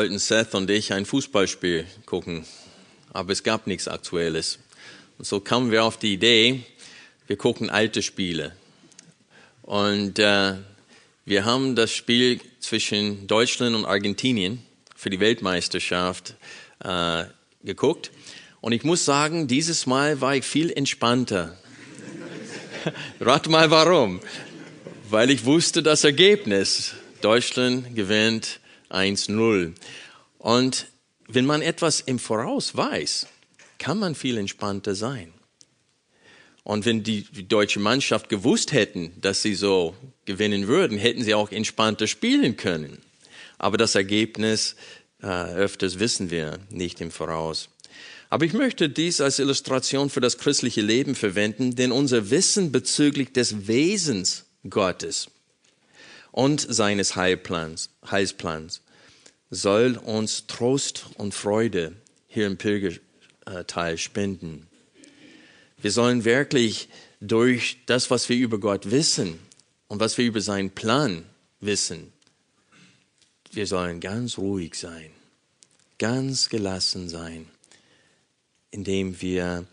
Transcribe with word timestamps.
Wollten 0.00 0.18
Seth 0.18 0.54
und 0.54 0.70
ich 0.70 0.94
ein 0.94 1.04
Fußballspiel 1.04 1.84
gucken, 2.06 2.46
aber 3.12 3.34
es 3.34 3.42
gab 3.42 3.66
nichts 3.66 3.86
Aktuelles. 3.86 4.58
Und 5.18 5.26
so 5.26 5.40
kamen 5.40 5.70
wir 5.70 5.84
auf 5.84 5.98
die 5.98 6.14
Idee, 6.14 6.62
wir 7.26 7.36
gucken 7.36 7.68
alte 7.68 8.00
Spiele. 8.00 8.56
Und 9.60 10.18
äh, 10.18 10.54
wir 11.26 11.44
haben 11.44 11.76
das 11.76 11.92
Spiel 11.92 12.40
zwischen 12.60 13.26
Deutschland 13.26 13.76
und 13.76 13.84
Argentinien 13.84 14.62
für 14.96 15.10
die 15.10 15.20
Weltmeisterschaft 15.20 16.34
äh, 16.82 17.24
geguckt. 17.62 18.10
Und 18.62 18.72
ich 18.72 18.84
muss 18.84 19.04
sagen, 19.04 19.48
dieses 19.48 19.84
Mal 19.84 20.22
war 20.22 20.34
ich 20.34 20.46
viel 20.46 20.70
entspannter. 20.70 21.58
Rat 23.20 23.50
mal 23.50 23.70
warum. 23.70 24.20
Weil 25.10 25.28
ich 25.28 25.44
wusste 25.44 25.82
das 25.82 26.04
Ergebnis. 26.04 26.94
Deutschland 27.20 27.94
gewinnt 27.94 28.59
1-0. 28.90 29.74
Und 30.38 30.86
wenn 31.28 31.46
man 31.46 31.62
etwas 31.62 32.00
im 32.00 32.18
Voraus 32.18 32.76
weiß, 32.76 33.26
kann 33.78 33.98
man 33.98 34.14
viel 34.14 34.36
entspannter 34.36 34.94
sein. 34.94 35.32
Und 36.62 36.84
wenn 36.84 37.02
die, 37.02 37.24
deutsche 37.48 37.80
Mannschaft 37.80 38.28
gewusst 38.28 38.72
hätten, 38.72 39.12
dass 39.20 39.42
sie 39.42 39.54
so 39.54 39.94
gewinnen 40.24 40.68
würden, 40.68 40.98
hätten 40.98 41.24
sie 41.24 41.34
auch 41.34 41.50
entspannter 41.50 42.06
spielen 42.06 42.56
können. 42.56 42.98
Aber 43.58 43.76
das 43.76 43.94
Ergebnis 43.94 44.76
äh, 45.22 45.26
öfters 45.26 45.98
wissen 45.98 46.30
wir 46.30 46.58
nicht 46.70 47.00
im 47.00 47.10
Voraus. 47.10 47.68
Aber 48.28 48.44
ich 48.44 48.52
möchte 48.52 48.88
dies 48.88 49.20
als 49.20 49.38
Illustration 49.38 50.10
für 50.10 50.20
das 50.20 50.38
christliche 50.38 50.82
Leben 50.82 51.14
verwenden, 51.14 51.74
denn 51.74 51.90
unser 51.90 52.30
Wissen 52.30 52.70
bezüglich 52.70 53.32
des 53.32 53.66
Wesens 53.66 54.44
Gottes 54.68 55.28
und 56.30 56.60
seines 56.60 57.16
Heilplans, 57.16 57.90
Heilsplans 58.08 58.82
soll 59.50 59.96
uns 59.96 60.46
Trost 60.46 61.06
und 61.16 61.34
Freude 61.34 61.94
hier 62.28 62.46
im 62.46 62.56
Pilgerteil 62.56 63.98
spenden. 63.98 64.66
Wir 65.78 65.90
sollen 65.90 66.24
wirklich 66.24 66.88
durch 67.20 67.78
das, 67.86 68.10
was 68.10 68.28
wir 68.28 68.36
über 68.36 68.58
Gott 68.58 68.90
wissen 68.90 69.38
und 69.88 70.00
was 70.00 70.16
wir 70.18 70.24
über 70.24 70.40
seinen 70.40 70.70
Plan 70.70 71.24
wissen, 71.60 72.12
wir 73.52 73.66
sollen 73.66 74.00
ganz 74.00 74.38
ruhig 74.38 74.76
sein, 74.76 75.10
ganz 75.98 76.48
gelassen 76.48 77.08
sein, 77.08 77.46
indem 78.70 79.20
wir 79.20 79.66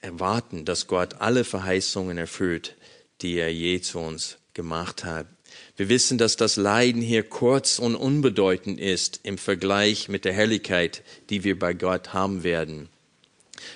erwarten, 0.00 0.64
dass 0.64 0.86
Gott 0.86 1.20
alle 1.20 1.44
Verheißungen 1.44 2.16
erfüllt, 2.16 2.74
die 3.20 3.34
er 3.34 3.52
je 3.52 3.80
zu 3.80 3.98
uns 3.98 4.38
gemacht 4.54 5.04
hat. 5.04 5.26
Wir 5.76 5.88
wissen, 5.88 6.18
dass 6.18 6.36
das 6.36 6.56
Leiden 6.56 7.02
hier 7.02 7.22
kurz 7.22 7.78
und 7.78 7.94
unbedeutend 7.94 8.78
ist 8.78 9.20
im 9.22 9.38
Vergleich 9.38 10.08
mit 10.08 10.24
der 10.24 10.32
Herrlichkeit, 10.32 11.02
die 11.30 11.44
wir 11.44 11.58
bei 11.58 11.74
Gott 11.74 12.12
haben 12.12 12.42
werden. 12.42 12.88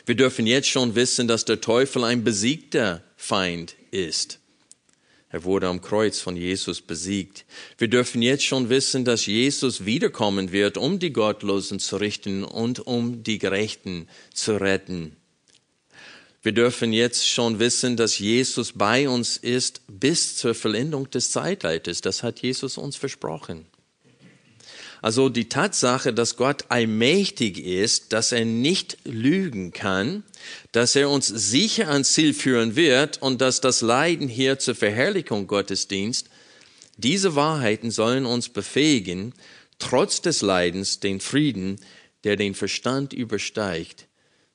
Wir 0.05 0.15
dürfen 0.15 0.47
jetzt 0.47 0.69
schon 0.69 0.95
wissen, 0.95 1.29
dass 1.29 1.45
der 1.45 1.61
Teufel 1.61 2.05
ein 2.05 2.25
besiegter 2.25 3.03
Feind 3.17 3.77
ist. 3.91 4.41
Er 5.29 5.45
wurde 5.45 5.69
am 5.69 5.81
Kreuz 5.81 6.21
von 6.21 6.37
Jesus 6.37 6.81
besiegt. 6.81 7.45
Wir 7.79 7.89
dürfen 7.89 8.23
jetzt 8.23 8.45
schon 8.45 8.69
wissen, 8.69 9.05
dass 9.05 9.27
Jesus 9.27 9.85
wiederkommen 9.85 10.53
wird, 10.53 10.79
um 10.79 10.99
die 10.99 11.13
Gottlosen 11.13 11.79
zu 11.79 11.97
richten 11.97 12.45
und 12.45 12.87
um 12.87 13.23
die 13.23 13.39
Gerechten 13.39 14.09
zu 14.33 14.57
retten. 14.57 15.17
Wir 16.47 16.53
dürfen 16.53 16.93
jetzt 16.93 17.29
schon 17.29 17.59
wissen, 17.59 17.97
dass 17.97 18.21
Jesus 18.21 18.71
bei 18.71 19.09
uns 19.09 19.37
ist 19.37 19.81
bis 19.89 20.37
zur 20.37 20.55
Vollendung 20.55 21.11
des 21.11 21.33
Zeitalters. 21.33 22.03
Das 22.03 22.23
hat 22.23 22.39
Jesus 22.39 22.79
uns 22.79 22.95
versprochen. 22.95 23.67
Also 25.03 25.29
die 25.29 25.49
Tatsache, 25.49 26.13
dass 26.13 26.37
Gott 26.37 26.67
allmächtig 26.69 27.59
ist, 27.59 28.13
dass 28.13 28.31
er 28.31 28.45
nicht 28.45 28.97
lügen 29.03 29.73
kann, 29.73 30.23
dass 30.71 30.95
er 30.95 31.11
uns 31.11 31.27
sicher 31.27 31.89
ans 31.89 32.13
Ziel 32.13 32.33
führen 32.33 32.77
wird 32.77 33.21
und 33.21 33.41
dass 33.41 33.61
das 33.61 33.81
Leiden 33.81 34.29
hier 34.29 34.61
zur 34.61 34.77
Verherrlichung 34.77 35.49
Gottes 35.49 35.89
Dienst, 35.89 36.29
diese 36.97 37.35
Wahrheiten 37.35 37.91
sollen 37.91 38.25
uns 38.25 38.51
befähigen, 38.51 39.35
trotz 39.81 40.23
des 40.23 40.43
Leidens 40.43 41.01
den 41.01 41.19
Frieden, 41.19 41.81
der 42.23 42.37
den 42.37 42.55
Verstand 42.55 43.13
übersteigt, 43.13 44.07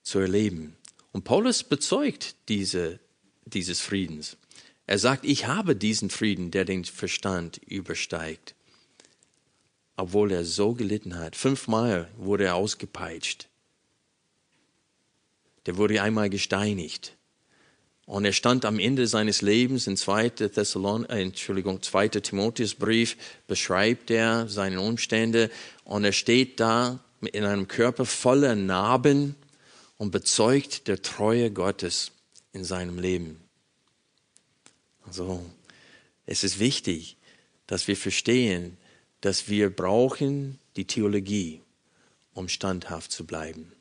zu 0.03 0.19
erleben. 0.19 0.77
Und 1.11 1.23
Paulus 1.23 1.63
bezeugt 1.63 2.35
diese, 2.47 2.99
dieses 3.45 3.81
Friedens. 3.81 4.37
Er 4.87 4.97
sagt, 4.97 5.25
ich 5.25 5.47
habe 5.47 5.75
diesen 5.75 6.09
Frieden, 6.09 6.51
der 6.51 6.65
den 6.65 6.85
Verstand 6.85 7.57
übersteigt. 7.65 8.55
Obwohl 9.95 10.31
er 10.31 10.45
so 10.45 10.73
gelitten 10.73 11.17
hat. 11.17 11.35
Fünfmal 11.35 12.09
wurde 12.17 12.45
er 12.45 12.55
ausgepeitscht. 12.55 13.47
Der 15.65 15.77
wurde 15.77 16.01
einmal 16.01 16.29
gesteinigt. 16.29 17.15
Und 18.05 18.25
er 18.25 18.33
stand 18.33 18.65
am 18.65 18.79
Ende 18.79 19.07
seines 19.07 19.41
Lebens 19.41 19.87
in 19.87 19.95
2. 19.95 20.29
Thessalon, 20.29 21.05
äh, 21.05 21.21
Entschuldigung, 21.21 21.81
2. 21.81 22.09
Timotheusbrief, 22.09 23.15
beschreibt 23.47 24.09
er 24.11 24.49
seine 24.49 24.81
Umstände 24.81 25.49
und 25.83 26.03
er 26.03 26.11
steht 26.11 26.59
da 26.59 26.99
in 27.31 27.45
einem 27.45 27.67
Körper 27.67 28.05
voller 28.05 28.55
Narben 28.55 29.35
und 30.01 30.09
bezeugt 30.09 30.87
der 30.87 31.03
Treue 31.03 31.51
Gottes 31.51 32.11
in 32.53 32.63
seinem 32.63 32.97
Leben. 32.97 33.39
Also, 35.05 35.45
es 36.25 36.43
ist 36.43 36.57
wichtig, 36.57 37.17
dass 37.67 37.87
wir 37.87 37.95
verstehen, 37.95 38.77
dass 39.21 39.47
wir 39.47 39.69
brauchen 39.69 40.57
die 40.75 40.85
Theologie, 40.85 41.61
um 42.33 42.49
standhaft 42.49 43.11
zu 43.11 43.27
bleiben. 43.27 43.73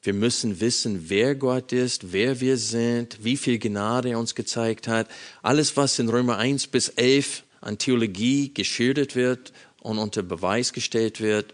Wir 0.00 0.14
müssen 0.14 0.58
wissen, 0.58 1.10
wer 1.10 1.34
Gott 1.34 1.70
ist, 1.72 2.14
wer 2.14 2.40
wir 2.40 2.56
sind, 2.56 3.22
wie 3.22 3.36
viel 3.36 3.58
Gnade 3.58 4.08
er 4.08 4.18
uns 4.18 4.34
gezeigt 4.34 4.88
hat. 4.88 5.06
Alles, 5.42 5.76
was 5.76 5.98
in 5.98 6.08
Römer 6.08 6.38
1 6.38 6.68
bis 6.68 6.88
11 6.88 7.42
an 7.60 7.76
Theologie 7.76 8.54
geschildert 8.54 9.14
wird 9.14 9.52
und 9.82 9.98
unter 9.98 10.22
Beweis 10.22 10.72
gestellt 10.72 11.20
wird, 11.20 11.52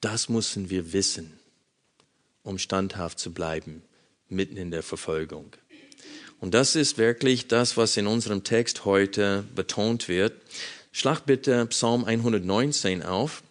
das 0.00 0.30
müssen 0.30 0.70
wir 0.70 0.94
wissen 0.94 1.37
um 2.48 2.58
standhaft 2.58 3.18
zu 3.18 3.32
bleiben, 3.32 3.82
mitten 4.28 4.56
in 4.56 4.70
der 4.70 4.82
Verfolgung. 4.82 5.52
Und 6.40 6.54
das 6.54 6.76
ist 6.76 6.96
wirklich 6.96 7.48
das, 7.48 7.76
was 7.76 7.98
in 7.98 8.06
unserem 8.06 8.42
Text 8.42 8.86
heute 8.86 9.44
betont 9.54 10.08
wird. 10.08 10.32
Schlag 10.90 11.26
bitte 11.26 11.66
Psalm 11.66 12.04
119 12.04 13.02
auf. 13.02 13.42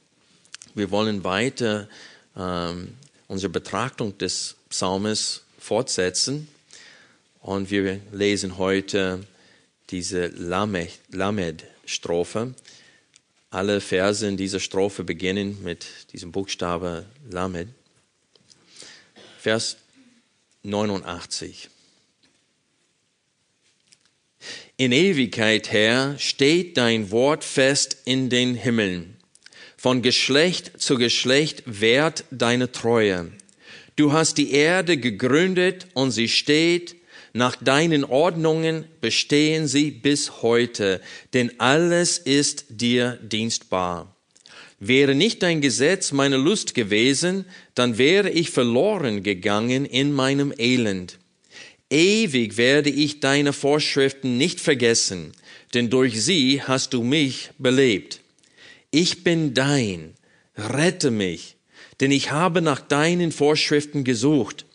Wir 0.73 0.89
wollen 0.89 1.23
weiter 1.23 1.87
ähm, 2.35 2.95
unsere 3.27 3.51
Betrachtung 3.51 4.17
des 4.17 4.55
Psalmes 4.69 5.43
fortsetzen. 5.59 6.47
Und 7.41 7.69
wir 7.69 8.01
lesen 8.11 8.57
heute 8.57 9.23
diese 9.91 10.25
Lamed-Strophe. 10.27 12.55
Alle 13.51 13.79
Verse 13.79 14.27
in 14.27 14.37
dieser 14.37 14.59
Strophe 14.59 15.03
beginnen 15.03 15.61
mit 15.63 15.85
diesem 16.13 16.31
Buchstabe 16.31 17.05
Lamed. 17.29 17.67
Vers 19.47 19.77
89. 20.63 21.69
In 24.75 24.91
Ewigkeit, 24.91 25.71
Herr, 25.71 26.19
steht 26.19 26.75
dein 26.75 27.11
Wort 27.11 27.45
fest 27.45 27.95
in 28.03 28.29
den 28.29 28.55
Himmeln. 28.55 29.15
Von 29.77 30.01
Geschlecht 30.01 30.81
zu 30.81 30.97
Geschlecht 30.97 31.63
währt 31.65 32.25
deine 32.29 32.73
Treue. 32.73 33.31
Du 33.95 34.11
hast 34.11 34.37
die 34.37 34.51
Erde 34.51 34.97
gegründet 34.97 35.87
und 35.93 36.11
sie 36.11 36.27
steht. 36.27 36.97
Nach 37.31 37.55
deinen 37.55 38.03
Ordnungen 38.03 38.83
bestehen 38.99 39.69
sie 39.69 39.91
bis 39.91 40.41
heute, 40.41 40.99
denn 41.31 41.57
alles 41.57 42.17
ist 42.17 42.65
dir 42.67 43.17
dienstbar. 43.21 44.16
Wäre 44.79 45.15
nicht 45.15 45.41
dein 45.41 45.61
Gesetz 45.61 46.11
meine 46.11 46.37
Lust 46.37 46.75
gewesen, 46.75 47.45
dann 47.73 47.97
wäre 47.97 48.29
ich 48.29 48.51
verloren 48.51 49.23
gegangen 49.23 49.85
in 49.85 50.11
meinem 50.11 50.53
Elend. 50.57 51.17
Ewig 51.89 52.57
werde 52.57 52.89
ich 52.89 53.19
deine 53.19 53.53
Vorschriften 53.53 54.37
nicht 54.37 54.59
vergessen, 54.59 55.31
denn 55.73 55.89
durch 55.89 56.21
sie 56.21 56.61
hast 56.61 56.93
du 56.93 57.01
mich 57.01 57.49
belebt. 57.57 58.19
Ich 58.91 59.23
bin 59.23 59.53
dein, 59.53 60.13
rette 60.55 61.11
mich, 61.11 61.55
denn 61.99 62.11
ich 62.11 62.31
habe 62.31 62.61
nach 62.61 62.81
deinen 62.81 63.31
Vorschriften 63.31 64.03
gesucht. 64.03 64.65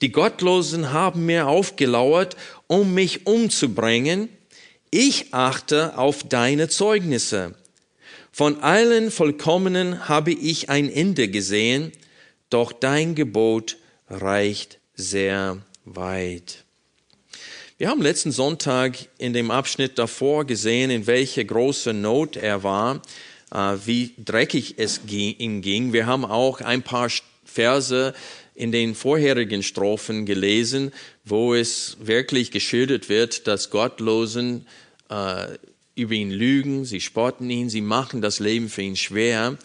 Die 0.00 0.10
Gottlosen 0.10 0.92
haben 0.92 1.26
mir 1.26 1.46
aufgelauert, 1.46 2.36
um 2.66 2.94
mich 2.94 3.26
umzubringen. 3.26 4.28
Ich 4.90 5.32
achte 5.32 5.96
auf 5.96 6.24
deine 6.24 6.68
Zeugnisse. 6.68 7.54
Von 8.38 8.62
allen 8.62 9.10
Vollkommenen 9.10 10.10
habe 10.10 10.30
ich 10.30 10.68
ein 10.68 10.92
Ende 10.92 11.28
gesehen, 11.28 11.90
doch 12.50 12.70
dein 12.74 13.14
Gebot 13.14 13.78
reicht 14.10 14.78
sehr 14.94 15.62
weit. 15.86 16.66
Wir 17.78 17.88
haben 17.88 18.02
letzten 18.02 18.32
Sonntag 18.32 18.98
in 19.16 19.32
dem 19.32 19.50
Abschnitt 19.50 19.98
davor 19.98 20.44
gesehen, 20.44 20.90
in 20.90 21.06
welche 21.06 21.46
große 21.46 21.94
Not 21.94 22.36
er 22.36 22.62
war, 22.62 23.00
äh, 23.54 23.78
wie 23.86 24.12
dreckig 24.22 24.74
es 24.76 25.00
ihm 25.06 25.62
ging. 25.62 25.94
Wir 25.94 26.04
haben 26.04 26.26
auch 26.26 26.60
ein 26.60 26.82
paar 26.82 27.08
Verse 27.42 28.12
in 28.54 28.70
den 28.70 28.94
vorherigen 28.94 29.62
Strophen 29.62 30.26
gelesen, 30.26 30.92
wo 31.24 31.54
es 31.54 31.96
wirklich 32.00 32.50
geschildert 32.50 33.08
wird, 33.08 33.46
dass 33.46 33.70
Gottlosen 33.70 34.66
äh, 35.08 35.56
über 35.96 36.14
ihn 36.14 36.30
lügen, 36.30 36.84
sie 36.84 37.00
spotten 37.00 37.50
ihn, 37.50 37.68
sie 37.68 37.80
machen 37.80 38.22
das 38.22 38.38
Leben 38.38 38.68
für 38.68 38.82
ihn 38.82 38.96
schwer. 38.96 39.58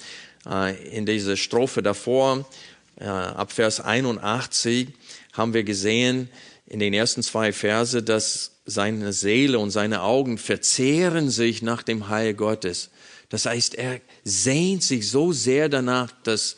Äh, 0.50 0.76
in 0.88 1.06
dieser 1.06 1.38
Strophe 1.38 1.84
davor, 1.84 2.50
äh, 2.96 3.06
ab 3.06 3.52
Vers 3.52 3.80
81, 3.80 4.88
haben 5.34 5.54
wir 5.54 5.64
gesehen, 5.64 6.30
in 6.66 6.80
den 6.80 6.94
ersten 6.94 7.22
zwei 7.22 7.52
Verse, 7.52 8.02
dass 8.02 8.62
seine 8.66 9.12
Seele 9.12 9.60
und 9.60 9.72
seine 9.72 10.02
Augen 10.02 10.38
verzehren 10.38 11.30
sich 11.30 11.62
nach 11.62 11.84
dem 11.84 12.08
Heil 12.08 12.34
Gottes. 12.34 12.90
Das 13.30 13.46
heißt, 13.46 13.76
er 13.76 14.00
sehnt 14.24 14.84
sich 14.84 15.10
so 15.10 15.34
sehr 15.34 15.68
danach, 15.68 16.12
dass 16.24 16.56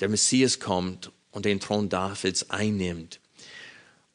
der 0.00 0.08
Messias 0.08 0.60
kommt 0.60 1.10
und 1.32 1.44
den 1.44 1.60
Thron 1.60 1.88
Davids 1.88 2.50
einnimmt. 2.50 3.20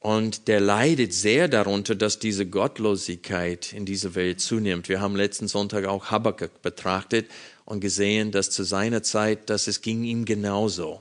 Und 0.03 0.49
der 0.49 0.59
leidet 0.59 1.13
sehr 1.13 1.47
darunter, 1.47 1.95
dass 1.95 2.19
diese 2.19 2.45
Gottlosigkeit 2.45 3.71
in 3.71 3.85
dieser 3.85 4.15
Welt 4.15 4.41
zunimmt. 4.41 4.89
Wir 4.89 4.99
haben 4.99 5.15
letzten 5.15 5.47
Sonntag 5.47 5.85
auch 5.85 6.11
Habakkuk 6.11 6.61
betrachtet 6.61 7.27
und 7.63 7.79
gesehen, 7.79 8.33
dass 8.33 8.49
zu 8.49 8.63
seiner 8.63 9.01
Zeit, 9.01 9.49
dass 9.49 9.67
es 9.67 9.79
ging 9.79 10.03
ihm 10.03 10.25
genauso. 10.25 10.99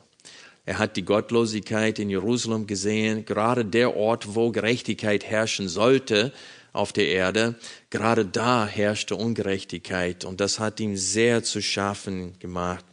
Er 0.67 0.79
hat 0.79 0.97
die 0.97 1.05
Gottlosigkeit 1.05 1.99
in 1.99 2.11
Jerusalem 2.11 2.69
gesehen, 2.69 3.25
gerade 3.25 3.65
der 3.65 3.97
Ort, 3.97 4.37
wo 4.37 4.53
Gerechtigkeit 4.53 5.25
herrschen 5.25 5.69
sollte 5.69 6.33
auf 6.73 6.93
der 6.93 7.09
Erde, 7.09 7.57
gerade 7.91 8.25
da 8.25 8.69
herrschte 8.69 9.17
Ungerechtigkeit 9.17 10.25
und 10.25 10.41
das 10.41 10.61
hat 10.61 10.79
ihm 10.79 10.97
sehr 10.97 11.43
zu 11.43 11.61
schaffen 11.61 12.39
gemacht. 12.39 12.85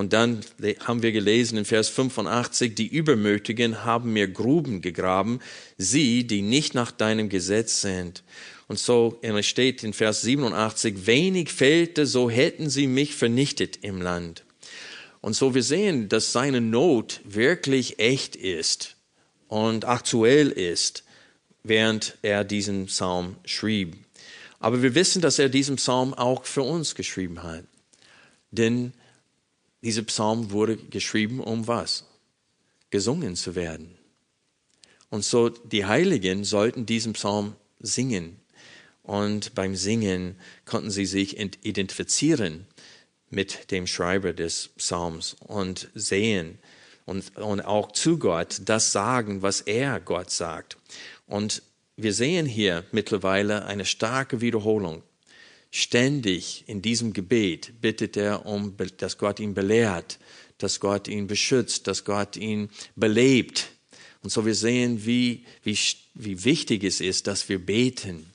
Und 0.00 0.14
dann 0.14 0.40
haben 0.86 1.02
wir 1.02 1.12
gelesen 1.12 1.58
in 1.58 1.66
Vers 1.66 1.90
85, 1.90 2.74
die 2.74 2.86
Übermütigen 2.86 3.84
haben 3.84 4.14
mir 4.14 4.28
Gruben 4.28 4.80
gegraben, 4.80 5.40
sie, 5.76 6.26
die 6.26 6.40
nicht 6.40 6.72
nach 6.72 6.90
deinem 6.90 7.28
Gesetz 7.28 7.82
sind. 7.82 8.24
Und 8.66 8.78
so 8.78 9.18
es 9.20 9.44
steht 9.44 9.84
in 9.84 9.92
Vers 9.92 10.22
87, 10.22 11.06
wenig 11.06 11.50
fehlte, 11.50 12.06
so 12.06 12.30
hätten 12.30 12.70
sie 12.70 12.86
mich 12.86 13.14
vernichtet 13.14 13.80
im 13.82 14.00
Land. 14.00 14.44
Und 15.20 15.34
so 15.36 15.54
wir 15.54 15.62
sehen, 15.62 16.08
dass 16.08 16.32
seine 16.32 16.62
Not 16.62 17.20
wirklich 17.24 17.98
echt 17.98 18.36
ist 18.36 18.96
und 19.48 19.84
aktuell 19.84 20.48
ist, 20.48 21.04
während 21.62 22.16
er 22.22 22.44
diesen 22.44 22.86
Psalm 22.86 23.36
schrieb. 23.44 23.98
Aber 24.60 24.82
wir 24.82 24.94
wissen, 24.94 25.20
dass 25.20 25.38
er 25.38 25.50
diesen 25.50 25.76
Psalm 25.76 26.14
auch 26.14 26.46
für 26.46 26.62
uns 26.62 26.94
geschrieben 26.94 27.42
hat. 27.42 27.64
Denn 28.50 28.94
dieser 29.82 30.02
Psalm 30.02 30.50
wurde 30.50 30.76
geschrieben, 30.76 31.40
um 31.40 31.66
was? 31.66 32.04
Gesungen 32.90 33.36
zu 33.36 33.54
werden. 33.54 33.96
Und 35.08 35.24
so 35.24 35.48
die 35.48 35.86
Heiligen 35.86 36.44
sollten 36.44 36.86
diesen 36.86 37.14
Psalm 37.14 37.54
singen. 37.78 38.36
Und 39.02 39.54
beim 39.54 39.74
Singen 39.74 40.36
konnten 40.64 40.90
sie 40.90 41.06
sich 41.06 41.38
identifizieren 41.38 42.66
mit 43.30 43.70
dem 43.70 43.86
Schreiber 43.86 44.32
des 44.32 44.70
Psalms 44.76 45.36
und 45.40 45.88
sehen 45.94 46.58
und, 47.06 47.36
und 47.36 47.60
auch 47.60 47.92
zu 47.92 48.18
Gott 48.18 48.60
das 48.64 48.92
sagen, 48.92 49.42
was 49.42 49.62
er 49.62 49.98
Gott 50.00 50.30
sagt. 50.30 50.76
Und 51.26 51.62
wir 51.96 52.12
sehen 52.12 52.46
hier 52.46 52.84
mittlerweile 52.92 53.64
eine 53.66 53.84
starke 53.84 54.40
Wiederholung. 54.40 55.02
Ständig 55.70 56.64
in 56.66 56.82
diesem 56.82 57.12
Gebet 57.12 57.80
bittet 57.80 58.16
er 58.16 58.44
um, 58.46 58.76
dass 58.96 59.18
Gott 59.18 59.38
ihn 59.38 59.54
belehrt, 59.54 60.18
dass 60.58 60.80
Gott 60.80 61.06
ihn 61.06 61.26
beschützt, 61.26 61.86
dass 61.86 62.04
Gott 62.04 62.36
ihn 62.36 62.70
belebt. 62.96 63.68
Und 64.22 64.30
so 64.30 64.44
wir 64.44 64.54
sehen, 64.54 65.06
wie, 65.06 65.44
wie, 65.62 65.78
wie 66.14 66.44
wichtig 66.44 66.84
es 66.84 67.00
ist, 67.00 67.26
dass 67.26 67.48
wir 67.48 67.64
beten. 67.64 68.26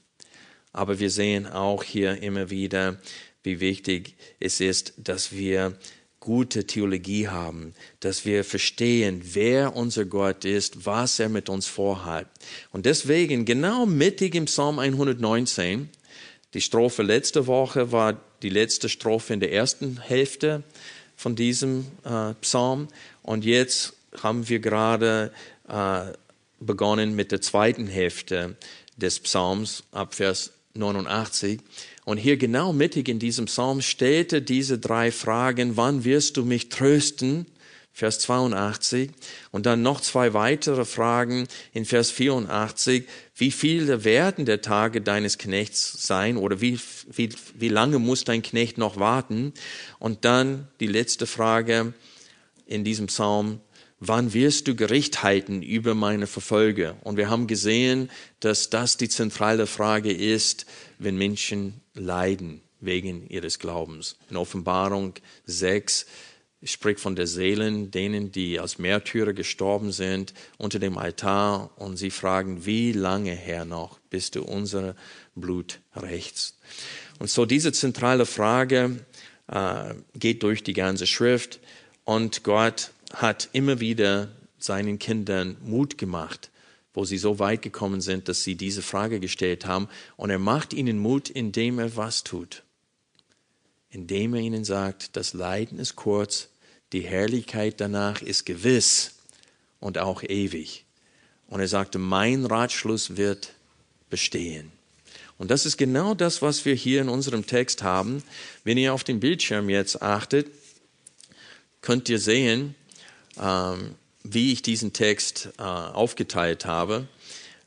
Aber 0.71 0.99
wir 0.99 1.09
sehen 1.09 1.45
auch 1.45 1.83
hier 1.83 2.21
immer 2.21 2.49
wieder, 2.49 2.99
wie 3.43 3.59
wichtig 3.59 4.15
es 4.39 4.59
ist, 4.59 4.93
dass 4.97 5.31
wir 5.31 5.77
gute 6.19 6.65
Theologie 6.65 7.27
haben, 7.27 7.75
dass 7.99 8.25
wir 8.25 8.43
verstehen, 8.43 9.21
wer 9.23 9.75
unser 9.75 10.05
Gott 10.05 10.43
ist, 10.43 10.85
was 10.85 11.19
er 11.19 11.29
mit 11.29 11.49
uns 11.49 11.67
vorhat. 11.67 12.27
Und 12.71 12.87
deswegen, 12.87 13.45
genau 13.45 13.85
mittig 13.85 14.33
im 14.33 14.45
Psalm 14.45 14.79
119, 14.79 15.89
die 16.55 16.61
Strophe 16.61 17.03
letzte 17.03 17.47
Woche 17.47 17.91
war 17.91 18.17
die 18.41 18.49
letzte 18.49 18.87
Strophe 18.87 19.33
in 19.33 19.41
der 19.41 19.51
ersten 19.51 19.99
Hälfte 20.01 20.63
von 21.17 21.35
diesem 21.35 21.85
äh, 22.05 22.33
Psalm. 22.39 22.87
Und 23.23 23.43
jetzt 23.43 23.93
haben 24.23 24.47
wir 24.47 24.59
gerade 24.59 25.33
äh, 25.67 26.13
begonnen 26.61 27.13
mit 27.13 27.33
der 27.33 27.41
zweiten 27.41 27.87
Hälfte 27.87 28.55
des 28.95 29.19
Psalms 29.19 29.83
ab 29.91 30.15
Vers 30.15 30.53
89. 30.75 31.59
Und 32.05 32.17
hier 32.17 32.37
genau 32.37 32.71
mittig 32.71 33.09
in 33.09 33.19
diesem 33.19 33.47
Psalm 33.47 33.81
stellte 33.81 34.41
diese 34.41 34.79
drei 34.79 35.11
Fragen, 35.11 35.75
wann 35.75 36.05
wirst 36.05 36.37
du 36.37 36.45
mich 36.45 36.69
trösten? 36.69 37.47
Vers 37.91 38.19
82. 38.19 39.09
Und 39.51 39.65
dann 39.65 39.81
noch 39.81 40.01
zwei 40.01 40.33
weitere 40.33 40.83
Fragen 40.83 41.47
in 41.73 41.85
Vers 41.85 42.11
84. 42.11 43.05
Wie 43.37 43.51
viele 43.51 44.05
werden 44.05 44.45
der 44.45 44.61
Tage 44.61 45.01
deines 45.01 45.37
Knechts 45.37 46.07
sein 46.07 46.37
oder 46.37 46.61
wie, 46.61 46.79
wie, 47.11 47.29
wie 47.53 47.67
lange 47.67 47.99
muss 47.99 48.23
dein 48.23 48.41
Knecht 48.41 48.77
noch 48.77 48.97
warten? 48.97 49.53
Und 49.99 50.23
dann 50.23 50.69
die 50.79 50.87
letzte 50.87 51.27
Frage 51.27 51.93
in 52.65 52.85
diesem 52.85 53.07
Psalm. 53.07 53.59
Wann 53.99 54.33
wirst 54.33 54.67
du 54.67 54.75
Gericht 54.75 55.21
halten 55.21 55.61
über 55.61 55.95
meine 55.95 56.27
Verfolger? 56.27 56.95
Und 57.03 57.17
wir 57.17 57.29
haben 57.29 57.47
gesehen, 57.47 58.09
dass 58.39 58.69
das 58.69 58.97
die 58.97 59.09
zentrale 59.09 59.67
Frage 59.67 60.13
ist, 60.13 60.65
wenn 60.97 61.17
Menschen 61.17 61.81
leiden 61.93 62.61
wegen 62.79 63.27
ihres 63.27 63.59
Glaubens. 63.59 64.17
In 64.29 64.37
Offenbarung 64.37 65.13
6 65.45 66.05
spricht 66.65 66.99
von 66.99 67.15
der 67.15 67.27
Seelen, 67.27 67.91
denen, 67.91 68.31
die 68.31 68.59
als 68.59 68.77
Märtyrer 68.77 69.33
gestorben 69.33 69.91
sind, 69.91 70.33
unter 70.57 70.79
dem 70.79 70.97
Altar 70.97 71.71
und 71.77 71.97
sie 71.97 72.11
fragen, 72.11 72.65
wie 72.65 72.91
lange, 72.91 73.31
Herr, 73.31 73.65
noch, 73.65 73.99
bis 74.09 74.31
du 74.31 74.43
unser 74.43 74.95
Blut 75.35 75.79
rächst? 75.95 76.57
Und 77.19 77.29
so 77.29 77.45
diese 77.45 77.71
zentrale 77.71 78.25
Frage 78.25 78.99
äh, 79.47 79.93
geht 80.15 80.43
durch 80.43 80.63
die 80.63 80.73
ganze 80.73 81.07
Schrift 81.07 81.59
und 82.03 82.43
Gott 82.43 82.91
hat 83.13 83.49
immer 83.53 83.79
wieder 83.79 84.29
seinen 84.57 84.99
Kindern 84.99 85.57
Mut 85.63 85.97
gemacht, 85.97 86.51
wo 86.93 87.05
sie 87.05 87.17
so 87.17 87.39
weit 87.39 87.61
gekommen 87.61 88.01
sind, 88.01 88.29
dass 88.29 88.43
sie 88.43 88.55
diese 88.55 88.81
Frage 88.81 89.19
gestellt 89.19 89.65
haben. 89.65 89.87
Und 90.17 90.29
er 90.29 90.39
macht 90.39 90.73
ihnen 90.73 90.97
Mut, 90.97 91.29
indem 91.29 91.79
er 91.79 91.95
was 91.95 92.23
tut. 92.23 92.63
Indem 93.89 94.33
er 94.33 94.41
ihnen 94.41 94.65
sagt, 94.65 95.15
das 95.15 95.33
Leiden 95.33 95.79
ist 95.79 95.95
kurz, 95.95 96.49
die 96.95 97.01
Herrlichkeit 97.01 97.81
danach 97.81 98.21
ist 98.21 98.45
gewiss 98.45 99.15
und 99.81 99.97
auch 99.97 100.23
ewig. 100.23 100.85
Und 101.47 101.59
er 101.59 101.67
sagte, 101.67 101.99
mein 101.99 102.45
Ratschluss 102.45 103.17
wird 103.17 103.51
bestehen. 104.09 104.71
Und 105.37 105.51
das 105.51 105.65
ist 105.65 105.75
genau 105.75 106.13
das, 106.13 106.41
was 106.41 106.63
wir 106.63 106.73
hier 106.73 107.01
in 107.01 107.09
unserem 107.09 107.45
Text 107.45 107.83
haben. 107.83 108.23
Wenn 108.63 108.77
ihr 108.77 108.93
auf 108.93 109.03
den 109.03 109.19
Bildschirm 109.19 109.69
jetzt 109.69 110.01
achtet, 110.01 110.47
könnt 111.81 112.07
ihr 112.07 112.17
sehen, 112.17 112.75
ähm, 113.41 113.95
wie 114.23 114.53
ich 114.53 114.61
diesen 114.61 114.93
Text 114.93 115.49
äh, 115.57 115.63
aufgeteilt 115.63 116.65
habe. 116.65 117.09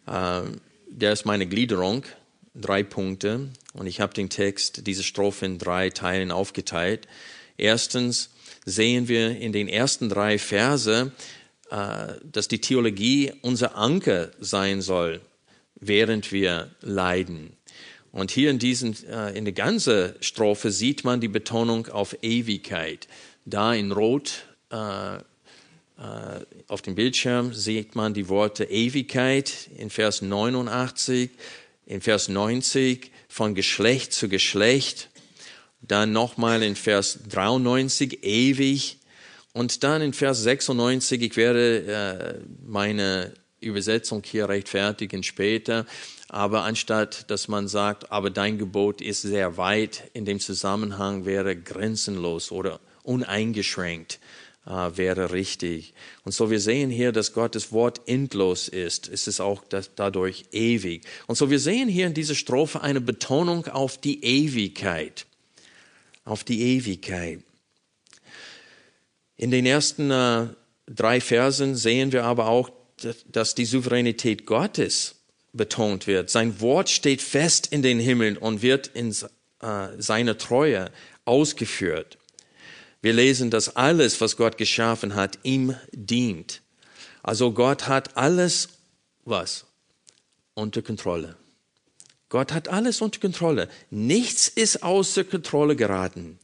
Äh, 0.06 0.40
der 0.88 1.12
ist 1.12 1.26
meine 1.26 1.47
Gliederung, 1.47 2.04
drei 2.54 2.82
Punkte. 2.82 3.50
Und 3.75 3.87
ich 3.88 4.00
habe 4.00 4.14
den 4.14 4.30
Text, 4.30 4.87
diese 4.87 5.02
Strophe 5.02 5.44
in 5.44 5.58
drei 5.58 5.90
Teilen 5.90 6.30
aufgeteilt. 6.30 7.06
Erstens 7.58 8.30
sehen 8.68 9.08
wir 9.08 9.37
in 9.37 9.52
den 9.52 9.68
ersten 9.68 10.08
drei 10.08 10.38
Verse, 10.38 11.12
äh, 11.70 11.76
dass 12.25 12.48
die 12.48 12.60
Theologie 12.60 13.32
unser 13.42 13.76
Anker 13.76 14.30
sein 14.40 14.82
soll, 14.82 15.20
während 15.75 16.32
wir 16.32 16.70
leiden. 16.80 17.56
Und 18.12 18.30
hier 18.30 18.50
in, 18.50 18.58
diesen, 18.58 18.96
äh, 19.08 19.37
in 19.37 19.44
der 19.44 19.54
ganzen 19.54 20.14
Strophe 20.20 20.70
sieht 20.70 21.04
man 21.04 21.20
die 21.20 21.28
Betonung 21.28 21.88
auf 21.88 22.16
Ewigkeit 22.22 23.06
Da 23.44 23.75
in 23.75 23.92
Rot 23.92 24.44
äh, 24.70 25.18
auf 26.68 26.82
dem 26.82 26.94
Bildschirm 26.94 27.52
sieht 27.52 27.96
man 27.96 28.14
die 28.14 28.28
Worte 28.28 28.64
Ewigkeit 28.64 29.68
in 29.76 29.90
Vers 29.90 30.22
89, 30.22 31.30
in 31.87 32.00
Vers 32.00 32.28
90 32.28 33.10
von 33.28 33.56
Geschlecht 33.56 34.12
zu 34.12 34.28
Geschlecht, 34.28 35.10
dann 35.80 36.12
nochmal 36.12 36.62
in 36.62 36.76
Vers 36.76 37.20
93 37.28 38.25
ewig 38.25 38.99
und 39.52 39.82
dann 39.82 40.02
in 40.02 40.12
Vers 40.12 40.42
96, 40.42 41.23
ich 41.23 41.37
werde 41.37 41.87
äh, 41.87 42.44
meine 42.66 43.32
Übersetzung 43.61 44.23
hier 44.25 44.49
rechtfertigen 44.49 45.23
später, 45.23 45.87
aber 46.28 46.62
anstatt 46.62 47.30
dass 47.30 47.49
man 47.49 47.68
sagt, 47.68 48.12
aber 48.12 48.30
dein 48.30 48.58
Gebot 48.58 49.00
ist 49.00 49.23
sehr 49.23 49.56
weit, 49.56 50.11
in 50.12 50.25
dem 50.25 50.40
Zusammenhang 50.40 51.25
wäre 51.25 51.56
grenzenlos 51.56 52.52
oder 52.52 52.80
uneingeschränkt 53.02 54.20
äh, 54.68 54.97
wäre 54.97 55.32
richtig. 55.32 55.94
Und 56.25 56.32
so 56.32 56.50
wir 56.50 56.61
sehen 56.61 56.90
hier, 56.90 57.11
dass 57.11 57.32
Gottes 57.32 57.73
Wort 57.73 58.02
endlos 58.06 58.68
ist. 58.68 59.08
Es 59.08 59.26
ist 59.26 59.40
auch 59.40 59.64
dadurch 59.97 60.44
ewig. 60.52 61.04
Und 61.26 61.37
so 61.37 61.50
wir 61.50 61.58
sehen 61.58 61.88
hier 61.88 62.06
in 62.06 62.14
dieser 62.14 62.35
Strophe 62.35 62.82
eine 62.82 63.00
Betonung 63.00 63.66
auf 63.66 63.99
die 63.99 64.23
Ewigkeit. 64.23 65.26
Auf 66.28 66.44
die 66.44 66.61
Ewigkeit. 66.61 67.40
In 69.38 69.50
den 69.50 69.64
ersten 69.64 70.11
äh, 70.11 70.49
drei 70.87 71.23
Versen 71.23 71.75
sehen 71.75 72.12
wir 72.12 72.25
aber 72.25 72.49
auch, 72.49 72.68
dass 73.26 73.54
die 73.54 73.64
Souveränität 73.64 74.44
Gottes 74.44 75.14
betont 75.54 76.06
wird. 76.06 76.28
Sein 76.28 76.61
Wort 76.61 76.90
steht 76.90 77.23
fest 77.23 77.68
in 77.68 77.80
den 77.80 77.99
Himmeln 77.99 78.37
und 78.37 78.61
wird 78.61 78.88
in 78.88 79.11
äh, 79.62 79.88
seiner 79.97 80.37
Treue 80.37 80.90
ausgeführt. 81.25 82.18
Wir 83.00 83.14
lesen, 83.14 83.50
dass 83.50 83.75
alles, 83.76 84.20
was 84.20 84.37
Gott 84.37 84.58
geschaffen 84.58 85.14
hat, 85.14 85.38
ihm 85.44 85.76
dient. 85.92 86.61
Also 87.23 87.52
Gott 87.52 87.88
hat 87.88 88.18
alles, 88.18 88.68
was? 89.25 89.64
Unter 90.52 90.82
Kontrolle. 90.82 91.37
Gott 92.28 92.52
hat 92.52 92.68
alles 92.68 93.00
unter 93.00 93.20
Kontrolle. 93.20 93.68
Nichts 93.90 94.49
ist 94.49 94.82
außer 94.82 95.25
Kontrolle 95.25 95.76
geraten. 95.76 96.38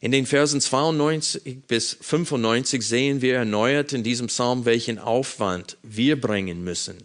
In 0.00 0.12
den 0.12 0.26
Versen 0.26 0.60
92 0.60 1.62
bis 1.66 1.96
95 2.00 2.86
sehen 2.86 3.22
wir 3.22 3.36
erneuert 3.36 3.92
in 3.92 4.02
diesem 4.02 4.26
Psalm, 4.26 4.64
welchen 4.64 4.98
Aufwand 4.98 5.78
wir 5.82 6.20
bringen 6.20 6.62
müssen, 6.62 6.98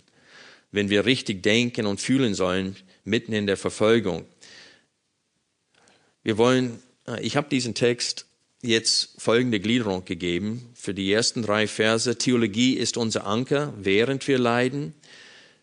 wenn 0.71 0.89
wir 0.89 1.05
richtig 1.05 1.41
denken 1.43 1.85
und 1.85 2.01
fühlen 2.01 2.33
sollen, 2.33 2.75
mitten 3.05 3.31
in 3.31 3.47
der 3.47 3.57
Verfolgung. 3.57 4.25
Wir 6.23 6.37
wollen, 6.37 6.83
äh, 7.07 7.21
ich 7.21 7.37
habe 7.37 7.47
diesen 7.49 7.73
Text 7.73 8.25
jetzt 8.61 9.11
folgende 9.17 9.59
Gliederung 9.59 10.03
gegeben. 10.03 10.69
Für 10.73 10.93
die 10.93 11.11
ersten 11.11 11.43
drei 11.43 11.67
Verse, 11.67 12.17
Theologie 12.17 12.73
ist 12.73 12.97
unser 12.97 13.25
Anker, 13.25 13.73
während 13.77 14.27
wir 14.27 14.37
leiden. 14.37 14.93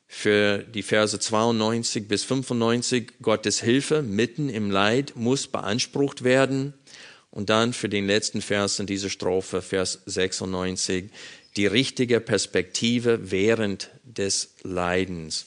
Für 0.09 0.59
die 0.59 0.83
Verse 0.83 1.19
92 1.19 2.09
bis 2.09 2.25
95, 2.25 3.15
Gottes 3.23 3.61
Hilfe 3.61 4.03
mitten 4.03 4.49
im 4.49 4.71
Leid 4.71 5.15
muss 5.17 5.47
beansprucht 5.47 6.25
werden. 6.25 6.75
Und 7.31 7.51
dann 7.51 7.73
für 7.73 7.89
den 7.89 8.07
letzten 8.07 8.41
Vers 8.41 8.79
in 8.79 8.87
dieser 8.87 9.11
Strophe, 9.11 9.61
Vers 9.61 10.01
96, 10.07 11.11
die 11.57 11.67
richtige 11.67 12.21
Perspektive 12.21 13.31
während 13.31 13.91
des 14.05 14.55
Leidens. 14.63 15.47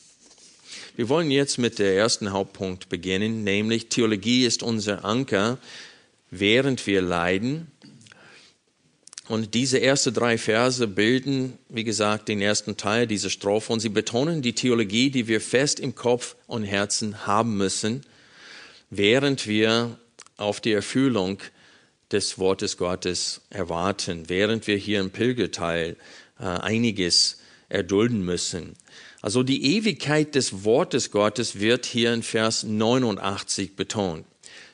Wir 0.95 1.09
wollen 1.09 1.31
jetzt 1.31 1.57
mit 1.57 1.79
der 1.79 1.95
ersten 1.95 2.31
Hauptpunkt 2.31 2.89
beginnen, 2.89 3.43
nämlich 3.43 3.89
Theologie 3.89 4.45
ist 4.45 4.61
unser 4.61 5.05
Anker 5.05 5.57
während 6.31 6.85
wir 6.87 7.01
leiden. 7.01 7.71
Und 9.29 9.53
diese 9.53 9.79
ersten 9.79 10.11
drei 10.11 10.39
Verse 10.39 10.87
bilden, 10.87 11.59
wie 11.69 11.83
gesagt, 11.83 12.29
den 12.29 12.41
ersten 12.41 12.77
Teil 12.77 13.05
dieser 13.05 13.29
Strophe 13.29 13.71
und 13.71 13.79
sie 13.79 13.89
betonen 13.89 14.41
die 14.41 14.53
Theologie, 14.53 15.11
die 15.11 15.27
wir 15.27 15.39
fest 15.39 15.79
im 15.79 15.93
Kopf 15.93 16.35
und 16.47 16.63
Herzen 16.63 17.27
haben 17.27 17.55
müssen, 17.55 18.01
während 18.89 19.45
wir 19.45 19.99
auf 20.37 20.61
die 20.61 20.71
Erfüllung 20.71 21.37
des 22.11 22.39
Wortes 22.39 22.77
Gottes 22.77 23.41
erwarten, 23.51 24.29
während 24.29 24.65
wir 24.65 24.77
hier 24.77 24.99
im 24.99 25.11
Pilgerteil 25.11 25.95
äh, 26.39 26.45
einiges 26.45 27.37
erdulden 27.69 28.25
müssen. 28.25 28.73
Also 29.21 29.43
die 29.43 29.75
Ewigkeit 29.77 30.33
des 30.33 30.63
Wortes 30.63 31.11
Gottes 31.11 31.59
wird 31.59 31.85
hier 31.85 32.15
in 32.15 32.23
Vers 32.23 32.63
89 32.63 33.75
betont. 33.75 34.25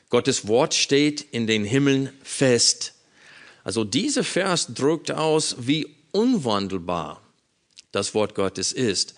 Gottes 0.08 0.48
Wort 0.48 0.72
steht 0.72 1.20
in 1.20 1.46
den 1.46 1.66
Himmeln 1.66 2.08
fest. 2.22 2.94
Also 3.66 3.82
dieser 3.82 4.22
Vers 4.22 4.74
drückt 4.74 5.10
aus, 5.10 5.56
wie 5.58 5.88
unwandelbar 6.12 7.20
das 7.90 8.14
Wort 8.14 8.36
Gottes 8.36 8.70
ist. 8.70 9.16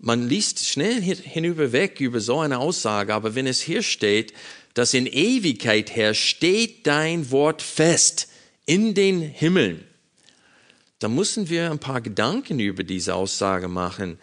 Man 0.00 0.28
liest 0.28 0.66
schnell 0.66 1.00
hinüber 1.00 1.70
weg 1.70 2.00
über 2.00 2.18
so 2.18 2.40
eine 2.40 2.58
Aussage, 2.58 3.14
aber 3.14 3.36
wenn 3.36 3.46
es 3.46 3.60
hier 3.60 3.84
steht, 3.84 4.34
dass 4.74 4.94
in 4.94 5.06
Ewigkeit 5.06 5.94
her 5.94 6.14
steht 6.14 6.88
dein 6.88 7.30
Wort 7.30 7.62
fest 7.62 8.26
in 8.66 8.94
den 8.94 9.22
Himmeln, 9.22 9.84
dann 10.98 11.14
müssen 11.14 11.48
wir 11.48 11.70
ein 11.70 11.78
paar 11.78 12.00
Gedanken 12.00 12.58
über 12.58 12.82
diese 12.82 13.14
Aussage 13.14 13.68
machen. 13.68 14.18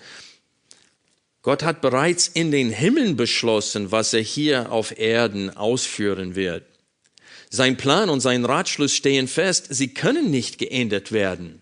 Gott 1.43 1.63
hat 1.63 1.79
bereits 1.79 2.27
in 2.27 2.51
den 2.51 2.71
Himmeln 2.71 3.15
beschlossen, 3.15 3.89
was 3.89 4.13
er 4.13 4.19
hier 4.19 4.69
auf 4.69 4.99
Erden 4.99 5.49
ausführen 5.55 6.35
wird. 6.35 6.65
Sein 7.53 7.75
Plan 7.75 8.09
und 8.09 8.21
sein 8.21 8.45
Ratschluss 8.45 8.95
stehen 8.95 9.27
fest, 9.27 9.67
sie 9.69 9.93
können 9.93 10.31
nicht 10.31 10.57
geändert 10.57 11.11
werden. 11.11 11.61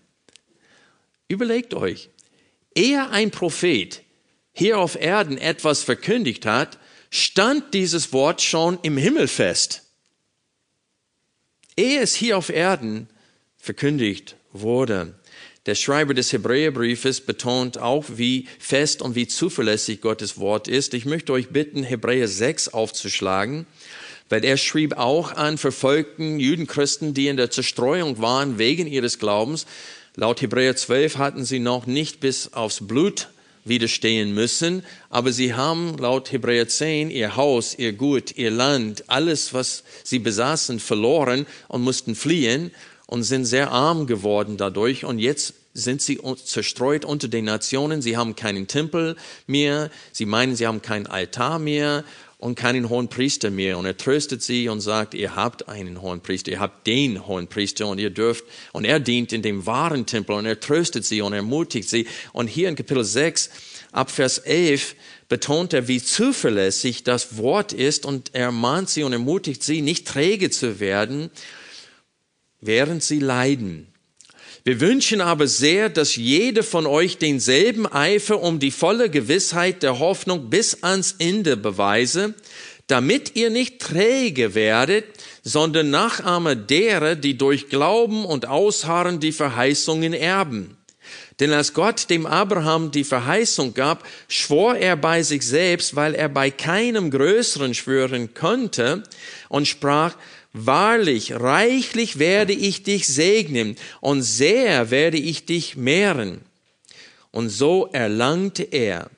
Überlegt 1.26 1.74
euch, 1.74 2.10
ehe 2.76 3.10
ein 3.10 3.32
Prophet 3.32 4.02
hier 4.52 4.78
auf 4.78 4.94
Erden 4.94 5.36
etwas 5.36 5.82
verkündigt 5.82 6.46
hat, 6.46 6.78
stand 7.10 7.74
dieses 7.74 8.12
Wort 8.12 8.40
schon 8.40 8.78
im 8.82 8.96
Himmel 8.96 9.26
fest. 9.26 9.82
Ehe 11.76 12.00
es 12.00 12.14
hier 12.14 12.38
auf 12.38 12.50
Erden 12.50 13.08
verkündigt 13.56 14.36
wurde. 14.52 15.18
Der 15.66 15.74
Schreiber 15.74 16.14
des 16.14 16.32
Hebräerbriefes 16.32 17.20
betont 17.20 17.78
auch, 17.78 18.04
wie 18.08 18.46
fest 18.60 19.02
und 19.02 19.16
wie 19.16 19.26
zuverlässig 19.26 20.00
Gottes 20.00 20.38
Wort 20.38 20.68
ist. 20.68 20.94
Ich 20.94 21.04
möchte 21.04 21.32
euch 21.32 21.48
bitten, 21.48 21.82
Hebräer 21.82 22.28
6 22.28 22.68
aufzuschlagen, 22.68 23.66
weil 24.30 24.44
er 24.44 24.56
schrieb 24.56 24.96
auch 24.96 25.32
an 25.32 25.58
verfolgten 25.58 26.40
Judenchristen, 26.40 27.12
die 27.12 27.28
in 27.28 27.36
der 27.36 27.50
Zerstreuung 27.50 28.22
waren 28.22 28.58
wegen 28.58 28.86
ihres 28.86 29.18
Glaubens. 29.18 29.66
Laut 30.16 30.40
Hebräer 30.40 30.76
12 30.76 31.18
hatten 31.18 31.44
sie 31.44 31.58
noch 31.58 31.86
nicht 31.86 32.20
bis 32.20 32.54
aufs 32.54 32.86
Blut 32.86 33.28
widerstehen 33.64 34.32
müssen, 34.32 34.82
aber 35.10 35.32
sie 35.32 35.54
haben 35.54 35.98
laut 35.98 36.32
Hebräer 36.32 36.66
10 36.66 37.10
ihr 37.10 37.36
Haus, 37.36 37.78
ihr 37.78 37.92
Gut, 37.92 38.36
ihr 38.36 38.50
Land, 38.50 39.04
alles, 39.08 39.52
was 39.52 39.84
sie 40.02 40.18
besaßen, 40.18 40.80
verloren 40.80 41.46
und 41.68 41.82
mussten 41.82 42.14
fliehen 42.14 42.70
und 43.06 43.24
sind 43.24 43.44
sehr 43.44 43.70
arm 43.70 44.06
geworden 44.06 44.56
dadurch. 44.56 45.04
Und 45.04 45.18
jetzt 45.18 45.54
sind 45.74 46.00
sie 46.00 46.20
zerstreut 46.44 47.04
unter 47.04 47.28
den 47.28 47.44
Nationen. 47.44 48.02
Sie 48.02 48.16
haben 48.16 48.34
keinen 48.34 48.66
Tempel 48.66 49.16
mehr. 49.46 49.90
Sie 50.12 50.26
meinen, 50.26 50.56
sie 50.56 50.66
haben 50.66 50.82
keinen 50.82 51.06
Altar 51.06 51.58
mehr 51.58 52.04
und 52.40 52.56
keinen 52.56 52.88
hohen 52.88 53.08
Priester 53.08 53.50
mehr. 53.50 53.78
Und 53.78 53.86
er 53.86 53.96
tröstet 53.96 54.42
sie 54.42 54.68
und 54.68 54.80
sagt, 54.80 55.14
ihr 55.14 55.36
habt 55.36 55.68
einen 55.68 56.02
hohen 56.02 56.20
Priester, 56.20 56.50
ihr 56.50 56.60
habt 56.60 56.86
den 56.86 57.26
hohen 57.26 57.46
Priester 57.46 57.86
und 57.86 57.98
ihr 57.98 58.10
dürft, 58.10 58.44
und 58.72 58.84
er 58.84 58.98
dient 58.98 59.32
in 59.32 59.42
dem 59.42 59.66
wahren 59.66 60.06
Tempel 60.06 60.34
und 60.34 60.46
er 60.46 60.58
tröstet 60.58 61.04
sie 61.04 61.20
und 61.20 61.32
ermutigt 61.32 61.88
sie. 61.88 62.06
Und 62.32 62.48
hier 62.48 62.68
in 62.68 62.76
Kapitel 62.76 63.04
6, 63.04 63.50
ab 63.92 64.10
Vers 64.10 64.38
11, 64.38 64.96
betont 65.28 65.72
er, 65.72 65.86
wie 65.86 66.02
zuverlässig 66.02 67.04
das 67.04 67.36
Wort 67.36 67.72
ist 67.72 68.04
und 68.04 68.30
er 68.34 68.50
mahnt 68.50 68.90
sie 68.90 69.04
und 69.04 69.12
ermutigt 69.12 69.62
sie, 69.62 69.80
nicht 69.80 70.08
träge 70.08 70.50
zu 70.50 70.80
werden 70.80 71.30
während 72.60 73.02
sie 73.02 73.18
leiden. 73.18 73.86
Wir 74.62 74.80
wünschen 74.80 75.22
aber 75.22 75.46
sehr, 75.46 75.88
dass 75.88 76.16
jede 76.16 76.62
von 76.62 76.86
euch 76.86 77.16
denselben 77.16 77.86
Eifer 77.86 78.42
um 78.42 78.58
die 78.58 78.70
volle 78.70 79.08
Gewissheit 79.08 79.82
der 79.82 79.98
Hoffnung 79.98 80.50
bis 80.50 80.82
ans 80.82 81.14
Ende 81.18 81.56
beweise, 81.56 82.34
damit 82.86 83.36
ihr 83.36 83.48
nicht 83.48 83.80
träge 83.80 84.54
werdet, 84.54 85.06
sondern 85.42 85.90
Nachahmer 85.90 86.56
derer, 86.56 87.14
die 87.14 87.38
durch 87.38 87.68
Glauben 87.68 88.26
und 88.26 88.46
Ausharren 88.46 89.20
die 89.20 89.32
Verheißungen 89.32 90.12
erben. 90.12 90.76
Denn 91.38 91.52
als 91.52 91.72
Gott 91.72 92.10
dem 92.10 92.26
Abraham 92.26 92.90
die 92.90 93.04
Verheißung 93.04 93.72
gab, 93.72 94.06
schwor 94.28 94.76
er 94.76 94.96
bei 94.96 95.22
sich 95.22 95.46
selbst, 95.46 95.96
weil 95.96 96.14
er 96.14 96.28
bei 96.28 96.50
keinem 96.50 97.10
Größeren 97.10 97.72
schwören 97.72 98.34
konnte, 98.34 99.04
und 99.48 99.66
sprach, 99.66 100.16
Wahrlich, 100.52 101.32
reichlich 101.32 102.18
werde 102.18 102.52
ich 102.52 102.82
dich 102.82 103.06
segnen 103.06 103.76
und 104.00 104.22
sehr 104.22 104.90
werde 104.90 105.16
ich 105.16 105.46
dich 105.46 105.76
mehren. 105.76 106.40
Und 107.30 107.50
so 107.50 107.88
erlangte 107.92 108.64
er, 108.64 109.10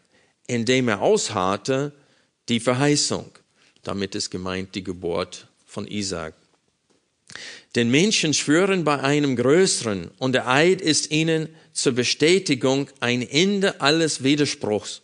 indem 0.46 0.88
er 0.88 1.00
ausharrte, 1.00 1.92
die 2.48 2.60
Verheißung. 2.60 3.30
Damit 3.82 4.14
ist 4.14 4.30
gemeint 4.30 4.74
die 4.74 4.84
Geburt 4.84 5.46
von 5.66 5.86
Isaac. 5.86 6.34
Denn 7.74 7.90
Menschen 7.90 8.34
schwören 8.34 8.84
bei 8.84 9.00
einem 9.00 9.36
Größeren 9.36 10.10
und 10.18 10.32
der 10.32 10.48
Eid 10.48 10.82
ist 10.82 11.10
ihnen 11.10 11.48
zur 11.72 11.92
Bestätigung 11.92 12.90
ein 13.00 13.22
Ende 13.22 13.80
alles 13.80 14.22
Widerspruchs. 14.22 15.00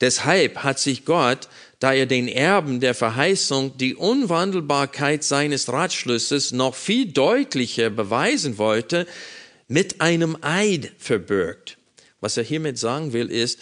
Deshalb 0.00 0.64
hat 0.64 0.80
sich 0.80 1.04
Gott, 1.04 1.48
da 1.78 1.92
er 1.92 2.06
den 2.06 2.28
Erben 2.28 2.80
der 2.80 2.94
Verheißung 2.94 3.76
die 3.76 3.94
Unwandelbarkeit 3.94 5.22
seines 5.22 5.72
Ratschlusses 5.72 6.52
noch 6.52 6.74
viel 6.74 7.12
deutlicher 7.12 7.90
beweisen 7.90 8.58
wollte, 8.58 9.06
mit 9.68 10.00
einem 10.00 10.36
Eid 10.40 10.92
verbürgt. 10.98 11.78
Was 12.20 12.36
er 12.36 12.42
hiermit 12.42 12.78
sagen 12.78 13.12
will, 13.12 13.30
ist, 13.30 13.60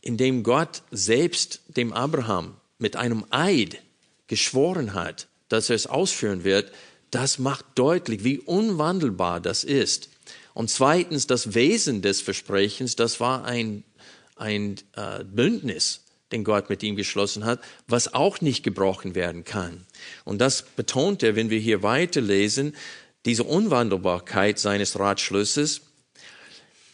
indem 0.00 0.42
Gott 0.42 0.82
selbst 0.90 1.60
dem 1.68 1.92
Abraham 1.92 2.56
mit 2.78 2.96
einem 2.96 3.24
Eid 3.30 3.78
geschworen 4.26 4.94
hat, 4.94 5.28
dass 5.48 5.70
er 5.70 5.76
es 5.76 5.86
ausführen 5.86 6.44
wird, 6.44 6.72
das 7.10 7.38
macht 7.38 7.64
deutlich, 7.76 8.24
wie 8.24 8.38
unwandelbar 8.38 9.40
das 9.40 9.62
ist. 9.62 10.08
Und 10.54 10.70
zweitens, 10.70 11.26
das 11.26 11.54
Wesen 11.54 12.02
des 12.02 12.20
Versprechens, 12.20 12.96
das 12.96 13.20
war 13.20 13.44
ein, 13.44 13.84
ein 14.36 14.76
äh, 14.96 15.22
Bündnis, 15.24 16.03
den 16.34 16.44
Gott 16.44 16.68
mit 16.68 16.82
ihm 16.82 16.96
geschlossen 16.96 17.44
hat, 17.44 17.60
was 17.88 18.12
auch 18.12 18.40
nicht 18.40 18.62
gebrochen 18.62 19.14
werden 19.14 19.44
kann. 19.44 19.86
Und 20.24 20.40
das 20.40 20.62
betont 20.62 21.22
er, 21.22 21.36
wenn 21.36 21.48
wir 21.48 21.58
hier 21.60 21.82
weiterlesen, 21.82 22.74
diese 23.24 23.44
Unwandelbarkeit 23.44 24.58
seines 24.58 24.98
Ratschlusses. 24.98 25.82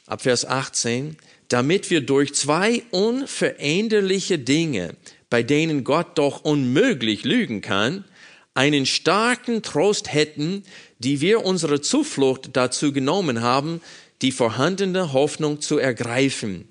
Ab 0.06 0.22
Vers 0.22 0.44
18, 0.44 1.16
damit 1.48 1.90
wir 1.90 2.00
durch 2.02 2.34
zwei 2.34 2.82
unveränderliche 2.90 4.38
Dinge, 4.38 4.94
bei 5.28 5.42
denen 5.42 5.84
Gott 5.84 6.18
doch 6.18 6.44
unmöglich 6.44 7.24
lügen 7.24 7.60
kann, 7.60 8.04
einen 8.54 8.86
starken 8.86 9.62
Trost 9.62 10.12
hätten, 10.12 10.64
die 10.98 11.20
wir 11.20 11.44
unsere 11.44 11.80
Zuflucht 11.80 12.50
dazu 12.54 12.92
genommen 12.92 13.40
haben, 13.40 13.80
die 14.22 14.32
vorhandene 14.32 15.12
Hoffnung 15.12 15.60
zu 15.60 15.78
ergreifen. 15.78 16.68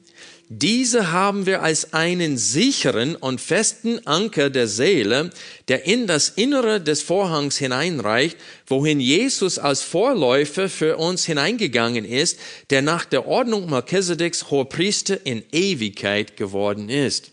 Diese 0.52 1.12
haben 1.12 1.46
wir 1.46 1.62
als 1.62 1.94
einen 1.94 2.40
sicheren 2.40 3.16
und 3.16 3.40
festen 3.40 4.08
Anker 4.08 4.50
der 4.50 4.68
Seele, 4.68 5.30
der 5.68 5.86
in 5.86 6.08
das 6.08 6.30
Innere 6.30 6.82
des 6.82 7.04
Vorhangs 7.04 7.58
hineinreicht, 7.58 8.36
wohin 8.66 9.00
Jesus 9.00 9.60
als 9.60 9.84
Vorläufer 9.84 10.68
für 10.68 10.98
uns 10.98 11.24
hineingegangen 11.26 12.04
ist, 12.04 12.40
der 12.72 12.82
nach 12.82 13.06
der 13.06 13.28
Ordnung 13.28 13.70
Melchisedeks 13.70 14.50
Hohepriester 14.50 15.24
in 15.24 15.44
Ewigkeit 15.52 16.36
geworden 16.36 16.90
ist. 16.90 17.30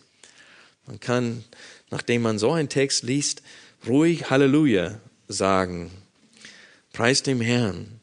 Man 0.87 1.01
kann, 1.01 1.43
nachdem 1.91 2.21
man 2.21 2.39
so 2.39 2.53
einen 2.53 2.69
Text 2.69 3.03
liest, 3.03 3.41
ruhig 3.87 4.29
Halleluja 4.29 5.01
sagen. 5.27 5.91
Preis 6.93 7.23
dem 7.23 7.41
Herrn. 7.41 7.99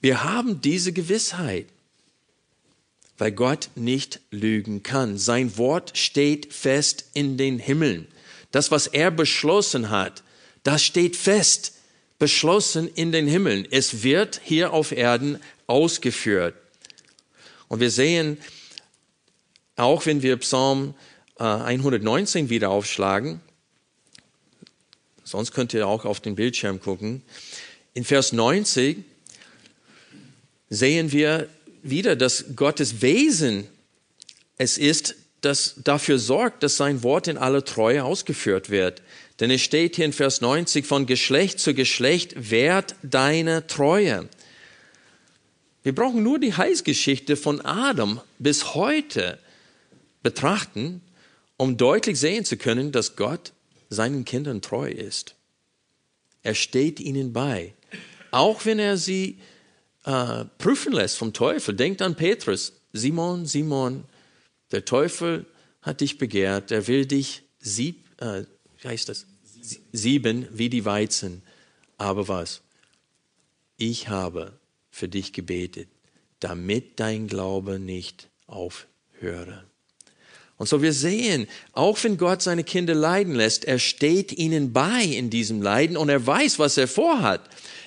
Wir 0.00 0.22
haben 0.22 0.60
diese 0.60 0.92
Gewissheit, 0.92 1.66
weil 3.22 3.30
Gott 3.30 3.70
nicht 3.76 4.18
lügen 4.32 4.82
kann. 4.82 5.16
Sein 5.16 5.56
Wort 5.56 5.96
steht 5.96 6.52
fest 6.52 7.04
in 7.14 7.36
den 7.36 7.60
Himmeln. 7.60 8.08
Das, 8.50 8.72
was 8.72 8.88
er 8.88 9.12
beschlossen 9.12 9.90
hat, 9.90 10.24
das 10.64 10.82
steht 10.82 11.14
fest, 11.14 11.74
beschlossen 12.18 12.90
in 12.92 13.12
den 13.12 13.28
Himmeln. 13.28 13.64
Es 13.70 14.02
wird 14.02 14.40
hier 14.42 14.72
auf 14.72 14.90
Erden 14.90 15.38
ausgeführt. 15.68 16.56
Und 17.68 17.78
wir 17.78 17.92
sehen, 17.92 18.38
auch 19.76 20.04
wenn 20.04 20.22
wir 20.22 20.36
Psalm 20.38 20.94
119 21.36 22.46
äh, 22.46 22.50
wieder 22.50 22.70
aufschlagen, 22.70 23.40
sonst 25.22 25.52
könnt 25.52 25.74
ihr 25.74 25.86
auch 25.86 26.04
auf 26.06 26.18
den 26.18 26.34
Bildschirm 26.34 26.80
gucken, 26.80 27.22
in 27.94 28.02
Vers 28.02 28.32
90 28.32 29.04
sehen 30.70 31.12
wir 31.12 31.48
wieder, 31.82 32.16
dass 32.16 32.56
Gottes 32.56 33.02
Wesen 33.02 33.66
es 34.56 34.78
ist, 34.78 35.16
das 35.40 35.74
dafür 35.82 36.18
sorgt, 36.18 36.62
dass 36.62 36.76
sein 36.76 37.02
Wort 37.02 37.26
in 37.26 37.36
aller 37.36 37.64
Treue 37.64 38.04
ausgeführt 38.04 38.70
wird. 38.70 39.02
Denn 39.40 39.50
es 39.50 39.60
steht 39.60 39.96
hier 39.96 40.04
in 40.04 40.12
Vers 40.12 40.40
90, 40.40 40.86
von 40.86 41.06
Geschlecht 41.06 41.58
zu 41.58 41.74
Geschlecht 41.74 42.50
wert 42.50 42.94
deine 43.02 43.66
Treue. 43.66 44.28
Wir 45.82 45.94
brauchen 45.94 46.22
nur 46.22 46.38
die 46.38 46.54
Heilsgeschichte 46.54 47.36
von 47.36 47.60
Adam 47.60 48.20
bis 48.38 48.74
heute 48.74 49.38
betrachten, 50.22 51.00
um 51.56 51.76
deutlich 51.76 52.20
sehen 52.20 52.44
zu 52.44 52.56
können, 52.56 52.92
dass 52.92 53.16
Gott 53.16 53.52
seinen 53.90 54.24
Kindern 54.24 54.62
treu 54.62 54.88
ist. 54.88 55.34
Er 56.44 56.54
steht 56.54 57.00
ihnen 57.00 57.32
bei 57.32 57.74
auch 58.32 58.64
wenn 58.64 58.80
er 58.80 58.96
sie 58.96 59.38
äh, 60.04 60.44
prüfen 60.58 60.92
lässt 60.92 61.16
vom 61.18 61.32
Teufel. 61.32 61.74
Denkt 61.74 62.02
an 62.02 62.14
Petrus. 62.14 62.72
Simon, 62.92 63.46
Simon, 63.46 64.04
der 64.70 64.84
Teufel 64.84 65.46
hat 65.80 66.00
dich 66.00 66.18
begehrt, 66.18 66.70
er 66.70 66.86
will 66.86 67.06
dich 67.06 67.42
sieb, 67.58 68.04
äh, 68.20 68.44
wie 68.80 68.88
heißt 68.88 69.08
das? 69.08 69.26
sieben 69.92 70.46
wie 70.50 70.68
die 70.68 70.84
Weizen. 70.84 71.42
Aber 71.96 72.28
was? 72.28 72.62
Ich 73.76 74.08
habe 74.08 74.52
für 74.90 75.08
dich 75.08 75.32
gebetet, 75.32 75.88
damit 76.40 76.98
dein 77.00 77.28
Glaube 77.28 77.78
nicht 77.78 78.28
aufhöre. 78.46 79.64
Und 80.58 80.68
so 80.68 80.82
wir 80.82 80.92
sehen, 80.92 81.48
auch 81.72 82.02
wenn 82.04 82.18
Gott 82.18 82.42
seine 82.42 82.62
Kinder 82.62 82.94
leiden 82.94 83.34
lässt, 83.34 83.64
er 83.64 83.78
steht 83.78 84.32
ihnen 84.32 84.72
bei 84.72 85.02
in 85.04 85.30
diesem 85.30 85.62
Leiden 85.62 85.96
und 85.96 86.08
er 86.08 86.24
weiß, 86.24 86.58
was 86.58 86.76
er 86.76 86.86
vorhat. 86.86 87.40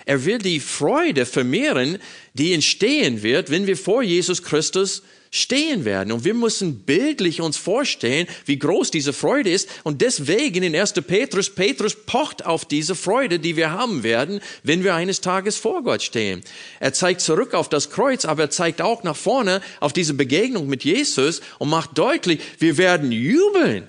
Er 0.06 0.26
will 0.26 0.38
die 0.38 0.60
Freude 0.60 1.26
vermehren, 1.26 1.98
die 2.34 2.54
entstehen 2.54 3.24
wird, 3.24 3.50
wenn 3.50 3.68
wir 3.68 3.76
vor 3.76 4.04
Jesus 4.04 4.44
Christus 4.44 5.02
stehen 5.32 5.84
werden. 5.84 6.14
Und 6.14 6.24
wir 6.24 6.34
müssen 6.34 6.80
bildlich 6.80 7.42
uns 7.42 7.58
vorstellen, 7.58 8.28
wie 8.46 8.58
groß 8.58 8.90
diese 8.92 9.12
Freude 9.12 9.50
ist. 9.50 9.68
Und 9.84 10.02
deswegen 10.02 10.64
in 10.64 10.76
1. 10.76 10.94
Petrus, 11.06 11.50
Petrus 11.50 11.96
pocht 12.06 12.46
auf 12.46 12.66
diese 12.66 12.96
Freude, 12.96 13.40
die 13.40 13.58
wir 13.58 13.72
haben 13.72 14.04
werden, 14.04 14.40
wenn 14.64 14.84
wir 14.84 14.96
eines 14.96 15.20
Tages 15.22 15.58
vor 15.58 15.84
Gott 15.84 16.04
stehen. 16.04 16.42
Er 16.80 16.94
zeigt 16.94 17.20
zurück 17.20 17.54
auf 17.54 17.68
das 17.68 17.90
Kreuz, 17.90 18.24
aber 18.24 18.44
er 18.44 18.50
zeigt 18.50 18.82
auch 18.82 19.04
nach 19.04 19.18
vorne 19.18 19.62
auf 19.82 19.92
diese 19.92 20.14
Begegnung 20.14 20.68
mit 20.68 20.86
Jesus 20.86 21.42
und 21.60 21.70
macht 21.70 21.98
deutlich, 21.98 22.40
wir 22.60 22.78
werden 22.78 23.12
jubeln. 23.12 23.88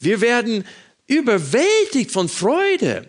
Wir 0.00 0.20
werden 0.20 0.64
überwältigt 1.06 2.10
von 2.10 2.28
Freude. 2.28 3.06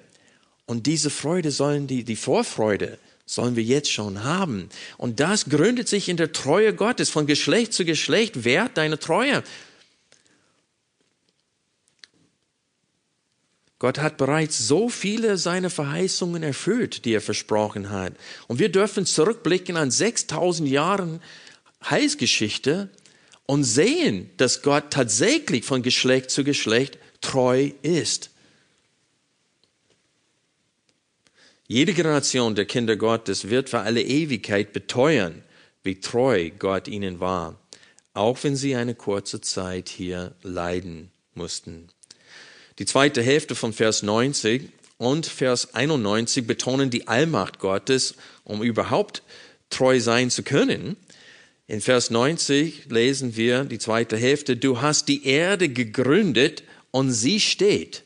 Und 0.65 0.88
diese 0.88 1.10
Freude 1.10 1.52
sollen 1.52 1.88
die, 1.88 2.04
die 2.04 2.15
Vorfreude 2.15 2.97
sollen 3.26 3.56
wir 3.56 3.63
jetzt 3.63 3.91
schon 3.91 4.23
haben. 4.23 4.69
Und 4.97 5.19
das 5.19 5.45
gründet 5.45 5.88
sich 5.88 6.10
in 6.10 6.17
der 6.17 6.32
Treue 6.32 6.73
Gottes. 6.73 7.10
Von 7.10 7.26
Geschlecht 7.26 7.73
zu 7.73 7.86
Geschlecht 7.86 8.43
wert 8.43 8.78
deine 8.78 8.99
Treue. 8.99 9.43
Gott 13.80 13.99
hat 13.99 14.17
bereits 14.17 14.60
so 14.60 14.88
viele 14.88 15.38
seiner 15.38 15.69
Verheißungen 15.69 16.41
erfüllt, 16.41 17.04
die 17.04 17.13
er 17.13 17.21
versprochen 17.21 17.89
hat. 17.89 18.13
Und 18.47 18.60
wir 18.60 18.69
dürfen 18.69 19.06
zurückblicken 19.06 19.76
an 19.76 19.91
6000 19.91 20.69
Jahren 20.69 21.21
Heilsgeschichte 21.89 22.89
und 23.45 23.65
sehen, 23.65 24.30
dass 24.38 24.62
Gott 24.62 24.91
tatsächlich 24.91 25.65
von 25.65 25.82
Geschlecht 25.82 26.32
zu 26.32 26.45
Geschlecht 26.45 26.97
treu 27.19 27.71
ist. 27.82 28.30
Jede 31.73 31.93
Generation 31.93 32.53
der 32.53 32.65
Kinder 32.65 32.95
Gottes 32.95 33.49
wird 33.49 33.67
für 33.67 33.79
alle 33.79 34.03
Ewigkeit 34.03 34.73
beteuern, 34.73 35.41
wie 35.81 35.99
treu 35.99 36.51
Gott 36.59 36.88
ihnen 36.88 37.19
war, 37.19 37.59
auch 38.13 38.38
wenn 38.43 38.55
sie 38.55 38.75
eine 38.75 38.93
kurze 38.93 39.41
Zeit 39.41 39.89
hier 39.89 40.36
leiden 40.43 41.09
mussten. 41.33 41.88
Die 42.77 42.86
zweite 42.86 43.23
Hälfte 43.23 43.55
von 43.55 43.73
Vers 43.73 44.03
90 44.03 44.69
und 44.99 45.25
Vers 45.25 45.73
91 45.73 46.45
betonen 46.45 46.91
die 46.91 47.07
Allmacht 47.07 47.57
Gottes, 47.57 48.13
um 48.43 48.62
überhaupt 48.62 49.23
treu 49.71 49.99
sein 49.99 50.29
zu 50.29 50.43
können. 50.43 50.95
In 51.65 51.81
Vers 51.81 52.12
90 52.12 52.86
lesen 52.91 53.36
wir 53.36 53.63
die 53.63 53.79
zweite 53.79 54.15
Hälfte, 54.15 54.57
du 54.57 54.79
hast 54.79 55.07
die 55.07 55.25
Erde 55.25 55.69
gegründet 55.69 56.65
und 56.91 57.09
sie 57.09 57.39
steht. 57.39 58.02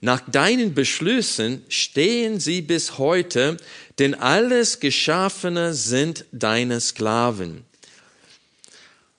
Nach 0.00 0.20
deinen 0.30 0.74
Beschlüssen 0.74 1.62
stehen 1.68 2.40
sie 2.40 2.62
bis 2.62 2.96
heute, 2.96 3.58
denn 3.98 4.14
alles 4.14 4.80
Geschaffene 4.80 5.74
sind 5.74 6.24
deine 6.32 6.80
Sklaven. 6.80 7.64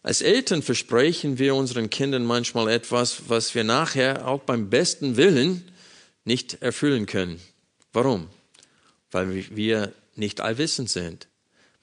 Als 0.04 0.22
Eltern 0.22 0.64
versprechen 0.64 1.38
wir 1.38 1.54
unseren 1.54 1.92
Kindern 1.92 2.26
manchmal 2.26 2.68
etwas, 2.70 3.30
was 3.30 3.54
wir 3.54 3.64
nachher 3.64 4.28
auch 4.28 4.42
beim 4.42 4.72
besten 4.72 5.18
Willen 5.18 5.64
nicht 6.26 6.64
erfüllen 6.64 7.06
können. 7.06 7.40
Warum? 7.94 8.28
Weil 9.12 9.46
wir 9.56 9.94
nicht 10.16 10.42
allwissend 10.42 10.90
sind. 10.90 11.28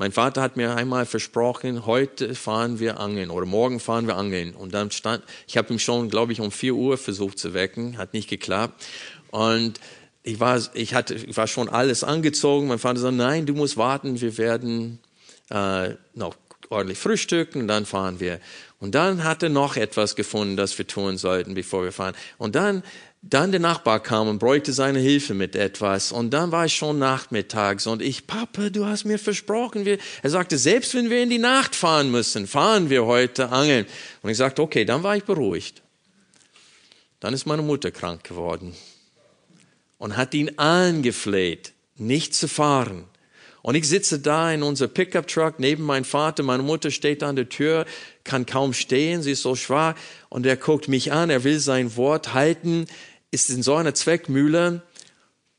Mein 0.00 0.12
Vater 0.12 0.42
hat 0.42 0.56
mir 0.56 0.76
einmal 0.76 1.06
versprochen, 1.06 1.84
heute 1.84 2.36
fahren 2.36 2.78
wir 2.78 3.00
angeln 3.00 3.30
oder 3.30 3.46
morgen 3.46 3.80
fahren 3.80 4.06
wir 4.06 4.16
angeln. 4.16 4.54
Und 4.54 4.72
dann 4.72 4.92
stand, 4.92 5.24
ich 5.48 5.56
habe 5.56 5.72
ihm 5.72 5.80
schon, 5.80 6.08
glaube 6.08 6.32
ich, 6.32 6.40
um 6.40 6.52
vier 6.52 6.76
Uhr 6.76 6.96
versucht 6.96 7.40
zu 7.40 7.52
wecken, 7.52 7.98
hat 7.98 8.12
nicht 8.14 8.30
geklappt. 8.30 8.86
Und 9.32 9.80
ich 10.22 10.38
war, 10.38 10.60
ich 10.74 10.94
hatte, 10.94 11.14
ich 11.14 11.36
war 11.36 11.48
schon 11.48 11.68
alles 11.68 12.04
angezogen. 12.04 12.68
Mein 12.68 12.78
Vater 12.78 13.00
sagte, 13.00 13.16
nein, 13.16 13.44
du 13.44 13.54
musst 13.54 13.76
warten, 13.76 14.20
wir 14.20 14.38
werden 14.38 15.00
äh, 15.50 15.94
noch 16.14 16.36
ordentlich 16.68 16.98
frühstücken 16.98 17.62
und 17.62 17.68
dann 17.68 17.84
fahren 17.84 18.20
wir. 18.20 18.38
Und 18.78 18.94
dann 18.94 19.24
hat 19.24 19.42
er 19.42 19.48
noch 19.48 19.76
etwas 19.76 20.14
gefunden, 20.14 20.56
das 20.56 20.78
wir 20.78 20.86
tun 20.86 21.18
sollten, 21.18 21.54
bevor 21.54 21.82
wir 21.82 21.92
fahren. 21.92 22.14
Und 22.36 22.54
dann, 22.54 22.84
dann 23.22 23.50
der 23.50 23.60
Nachbar 23.60 24.00
kam 24.00 24.28
und 24.28 24.38
bräuchte 24.38 24.72
seine 24.72 25.00
Hilfe 25.00 25.34
mit 25.34 25.56
etwas. 25.56 26.12
Und 26.12 26.30
dann 26.30 26.52
war 26.52 26.64
es 26.64 26.72
schon 26.72 26.98
nachmittags 26.98 27.86
und 27.86 28.00
ich, 28.00 28.26
Papa, 28.26 28.70
du 28.70 28.86
hast 28.86 29.04
mir 29.04 29.18
versprochen, 29.18 29.84
wir, 29.84 29.98
er 30.22 30.30
sagte, 30.30 30.56
selbst 30.56 30.94
wenn 30.94 31.10
wir 31.10 31.22
in 31.22 31.30
die 31.30 31.38
Nacht 31.38 31.74
fahren 31.74 32.10
müssen, 32.10 32.46
fahren 32.46 32.90
wir 32.90 33.04
heute 33.06 33.50
angeln. 33.50 33.86
Und 34.22 34.30
ich 34.30 34.36
sagte, 34.36 34.62
okay, 34.62 34.84
dann 34.84 35.02
war 35.02 35.16
ich 35.16 35.24
beruhigt. 35.24 35.82
Dann 37.20 37.34
ist 37.34 37.46
meine 37.46 37.62
Mutter 37.62 37.90
krank 37.90 38.22
geworden 38.24 38.74
und 39.98 40.16
hat 40.16 40.32
ihn 40.34 40.56
angefleht, 40.58 41.72
nicht 41.96 42.34
zu 42.34 42.46
fahren. 42.46 43.04
Und 43.68 43.74
ich 43.74 43.86
sitze 43.86 44.18
da 44.18 44.50
in 44.50 44.62
unser 44.62 44.88
Pickup-Truck 44.88 45.58
neben 45.58 45.84
meinem 45.84 46.06
Vater. 46.06 46.42
Meine 46.42 46.62
Mutter 46.62 46.90
steht 46.90 47.22
an 47.22 47.36
der 47.36 47.50
Tür, 47.50 47.84
kann 48.24 48.46
kaum 48.46 48.72
stehen, 48.72 49.22
sie 49.22 49.32
ist 49.32 49.42
so 49.42 49.56
schwach. 49.56 49.94
Und 50.30 50.46
er 50.46 50.56
guckt 50.56 50.88
mich 50.88 51.12
an, 51.12 51.28
er 51.28 51.44
will 51.44 51.60
sein 51.60 51.94
Wort 51.94 52.32
halten, 52.32 52.86
ist 53.30 53.50
in 53.50 53.62
so 53.62 53.74
einer 53.74 53.92
Zweckmühle 53.92 54.80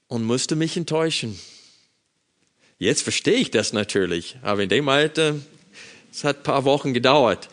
und 0.08 0.24
musste 0.24 0.56
mich 0.56 0.76
enttäuschen. 0.76 1.40
Jetzt 2.80 3.04
verstehe 3.04 3.36
ich 3.36 3.52
das 3.52 3.74
natürlich, 3.74 4.40
aber 4.42 4.64
in 4.64 4.70
dem 4.70 4.90
Alter, 4.90 5.36
es 6.12 6.24
hat 6.24 6.38
ein 6.38 6.44
paar 6.44 6.64
Wochen 6.64 6.96
gedauert, 6.96 7.48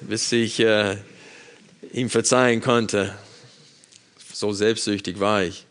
bis 0.00 0.32
ich 0.32 0.58
äh, 0.58 0.96
ihm 1.92 2.10
verzeihen 2.10 2.60
konnte. 2.60 3.16
So 4.32 4.52
selbstsüchtig 4.52 5.20
war 5.20 5.44
ich. 5.44 5.64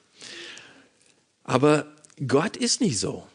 Aber 1.43 1.85
Gott 2.25 2.55
ist 2.55 2.79
nicht 2.79 2.97
so. 2.97 3.27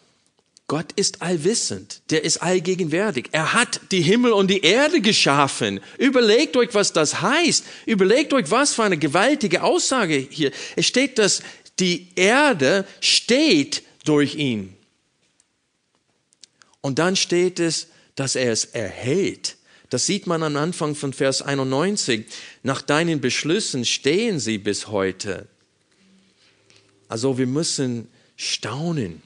Gott 0.71 0.93
ist 0.93 1.21
allwissend, 1.21 2.01
der 2.11 2.23
ist 2.23 2.37
allgegenwärtig. 2.37 3.31
Er 3.33 3.55
hat 3.55 3.81
die 3.91 4.03
Himmel 4.03 4.31
und 4.31 4.49
die 4.49 4.61
Erde 4.61 5.01
geschaffen. 5.01 5.81
Überlegt 5.99 6.57
euch, 6.57 6.73
was 6.75 6.93
das 6.93 7.21
heißt. 7.23 7.65
Überlegt 7.87 8.33
euch, 8.33 8.53
was 8.53 8.75
für 8.75 8.85
eine 8.85 8.97
gewaltige 8.97 9.65
Aussage 9.65 10.15
hier. 10.15 10.53
Es 10.77 10.87
steht, 10.87 11.19
dass 11.19 11.43
die 11.81 12.07
Erde 12.15 12.87
steht 13.01 13.83
durch 14.05 14.37
ihn. 14.37 14.77
Und 16.83 17.01
dann 17.01 17.17
steht 17.17 17.59
es, 17.59 17.89
dass 18.15 18.37
er 18.37 18.53
es 18.53 18.65
erhält. 18.65 19.57
Das 19.89 20.07
sieht 20.07 20.29
man 20.29 20.45
am 20.45 20.55
Anfang 20.55 20.95
von 20.95 21.13
Vers 21.13 21.43
91. 21.43 22.27
Nach 22.63 22.81
deinen 22.81 23.21
Beschlüssen 23.21 23.85
stehen 23.85 24.39
sie 24.39 24.59
bis 24.59 24.87
heute. 24.87 25.49
Also 27.09 27.39
wir 27.39 27.49
müssen 27.49 28.07
staunen 28.37 29.21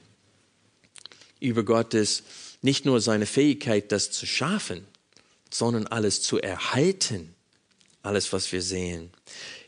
über 1.45 1.63
Gottes, 1.63 2.23
nicht 2.61 2.85
nur 2.85 2.99
seine 2.99 3.25
Fähigkeit, 3.25 3.91
das 3.91 4.11
zu 4.11 4.25
schaffen, 4.25 4.85
sondern 5.51 5.87
alles 5.87 6.21
zu 6.21 6.39
erhalten, 6.39 7.33
alles, 8.03 8.33
was 8.33 8.51
wir 8.51 8.61
sehen. 8.61 9.09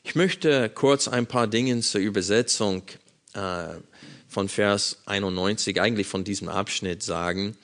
Ich 0.03 0.15
möchte 0.15 0.69
kurz 0.69 1.07
ein 1.07 1.25
paar 1.25 1.47
Dinge 1.47 1.79
zur 1.81 2.01
Übersetzung 2.01 2.83
äh, 3.33 3.67
von 4.27 4.49
Vers 4.49 4.97
91, 5.05 5.79
eigentlich 5.81 6.07
von 6.07 6.23
diesem 6.23 6.49
Abschnitt 6.49 7.03
sagen. 7.03 7.57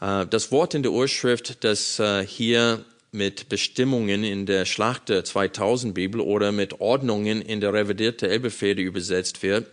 Äh, 0.00 0.26
das 0.26 0.50
Wort 0.50 0.74
in 0.74 0.82
der 0.82 0.92
Urschrift, 0.92 1.64
das 1.64 1.98
äh, 1.98 2.26
hier 2.26 2.84
mit 3.10 3.48
Bestimmungen 3.48 4.22
in 4.22 4.46
der 4.46 4.66
Schlachter 4.66 5.24
2000 5.24 5.94
Bibel 5.94 6.20
oder 6.20 6.52
mit 6.52 6.80
Ordnungen 6.80 7.40
in 7.40 7.60
der 7.60 7.72
revidierte 7.72 8.28
Elbefehde 8.28 8.82
übersetzt 8.82 9.42
wird, 9.42 9.66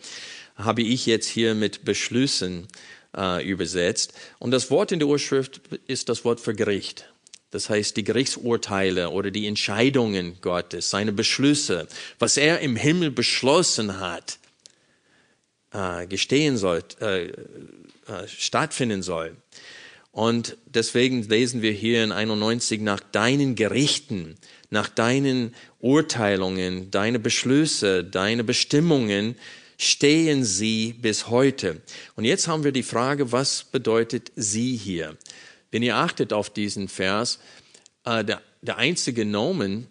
habe 0.55 0.83
ich 0.83 1.05
jetzt 1.05 1.27
hier 1.27 1.53
mit 1.53 1.83
Beschlüssen 1.83 2.67
äh, 3.15 3.47
übersetzt. 3.47 4.13
Und 4.39 4.51
das 4.51 4.69
Wort 4.71 4.91
in 4.91 4.99
der 4.99 5.07
Urschrift 5.07 5.61
ist 5.87 6.09
das 6.09 6.25
Wort 6.25 6.39
für 6.39 6.53
Gericht. 6.53 7.11
Das 7.51 7.69
heißt, 7.69 7.95
die 7.95 8.03
Gerichtsurteile 8.03 9.09
oder 9.09 9.31
die 9.31 9.47
Entscheidungen 9.47 10.37
Gottes, 10.41 10.89
seine 10.89 11.13
Beschlüsse, 11.13 11.87
was 12.19 12.37
er 12.37 12.59
im 12.59 12.75
Himmel 12.75 13.11
beschlossen 13.11 13.99
hat, 13.99 14.39
äh, 15.71 16.05
gestehen 16.07 16.57
soll, 16.57 16.83
äh, 16.99 17.27
äh 17.27 17.33
stattfinden 18.27 19.03
soll. 19.03 19.37
Und 20.11 20.57
deswegen 20.65 21.23
lesen 21.23 21.61
wir 21.61 21.73
hier 21.73 22.03
in 22.03 22.13
91 22.13 22.79
nach 22.79 23.01
deinen 23.01 23.55
Gerichten, 23.55 24.35
nach 24.69 24.87
deinen 24.87 25.53
Urteilungen, 25.79 26.89
deine 26.89 27.19
Beschlüsse, 27.19 28.03
deine 28.03 28.45
Bestimmungen 28.45 29.35
stehen 29.77 30.43
sie 30.43 30.93
bis 30.93 31.29
heute. 31.29 31.81
Und 32.15 32.25
jetzt 32.25 32.47
haben 32.47 32.63
wir 32.63 32.71
die 32.71 32.83
Frage, 32.83 33.31
was 33.31 33.63
bedeutet 33.63 34.31
sie 34.35 34.75
hier? 34.75 35.17
Wenn 35.71 35.83
ihr 35.83 35.97
achtet 35.97 36.33
auf 36.33 36.49
diesen 36.49 36.87
Vers, 36.87 37.39
äh, 38.05 38.23
der, 38.23 38.41
der 38.61 38.77
einzige 38.77 39.25
Nomen 39.25 39.87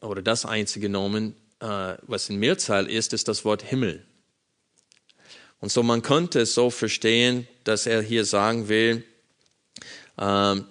oder 0.00 0.22
das 0.22 0.44
einzige 0.44 0.88
Nomen, 0.88 1.34
äh, 1.60 1.94
was 2.02 2.28
in 2.28 2.38
Mehrzahl 2.38 2.90
ist, 2.90 3.12
ist 3.12 3.28
das 3.28 3.44
Wort 3.44 3.62
Himmel. 3.62 4.04
Und 5.60 5.70
so 5.70 5.82
man 5.84 6.02
könnte 6.02 6.40
es 6.40 6.54
so 6.54 6.70
verstehen, 6.70 7.46
dass 7.62 7.86
er 7.86 8.02
hier 8.02 8.24
sagen 8.24 8.68
will, 8.68 9.04
ähm, 10.18 10.64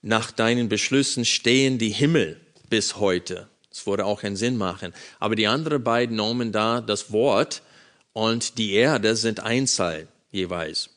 nach 0.00 0.30
deinen 0.30 0.68
Beschlüssen 0.68 1.24
stehen 1.24 1.78
die 1.78 1.90
Himmel 1.90 2.40
bis 2.70 2.96
heute. 2.96 3.48
Das 3.68 3.86
würde 3.86 4.04
auch 4.04 4.22
einen 4.22 4.36
Sinn 4.36 4.56
machen. 4.56 4.94
Aber 5.18 5.34
die 5.34 5.48
anderen 5.48 5.82
beiden 5.82 6.16
Nomen 6.16 6.52
da, 6.52 6.80
das 6.80 7.10
Wort 7.10 7.62
und 8.12 8.58
die 8.58 8.72
Erde 8.72 9.16
sind 9.16 9.40
Einzahl 9.40 10.08
jeweils. 10.30 10.90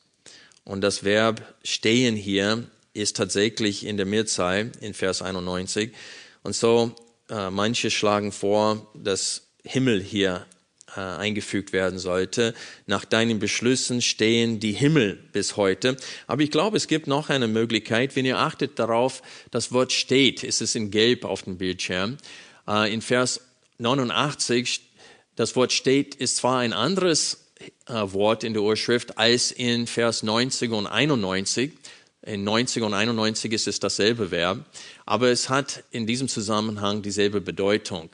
Und 0.64 0.80
das 0.80 1.04
Verb 1.04 1.54
stehen 1.62 2.16
hier 2.16 2.66
ist 2.94 3.16
tatsächlich 3.16 3.86
in 3.86 3.96
der 3.96 4.06
Mehrzahl 4.06 4.70
in 4.80 4.94
Vers 4.94 5.22
91. 5.22 5.92
Und 6.42 6.54
so, 6.54 6.94
äh, 7.30 7.50
manche 7.50 7.90
schlagen 7.90 8.32
vor, 8.32 8.90
dass 8.94 9.48
Himmel 9.64 10.02
hier 10.02 10.46
äh, 10.94 11.00
eingefügt 11.00 11.72
werden 11.72 11.98
sollte. 11.98 12.54
Nach 12.86 13.04
deinen 13.04 13.38
Beschlüssen 13.38 14.02
stehen 14.02 14.60
die 14.60 14.72
Himmel 14.72 15.18
bis 15.32 15.56
heute. 15.56 15.96
Aber 16.26 16.42
ich 16.42 16.50
glaube, 16.50 16.76
es 16.76 16.88
gibt 16.88 17.06
noch 17.06 17.30
eine 17.30 17.48
Möglichkeit. 17.48 18.14
Wenn 18.16 18.26
ihr 18.26 18.38
achtet 18.38 18.78
darauf, 18.78 19.22
das 19.50 19.72
Wort 19.72 19.92
steht, 19.92 20.42
ist 20.42 20.60
es 20.60 20.74
in 20.74 20.90
Gelb 20.90 21.24
auf 21.24 21.42
dem 21.42 21.56
Bildschirm. 21.56 22.18
Äh, 22.68 22.92
in 22.92 23.00
Vers 23.00 23.40
89, 23.78 24.91
das 25.36 25.56
Wort 25.56 25.72
steht, 25.72 26.14
ist 26.14 26.36
zwar 26.36 26.58
ein 26.58 26.72
anderes 26.72 27.46
äh, 27.86 27.92
Wort 28.12 28.44
in 28.44 28.52
der 28.52 28.62
Urschrift 28.62 29.18
als 29.18 29.50
in 29.50 29.86
Vers 29.86 30.22
90 30.22 30.72
und 30.72 30.86
91. 30.86 31.72
In 32.24 32.44
90 32.44 32.82
und 32.82 32.94
91 32.94 33.52
ist 33.52 33.66
es 33.66 33.80
dasselbe 33.80 34.30
Verb, 34.30 34.64
aber 35.06 35.30
es 35.30 35.48
hat 35.48 35.82
in 35.90 36.06
diesem 36.06 36.28
Zusammenhang 36.28 37.02
dieselbe 37.02 37.40
Bedeutung. 37.40 38.10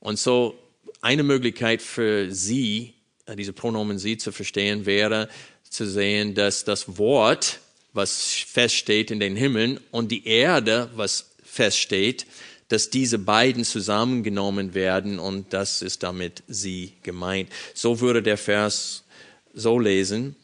Und 0.00 0.18
so 0.18 0.58
eine 1.00 1.22
Möglichkeit 1.22 1.82
für 1.82 2.32
Sie, 2.32 2.94
äh, 3.26 3.36
diese 3.36 3.52
Pronomen 3.52 3.98
Sie 3.98 4.16
zu 4.16 4.32
verstehen, 4.32 4.86
wäre 4.86 5.28
zu 5.62 5.86
sehen, 5.86 6.34
dass 6.34 6.64
das 6.64 6.98
Wort, 6.98 7.60
was 7.92 8.22
feststeht 8.46 9.10
in 9.10 9.20
den 9.20 9.36
Himmeln, 9.36 9.80
und 9.90 10.10
die 10.10 10.26
Erde, 10.26 10.90
was 10.94 11.30
feststeht, 11.42 12.26
dass 12.72 12.88
diese 12.88 13.18
beiden 13.18 13.64
zusammengenommen 13.64 14.72
werden 14.72 15.18
und 15.18 15.52
das 15.52 15.82
ist 15.82 16.02
damit 16.02 16.42
Sie 16.48 16.94
gemeint. 17.02 17.50
So 17.74 18.00
würde 18.00 18.22
der 18.22 18.38
Vers 18.38 19.04
so 19.52 19.78
lesen. 19.78 20.36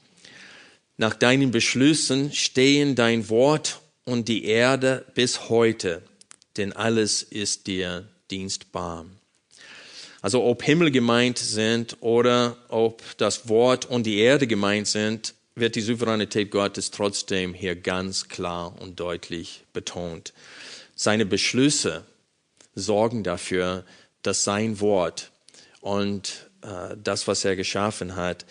Nach 0.99 1.15
deinen 1.15 1.53
Beschlüssen 1.53 2.31
stehen 2.35 2.95
dein 2.95 3.31
Wort 3.31 3.81
und 4.05 4.29
die 4.29 4.45
Erde 4.45 5.07
bis 5.15 5.49
heute, 5.49 6.03
denn 6.59 6.75
alles 6.75 7.23
ist 7.23 7.67
dir 7.67 8.07
dienstbar. 8.31 9.07
Also 10.21 10.45
ob 10.45 10.63
Himmel 10.63 10.91
gemeint 10.91 11.39
sind 11.39 11.97
oder 12.01 12.59
ob 12.69 13.03
das 13.17 13.49
Wort 13.49 13.87
und 13.87 14.05
die 14.05 14.19
Erde 14.19 14.47
gemeint 14.47 14.87
sind, 14.87 15.33
wird 15.55 15.77
die 15.77 15.81
Souveränität 15.81 16.51
Gottes 16.51 16.91
trotzdem 16.91 17.55
hier 17.55 17.75
ganz 17.75 18.29
klar 18.29 18.79
und 18.83 19.01
deutlich 19.01 19.65
betont. 19.73 20.35
Seine 20.95 21.25
Beschlüsse 21.25 22.05
sorgen 22.79 23.23
dafür, 23.23 23.85
dass 24.23 24.45
sein 24.45 24.81
Wort 24.81 25.31
und 25.81 26.49
äh, 26.63 26.97
das, 27.03 27.29
was 27.29 27.45
er 27.45 27.57
geschaffen 27.57 28.17
hat, 28.17 28.45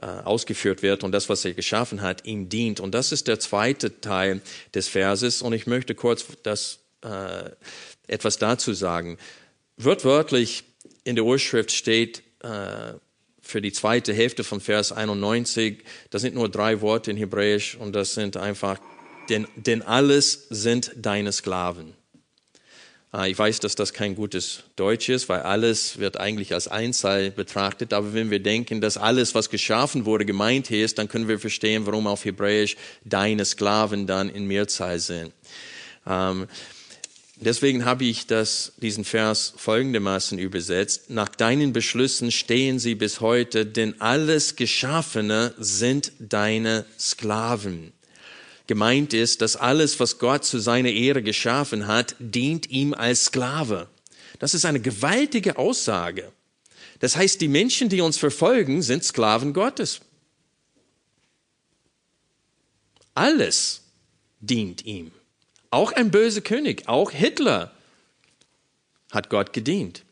äh, 0.00 0.06
ausgeführt 0.06 0.82
wird 0.82 1.04
und 1.04 1.12
das, 1.12 1.28
was 1.28 1.44
er 1.44 1.54
geschaffen 1.54 2.02
hat, 2.02 2.24
ihm 2.24 2.48
dient. 2.48 2.80
Und 2.80 2.94
das 2.94 3.12
ist 3.12 3.28
der 3.28 3.38
zweite 3.38 4.00
Teil 4.00 4.40
des 4.74 4.88
Verses. 4.88 5.42
Und 5.42 5.52
ich 5.52 5.66
möchte 5.66 5.94
kurz 5.94 6.26
das, 6.42 6.78
äh, 7.02 7.50
etwas 8.06 8.38
dazu 8.38 8.72
sagen. 8.72 9.18
Wörtlich 9.76 10.64
in 11.04 11.16
der 11.16 11.24
Urschrift 11.24 11.72
steht 11.72 12.22
äh, 12.40 12.94
für 13.40 13.60
die 13.60 13.72
zweite 13.72 14.12
Hälfte 14.14 14.44
von 14.44 14.60
Vers 14.60 14.92
91, 14.92 15.82
das 16.10 16.22
sind 16.22 16.34
nur 16.34 16.48
drei 16.48 16.80
Worte 16.80 17.10
in 17.10 17.16
Hebräisch 17.16 17.74
und 17.74 17.92
das 17.92 18.14
sind 18.14 18.36
einfach, 18.36 18.78
denn, 19.28 19.46
denn 19.56 19.82
alles 19.82 20.46
sind 20.48 20.92
deine 20.96 21.32
Sklaven. 21.32 21.94
Äh, 23.14 23.30
ich 23.30 23.38
weiß, 23.38 23.60
dass 23.60 23.74
das 23.74 23.92
kein 23.92 24.14
gutes 24.14 24.64
Deutsch 24.76 25.08
ist, 25.08 25.28
weil 25.28 25.40
alles 25.40 25.98
wird 25.98 26.18
eigentlich 26.18 26.54
als 26.54 26.68
Einzahl 26.68 27.30
betrachtet. 27.30 27.92
Aber 27.92 28.14
wenn 28.14 28.30
wir 28.30 28.40
denken, 28.40 28.80
dass 28.80 28.96
alles, 28.96 29.34
was 29.34 29.50
geschaffen 29.50 30.04
wurde, 30.04 30.24
gemeint 30.24 30.70
ist, 30.70 30.98
dann 30.98 31.08
können 31.08 31.28
wir 31.28 31.38
verstehen, 31.38 31.86
warum 31.86 32.06
auf 32.06 32.24
Hebräisch 32.24 32.76
deine 33.04 33.44
Sklaven 33.44 34.06
dann 34.06 34.28
in 34.28 34.46
Mehrzahl 34.46 34.98
sind. 34.98 35.32
Ähm, 36.06 36.46
deswegen 37.36 37.84
habe 37.84 38.04
ich 38.04 38.26
das, 38.26 38.72
diesen 38.78 39.04
Vers 39.04 39.54
folgendermaßen 39.56 40.38
übersetzt. 40.38 41.10
Nach 41.10 41.28
deinen 41.28 41.72
Beschlüssen 41.72 42.30
stehen 42.30 42.78
sie 42.78 42.94
bis 42.94 43.20
heute, 43.20 43.66
denn 43.66 44.00
alles 44.00 44.56
Geschaffene 44.56 45.54
sind 45.58 46.12
deine 46.18 46.84
Sklaven. 46.98 47.92
Gemeint 48.72 49.12
ist, 49.12 49.42
dass 49.42 49.56
alles, 49.56 50.00
was 50.00 50.18
Gott 50.18 50.46
zu 50.46 50.58
seiner 50.58 50.88
Ehre 50.88 51.22
geschaffen 51.22 51.88
hat, 51.88 52.16
dient 52.18 52.70
ihm 52.70 52.94
als 52.94 53.26
Sklave. 53.26 53.86
Das 54.38 54.54
ist 54.54 54.64
eine 54.64 54.80
gewaltige 54.80 55.58
Aussage. 55.58 56.32
Das 56.98 57.14
heißt, 57.14 57.42
die 57.42 57.48
Menschen, 57.48 57.90
die 57.90 58.00
uns 58.00 58.16
verfolgen, 58.16 58.80
sind 58.80 59.04
Sklaven 59.04 59.52
Gottes. 59.52 60.00
Alles 63.12 63.82
dient 64.40 64.86
ihm. 64.86 65.12
Auch 65.68 65.92
ein 65.92 66.10
böser 66.10 66.40
König, 66.40 66.88
auch 66.88 67.10
Hitler 67.10 67.74
hat 69.10 69.28
Gott 69.28 69.52
gedient. 69.52 70.02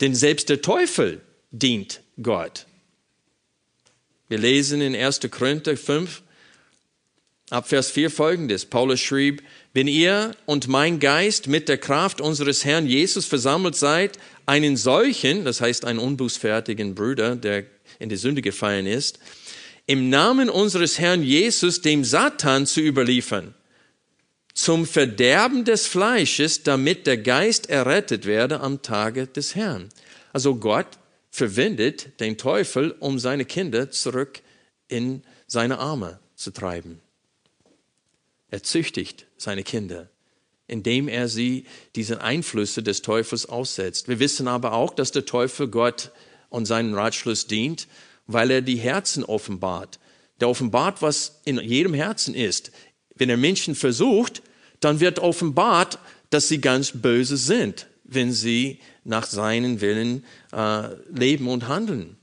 Denn 0.00 0.16
selbst 0.16 0.48
der 0.48 0.62
Teufel 0.62 1.20
dient 1.52 2.00
Gott. 2.20 2.66
Wir 4.28 4.38
lesen 4.38 4.80
in 4.80 4.96
1. 4.96 5.20
Korinther 5.30 5.76
5, 5.76 6.22
Ab 7.50 7.68
Vers 7.68 7.90
4 7.90 8.10
folgendes. 8.10 8.64
Paulus 8.64 9.00
schrieb, 9.00 9.42
wenn 9.74 9.88
ihr 9.88 10.36
und 10.46 10.68
mein 10.68 11.00
Geist 11.00 11.48
mit 11.48 11.68
der 11.68 11.78
Kraft 11.78 12.20
unseres 12.20 12.64
Herrn 12.64 12.86
Jesus 12.86 13.26
versammelt 13.26 13.74
seid, 13.74 14.20
einen 14.46 14.76
solchen, 14.76 15.44
das 15.44 15.60
heißt 15.60 15.84
einen 15.84 15.98
unbußfertigen 15.98 16.94
Bruder, 16.94 17.34
der 17.34 17.64
in 17.98 18.08
die 18.08 18.16
Sünde 18.16 18.40
gefallen 18.40 18.86
ist, 18.86 19.18
im 19.86 20.10
Namen 20.10 20.48
unseres 20.48 21.00
Herrn 21.00 21.24
Jesus 21.24 21.80
dem 21.80 22.04
Satan 22.04 22.66
zu 22.66 22.80
überliefern, 22.80 23.52
zum 24.54 24.86
Verderben 24.86 25.64
des 25.64 25.88
Fleisches, 25.88 26.62
damit 26.62 27.08
der 27.08 27.18
Geist 27.18 27.68
errettet 27.68 28.26
werde 28.26 28.60
am 28.60 28.82
Tage 28.82 29.26
des 29.26 29.56
Herrn. 29.56 29.88
Also 30.32 30.54
Gott 30.54 30.98
verwendet 31.32 32.20
den 32.20 32.38
Teufel, 32.38 32.94
um 33.00 33.18
seine 33.18 33.44
Kinder 33.44 33.90
zurück 33.90 34.40
in 34.86 35.22
seine 35.48 35.80
Arme 35.80 36.20
zu 36.36 36.52
treiben. 36.52 37.00
Er 38.50 38.62
züchtigt 38.62 39.26
seine 39.36 39.62
Kinder, 39.62 40.10
indem 40.66 41.08
er 41.08 41.28
sie 41.28 41.64
diesen 41.96 42.18
Einflüsse 42.18 42.82
des 42.82 43.02
Teufels 43.02 43.46
aussetzt. 43.46 44.08
Wir 44.08 44.18
wissen 44.18 44.48
aber 44.48 44.72
auch, 44.72 44.94
dass 44.94 45.12
der 45.12 45.26
Teufel 45.26 45.68
Gott 45.68 46.10
und 46.48 46.66
seinen 46.66 46.94
Ratschluss 46.94 47.46
dient, 47.46 47.86
weil 48.26 48.50
er 48.50 48.62
die 48.62 48.76
Herzen 48.76 49.24
offenbart. 49.24 49.98
Der 50.40 50.48
offenbart, 50.48 51.02
was 51.02 51.40
in 51.44 51.58
jedem 51.58 51.94
Herzen 51.94 52.34
ist. 52.34 52.72
Wenn 53.14 53.30
er 53.30 53.36
Menschen 53.36 53.74
versucht, 53.74 54.42
dann 54.80 55.00
wird 55.00 55.18
offenbart, 55.18 55.98
dass 56.30 56.48
sie 56.48 56.60
ganz 56.60 56.92
böse 56.92 57.36
sind, 57.36 57.86
wenn 58.04 58.32
sie 58.32 58.78
nach 59.04 59.26
seinen 59.26 59.80
Willen 59.80 60.24
äh, 60.52 60.88
leben 61.12 61.48
und 61.48 61.68
handeln. 61.68 62.16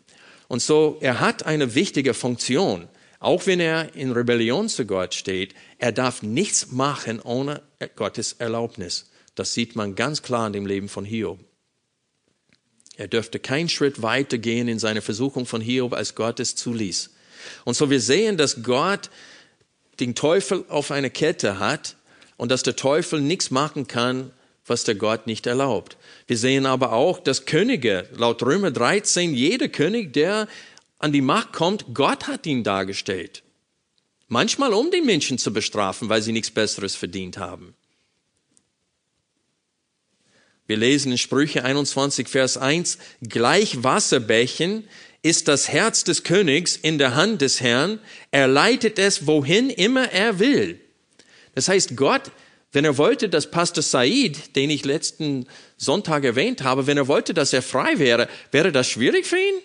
Und 0.48 0.62
so, 0.62 0.98
er 1.02 1.20
hat 1.20 1.46
eine 1.46 1.76
wichtige 1.76 2.14
Funktion. 2.14 2.88
Auch 3.20 3.48
wenn 3.48 3.60
er 3.60 3.96
in 3.96 4.12
Rebellion 4.12 4.70
zu 4.70 4.86
Gott 4.86 5.14
steht, 5.14 5.56
er 5.80 5.92
darf 5.92 6.22
nichts 6.22 6.72
machen 6.72 7.20
ohne 7.20 7.62
Gottes 7.96 8.34
Erlaubnis. 8.34 9.10
Das 9.36 9.54
sieht 9.54 9.76
man 9.76 9.96
ganz 9.96 10.22
klar 10.22 10.48
in 10.48 10.54
dem 10.54 10.66
Leben 10.66 10.90
von 10.90 11.06
Hiob. 11.06 11.40
Er 12.96 13.08
dürfte 13.08 13.40
keinen 13.40 13.70
Schritt 13.70 14.02
weiter 14.02 14.38
gehen 14.38 14.68
in 14.68 14.80
seiner 14.80 15.02
Versuchung 15.02 15.46
von 15.46 15.62
Hiob, 15.62 15.94
als 15.94 16.16
Gott 16.16 16.40
es 16.40 16.56
zuließ. 16.56 17.12
Und 17.64 17.76
so 17.76 17.90
wir 17.90 18.02
sehen, 18.02 18.38
dass 18.38 18.64
Gott 18.64 19.10
den 20.00 20.16
Teufel 20.16 20.66
auf 20.70 20.92
eine 20.92 21.10
Kette 21.10 21.60
hat 21.60 21.96
und 22.38 22.52
dass 22.52 22.64
der 22.64 22.76
Teufel 22.76 23.22
nichts 23.22 23.52
machen 23.52 23.88
kann, 23.88 24.32
was 24.66 24.84
der 24.84 24.96
Gott 24.96 25.28
nicht 25.28 25.48
erlaubt. 25.48 25.98
Wir 26.28 26.38
sehen 26.38 26.66
aber 26.66 26.94
auch, 26.94 27.20
dass 27.20 27.46
Könige, 27.46 28.08
laut 28.16 28.44
Römer 28.44 28.72
13, 28.72 29.34
jeder 29.34 29.70
König, 29.70 30.14
der 30.14 30.48
an 31.00 31.12
die 31.12 31.22
Macht 31.22 31.54
kommt, 31.54 31.86
Gott 31.94 32.28
hat 32.28 32.46
ihn 32.46 32.64
dargestellt. 32.64 33.44
Manchmal 34.28 34.74
um 34.74 34.92
die 34.92 35.02
Menschen 35.02 35.38
zu 35.38 35.54
bestrafen, 35.54 36.10
weil 36.10 36.22
sie 36.22 36.32
nichts 36.32 36.52
Besseres 36.52 36.96
verdient 36.96 37.38
haben. 37.38 37.76
Wir 40.66 40.76
lesen 40.76 41.14
in 41.14 41.18
Sprüche 41.18 41.64
21, 41.64 42.28
Vers 42.28 42.58
1, 42.58 42.98
gleich 43.22 43.84
Wasserbächen 43.84 44.84
ist 45.22 45.48
das 45.48 45.70
Herz 45.70 46.04
des 46.04 46.24
Königs 46.24 46.76
in 46.76 46.98
der 46.98 47.16
Hand 47.16 47.42
des 47.42 47.62
Herrn, 47.62 48.00
er 48.32 48.48
leitet 48.48 49.00
es, 49.00 49.26
wohin 49.28 49.70
immer 49.70 50.12
er 50.12 50.40
will. 50.40 50.80
Das 51.56 51.70
heißt, 51.70 51.96
Gott, 51.96 52.32
wenn 52.74 52.84
er 52.84 52.98
wollte, 52.98 53.30
dass 53.30 53.50
Pastor 53.50 53.82
Said, 53.82 54.56
den 54.58 54.70
ich 54.70 54.84
letzten 54.84 55.48
Sonntag 55.78 56.26
erwähnt 56.26 56.64
habe, 56.64 56.86
wenn 56.86 56.98
er 56.98 57.08
wollte, 57.08 57.34
dass 57.34 57.54
er 57.54 57.62
frei 57.62 57.98
wäre, 57.98 58.28
wäre 58.52 58.74
das 58.74 58.90
schwierig 58.90 59.26
für 59.26 59.38
ihn? 59.38 59.62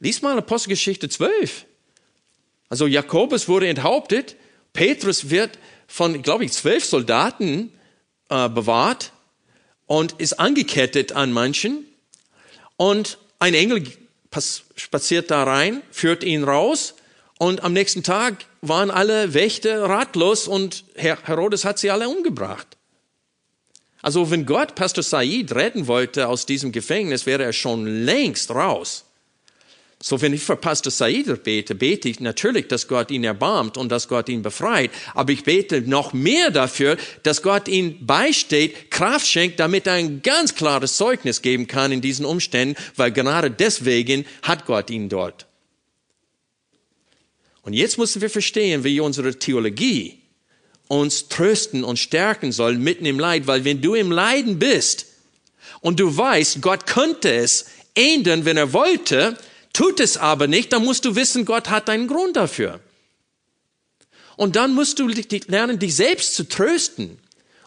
Lies 0.00 0.22
mal 0.22 0.38
Apostelgeschichte 0.38 1.08
12. 1.08 1.66
Also 2.68 2.86
Jakobus 2.86 3.48
wurde 3.48 3.68
enthauptet, 3.68 4.36
Petrus 4.72 5.30
wird 5.30 5.58
von, 5.86 6.22
glaube 6.22 6.44
ich, 6.44 6.52
zwölf 6.52 6.84
Soldaten 6.84 7.72
äh, 8.28 8.48
bewahrt 8.48 9.12
und 9.86 10.12
ist 10.20 10.34
angekettet 10.34 11.12
an 11.12 11.32
manchen. 11.32 11.84
Und 12.76 13.18
ein 13.38 13.54
Engel 13.54 13.84
spaziert 14.76 15.30
da 15.30 15.42
rein, 15.44 15.82
führt 15.90 16.22
ihn 16.22 16.44
raus 16.44 16.94
und 17.38 17.64
am 17.64 17.72
nächsten 17.72 18.02
Tag 18.02 18.44
waren 18.60 18.90
alle 18.90 19.34
Wächter 19.34 19.84
ratlos 19.84 20.46
und 20.46 20.84
Herodes 20.94 21.64
hat 21.64 21.78
sie 21.78 21.90
alle 21.90 22.08
umgebracht. 22.08 22.76
Also 24.02 24.30
wenn 24.30 24.46
Gott 24.46 24.74
Pastor 24.74 25.02
Said 25.02 25.54
retten 25.54 25.86
wollte 25.86 26.28
aus 26.28 26.46
diesem 26.46 26.70
Gefängnis, 26.70 27.26
wäre 27.26 27.42
er 27.42 27.52
schon 27.52 28.04
längst 28.04 28.50
raus. 28.50 29.04
So, 30.00 30.20
wenn 30.20 30.32
ich 30.32 30.42
für 30.42 30.54
Pastor 30.54 30.92
Said 30.92 31.42
bete, 31.42 31.74
bete 31.74 32.08
ich 32.08 32.20
natürlich, 32.20 32.68
dass 32.68 32.86
Gott 32.86 33.10
ihn 33.10 33.24
erbarmt 33.24 33.76
und 33.76 33.88
dass 33.88 34.06
Gott 34.06 34.28
ihn 34.28 34.42
befreit. 34.42 34.92
Aber 35.14 35.32
ich 35.32 35.42
bete 35.42 35.82
noch 35.82 36.12
mehr 36.12 36.52
dafür, 36.52 36.96
dass 37.24 37.42
Gott 37.42 37.66
ihn 37.66 38.06
beisteht, 38.06 38.92
Kraft 38.92 39.26
schenkt, 39.26 39.58
damit 39.58 39.88
er 39.88 39.94
ein 39.94 40.22
ganz 40.22 40.54
klares 40.54 40.96
Zeugnis 40.96 41.42
geben 41.42 41.66
kann 41.66 41.90
in 41.90 42.00
diesen 42.00 42.24
Umständen, 42.24 42.76
weil 42.94 43.10
gerade 43.10 43.50
deswegen 43.50 44.24
hat 44.42 44.66
Gott 44.66 44.88
ihn 44.90 45.08
dort. 45.08 45.46
Und 47.62 47.72
jetzt 47.72 47.98
müssen 47.98 48.22
wir 48.22 48.30
verstehen, 48.30 48.84
wie 48.84 49.00
unsere 49.00 49.36
Theologie 49.36 50.20
uns 50.86 51.28
trösten 51.28 51.82
und 51.82 51.98
stärken 51.98 52.52
soll 52.52 52.78
mitten 52.78 53.04
im 53.04 53.18
Leid, 53.18 53.48
weil 53.48 53.64
wenn 53.64 53.82
du 53.82 53.94
im 53.94 54.12
Leiden 54.12 54.60
bist 54.60 55.06
und 55.80 55.98
du 55.98 56.16
weißt, 56.16 56.62
Gott 56.62 56.86
könnte 56.86 57.30
es 57.30 57.66
ändern, 57.94 58.44
wenn 58.44 58.56
er 58.56 58.72
wollte, 58.72 59.36
tut 59.72 60.00
es 60.00 60.16
aber 60.16 60.46
nicht, 60.46 60.72
dann 60.72 60.84
musst 60.84 61.04
du 61.04 61.16
wissen, 61.16 61.44
Gott 61.44 61.70
hat 61.70 61.88
einen 61.88 62.08
Grund 62.08 62.36
dafür. 62.36 62.80
Und 64.36 64.56
dann 64.56 64.74
musst 64.74 64.98
du 64.98 65.08
lernen, 65.48 65.78
dich 65.78 65.96
selbst 65.96 66.34
zu 66.34 66.48
trösten 66.48 67.18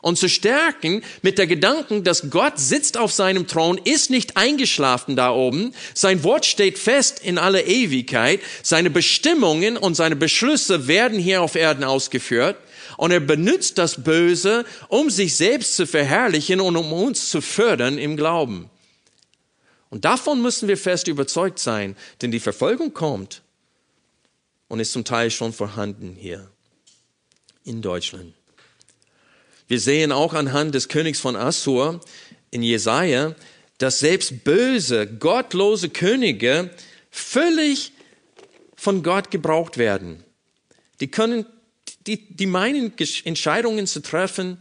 und 0.02 0.18
zu 0.18 0.30
stärken 0.30 1.04
mit 1.22 1.38
der 1.38 1.48
Gedanken, 1.48 2.04
dass 2.04 2.30
Gott 2.30 2.60
sitzt 2.60 2.98
auf 2.98 3.12
seinem 3.12 3.48
Thron, 3.48 3.78
ist 3.78 4.10
nicht 4.10 4.38
eingeschlafen 4.38 5.16
da 5.16 5.32
oben, 5.32 5.74
sein 5.94 6.24
Wort 6.24 6.46
steht 6.46 6.80
fest 6.80 7.20
in 7.24 7.38
aller 7.38 7.66
Ewigkeit, 7.66 8.42
seine 8.64 8.90
Bestimmungen 8.90 9.78
und 9.78 9.96
seine 9.96 10.16
Beschlüsse 10.16 10.88
werden 10.88 11.20
hier 11.20 11.42
auf 11.42 11.56
Erden 11.56 11.84
ausgeführt 11.84 12.58
und 12.98 13.12
er 13.12 13.20
benutzt 13.20 13.78
das 13.78 14.04
Böse, 14.04 14.66
um 14.88 15.10
sich 15.10 15.36
selbst 15.36 15.76
zu 15.76 15.86
verherrlichen 15.86 16.62
und 16.62 16.76
um 16.76 16.92
uns 16.94 17.30
zu 17.30 17.42
fördern 17.42 17.98
im 17.98 18.18
Glauben. 18.18 18.70
Und 19.92 20.06
davon 20.06 20.42
müssen 20.42 20.70
wir 20.70 20.78
fest 20.78 21.08
überzeugt 21.10 21.60
sein, 21.60 21.96
denn 22.22 22.32
die 22.32 22.40
Verfolgung 22.40 22.94
kommt 22.94 23.44
und 24.70 24.80
ist 24.80 24.94
zum 24.94 25.04
Teil 25.04 25.30
schon 25.30 25.52
vorhanden 25.52 26.16
hier 26.18 26.50
in 27.66 27.82
Deutschland. 27.82 28.34
Wir 29.68 29.82
sehen 29.82 30.14
auch 30.14 30.34
anhand 30.34 30.74
des 30.76 30.88
Königs 30.88 31.20
von 31.20 31.36
Assur 31.36 32.00
in 32.52 32.64
Jesaja, 32.64 33.36
dass 33.78 34.00
selbst 34.00 34.46
böse, 34.46 35.08
gottlose 35.08 35.90
Könige 35.90 36.72
völlig 37.10 37.92
von 38.76 39.04
Gott 39.04 39.30
gebraucht 39.30 39.78
werden. 39.78 40.24
Die 41.02 41.12
können, 41.12 41.46
die, 42.08 42.34
die 42.34 42.46
meinen 42.46 42.94
Entscheidungen 43.26 43.88
zu 43.88 44.02
treffen, 44.02 44.58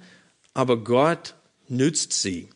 aber 0.55 0.77
Gott 0.79 1.35
nützt 1.69 2.15
sie. 2.15 2.49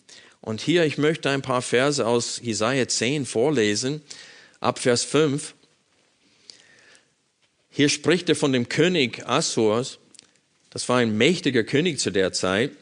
Und 0.44 0.60
hier, 0.60 0.84
ich 0.84 0.98
möchte 0.98 1.30
ein 1.30 1.40
paar 1.40 1.62
Verse 1.62 2.06
aus 2.06 2.38
Jesaja 2.42 2.86
10 2.86 3.24
vorlesen, 3.24 4.02
ab 4.60 4.78
Vers 4.78 5.02
5. 5.02 5.54
Hier 7.70 7.88
spricht 7.88 8.28
er 8.28 8.36
von 8.36 8.52
dem 8.52 8.68
König 8.68 9.26
Assurs. 9.26 9.98
Das 10.68 10.86
war 10.90 10.98
ein 10.98 11.16
mächtiger 11.16 11.64
König 11.64 11.98
zu 11.98 12.10
der 12.10 12.34
Zeit. 12.34 12.72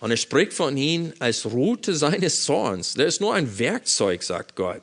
Und 0.00 0.10
er 0.10 0.16
spricht 0.16 0.52
von 0.52 0.76
ihm 0.76 1.12
als 1.20 1.46
Route 1.46 1.94
seines 1.94 2.42
Zorns. 2.42 2.94
Der 2.94 3.06
ist 3.06 3.20
nur 3.20 3.34
ein 3.34 3.56
Werkzeug, 3.56 4.24
sagt 4.24 4.56
Gott. 4.56 4.82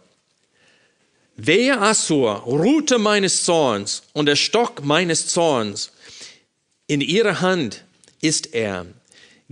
Wehe 1.36 1.78
Assur, 1.78 2.36
Route 2.46 3.00
meines 3.00 3.44
Zorns 3.44 4.04
und 4.14 4.28
der 4.28 4.38
Stock 4.38 4.86
meines 4.86 5.28
Zorns. 5.28 5.92
In 6.88 7.02
ihrer 7.02 7.42
Hand 7.42 7.84
ist 8.22 8.54
er. 8.54 8.86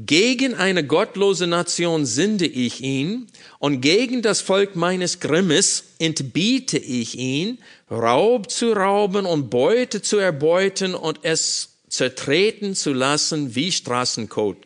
Gegen 0.05 0.55
eine 0.55 0.85
gottlose 0.85 1.47
Nation 1.47 2.05
sinde 2.05 2.47
ich 2.47 2.81
ihn 2.81 3.27
und 3.59 3.81
gegen 3.81 4.21
das 4.21 4.41
Volk 4.41 4.75
meines 4.75 5.19
Grimmes 5.19 5.83
entbiete 5.99 6.77
ich 6.77 7.17
ihn, 7.17 7.59
Raub 7.89 8.49
zu 8.49 8.71
rauben 8.71 9.25
und 9.25 9.49
Beute 9.49 10.01
zu 10.01 10.17
erbeuten 10.17 10.95
und 10.95 11.19
es 11.23 11.73
zertreten 11.89 12.73
zu 12.73 12.93
lassen 12.93 13.53
wie 13.53 13.71
Straßenkot. 13.71 14.57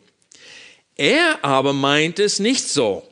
Er 0.94 1.44
aber 1.44 1.72
meint 1.72 2.18
es 2.18 2.38
nicht 2.38 2.68
so. 2.68 3.02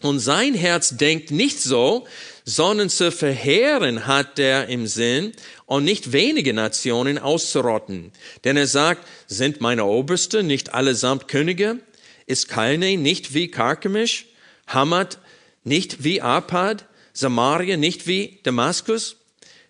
Und 0.00 0.20
sein 0.20 0.54
Herz 0.54 0.96
denkt 0.96 1.30
nicht 1.30 1.60
so, 1.60 2.06
sondern 2.44 2.90
zu 2.90 3.10
verheeren 3.10 4.06
hat 4.06 4.38
er 4.38 4.68
im 4.68 4.86
Sinn 4.86 5.32
und 5.66 5.84
nicht 5.84 6.12
wenige 6.12 6.52
Nationen 6.52 7.18
auszurotten. 7.18 8.12
Denn 8.44 8.56
er 8.56 8.66
sagt, 8.66 9.06
sind 9.26 9.60
meine 9.60 9.84
Oberste 9.84 10.42
nicht 10.42 10.74
allesamt 10.74 11.28
Könige? 11.28 11.78
Ist 12.26 12.48
Kalne 12.48 12.96
nicht 12.96 13.34
wie 13.34 13.48
Karkemisch? 13.48 14.26
Hamad 14.66 15.18
nicht 15.62 16.04
wie 16.04 16.20
Apad? 16.20 16.86
Samaria 17.12 17.76
nicht 17.76 18.06
wie 18.06 18.40
Damaskus? 18.42 19.16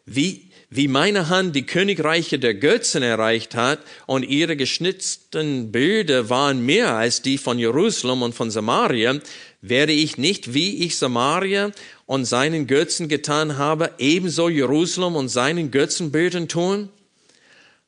Wie 0.07 0.51
wie 0.77 0.89
meine 0.89 1.29
Hand 1.29 1.55
die 1.55 1.67
Königreiche 1.67 2.41
der 2.41 2.55
Götzen 2.55 3.05
erreicht 3.05 3.55
hat 3.55 3.79
und 4.07 4.25
ihre 4.25 4.57
geschnitzten 4.57 5.71
Bilder 5.71 6.31
waren 6.31 6.67
mehr 6.67 6.97
als 6.97 7.23
die 7.23 7.39
von 7.39 7.61
Jerusalem 7.61 8.23
und 8.23 8.35
von 8.35 8.51
Samaria, 8.51 9.21
werde 9.67 9.93
ich 9.93 10.19
nicht, 10.19 10.53
wie 10.53 10.85
ich 10.85 10.99
Samaria 10.99 11.73
und 12.05 12.27
seinen 12.27 12.67
Götzen 12.67 13.09
getan 13.09 13.57
habe, 13.57 13.93
ebenso 13.99 14.51
Jerusalem 14.51 15.17
und 15.17 15.29
seinen 15.29 15.71
Götzenbildern 15.71 16.49
tun? 16.49 16.91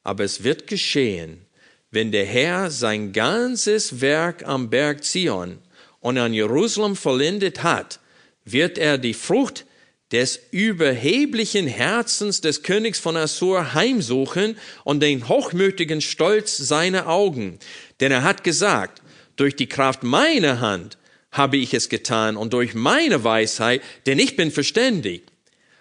Aber 0.03 0.25
es 0.25 0.43
wird 0.43 0.69
geschehen, 0.69 1.43
wenn 1.91 2.13
der 2.13 2.25
Herr 2.25 2.71
sein 2.71 3.13
ganzes 3.13 4.01
Werk 4.01 4.47
am 4.47 4.71
Berg 4.71 5.05
Zion 5.05 5.59
und 6.01 6.17
an 6.17 6.33
Jerusalem 6.33 6.97
vollendet 6.97 7.63
hat, 7.63 8.01
wird 8.47 8.79
er 8.79 8.97
die 8.97 9.15
Frucht 9.15 9.67
des 10.13 10.41
überheblichen 10.53 11.67
Herzens 11.67 12.41
des 12.41 12.63
Königs 12.63 13.01
von 13.01 13.19
Assur 13.19 13.75
heimsuchen 13.75 14.57
und 14.85 15.01
den 15.01 15.29
hochmütigen 15.29 16.01
Stolz 16.01 16.57
seiner 16.57 17.09
Augen. 17.09 17.59
Denn 18.01 18.13
er 18.13 18.23
hat 18.23 18.45
gesagt, 18.45 19.03
durch 19.35 19.57
die 19.57 19.69
Kraft 19.69 20.05
meiner 20.05 20.61
Hand 20.61 20.97
habe 21.37 21.57
ich 21.57 21.75
es 21.75 21.89
getan 21.89 22.37
und 22.37 22.53
durch 22.53 22.75
meine 22.75 23.25
Weisheit, 23.25 23.83
denn 24.07 24.19
ich 24.19 24.37
bin 24.37 24.51
verständig. 24.51 25.23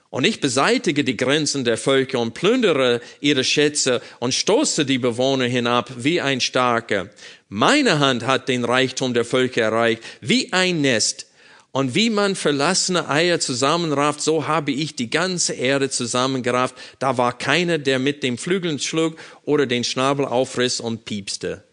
Und 0.09 0.23
ich 0.23 0.39
beseitige 0.39 1.03
die 1.03 1.17
Grenzen 1.17 1.65
der 1.65 1.77
Völker 1.77 2.19
und 2.19 2.33
plündere 2.33 3.01
ihre 3.19 3.43
Schätze 3.43 4.01
und 4.19 4.33
stoße 4.33 4.85
die 4.85 4.97
Bewohner 4.97 5.45
hinab 5.45 5.91
wie 5.97 6.21
ein 6.21 6.39
Starker. 6.39 7.09
Meine 7.49 7.99
Hand 7.99 8.25
hat 8.25 8.47
den 8.47 8.63
Reichtum 8.63 9.13
der 9.13 9.25
Völker 9.25 9.63
erreicht, 9.63 10.01
wie 10.21 10.53
ein 10.53 10.79
Nest. 10.79 11.27
Und 11.73 11.93
wie 11.93 12.09
man 12.09 12.35
verlassene 12.35 13.09
Eier 13.09 13.41
zusammenrafft, 13.41 14.21
so 14.21 14.47
habe 14.47 14.71
ich 14.71 14.95
die 14.95 15.09
ganze 15.09 15.51
Erde 15.51 15.89
zusammengerafft. 15.89 16.75
Da 16.99 17.17
war 17.17 17.37
keiner, 17.37 17.77
der 17.77 17.99
mit 17.99 18.23
dem 18.23 18.37
Flügeln 18.37 18.79
schlug 18.79 19.17
oder 19.43 19.65
den 19.65 19.83
Schnabel 19.83 20.25
aufriss 20.25 20.79
und 20.79 21.03
piepste. 21.03 21.65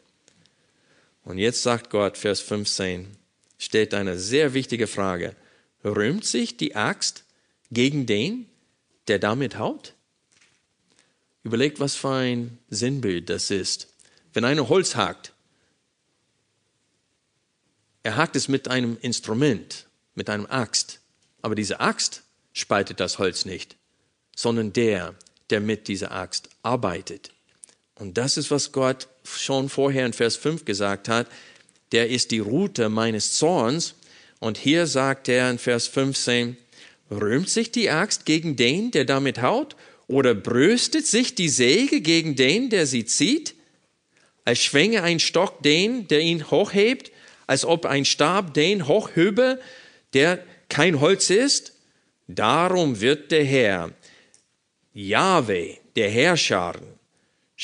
Und 1.25 1.39
jetzt 1.39 1.63
sagt 1.63 1.91
Gott, 1.91 2.19
Vers 2.19 2.41
15, 2.41 3.17
steht 3.63 3.95
eine 3.95 4.19
sehr 4.19 4.55
wichtige 4.55 4.89
Frage. 4.89 5.37
Rühmt 5.85 6.25
sich 6.25 6.57
die 6.57 6.75
Axt 6.75 7.23
gegen 7.71 8.07
den, 8.07 8.47
der 9.07 9.21
damit 9.21 9.57
haut? 9.57 9.95
Überlegt, 11.45 11.79
was 11.79 11.95
für 11.95 12.11
ein 12.11 12.59
Sinnbild 12.71 13.31
das 13.31 13.53
ist. 13.53 13.95
Wenn 14.33 14.45
einer 14.45 14.69
Holz 14.69 14.97
hakt, 14.97 15.33
er 18.03 18.17
hakt 18.17 18.35
es 18.35 18.49
mit 18.49 18.67
einem 18.67 18.99
Instrument 19.01 19.87
mit 20.17 20.29
einem 20.29 20.47
Axt. 20.47 20.99
Aber 21.41 21.55
diese 21.55 21.79
Axt 21.79 22.25
spaltet 22.53 22.99
das 22.99 23.19
Holz 23.19 23.45
nicht, 23.45 23.77
sondern 24.35 24.73
der, 24.73 25.15
der 25.51 25.61
mit 25.61 25.87
dieser 25.87 26.11
Axt 26.11 26.49
arbeitet. 26.65 27.33
Und 27.95 28.19
das 28.19 28.37
ist, 28.37 28.51
was 28.51 28.73
Gott 28.73 29.07
schon 29.25 29.69
vorher 29.69 30.05
in 30.05 30.13
Vers 30.13 30.35
5 30.35 30.65
gesagt 30.65 31.09
hat. 31.09 31.29
Der 31.93 32.09
ist 32.09 32.31
die 32.31 32.39
Route 32.39 32.89
meines 32.89 33.35
Zorns. 33.35 33.95
Und 34.41 34.59
hier 34.59 34.87
sagt 34.87 35.29
er 35.29 35.51
in 35.51 35.59
Vers 35.59 35.87
15, 35.87 36.57
rühmt 37.11 37.49
sich 37.49 37.71
die 37.71 37.91
Axt 37.91 38.27
gegen 38.27 38.57
den, 38.57 38.91
der 38.91 39.05
damit 39.05 39.41
haut? 39.41 39.77
Oder 40.09 40.35
brüstet 40.35 41.07
sich 41.07 41.35
die 41.35 41.49
Säge 41.49 42.01
gegen 42.01 42.35
den, 42.35 42.71
der 42.71 42.87
sie 42.87 43.05
zieht? 43.05 43.55
Als 44.45 44.59
schwänge 44.59 45.03
ein 45.03 45.21
Stock 45.21 45.63
den, 45.63 46.09
der 46.09 46.21
ihn 46.21 46.51
hochhebt, 46.51 47.13
als 47.47 47.65
ob 47.65 47.87
ein 47.87 48.05
Stab 48.05 48.55
den 48.55 48.89
hochhübe, 48.89 49.61
der 50.15 50.43
kein 50.69 51.01
Holz 51.01 51.31
ist? 51.31 51.75
Darum 52.27 53.01
wird 53.01 53.31
der 53.31 53.45
Herr, 53.45 53.91
Jahwe, 54.95 55.79
der 55.97 56.11
Herrscher, 56.11 56.75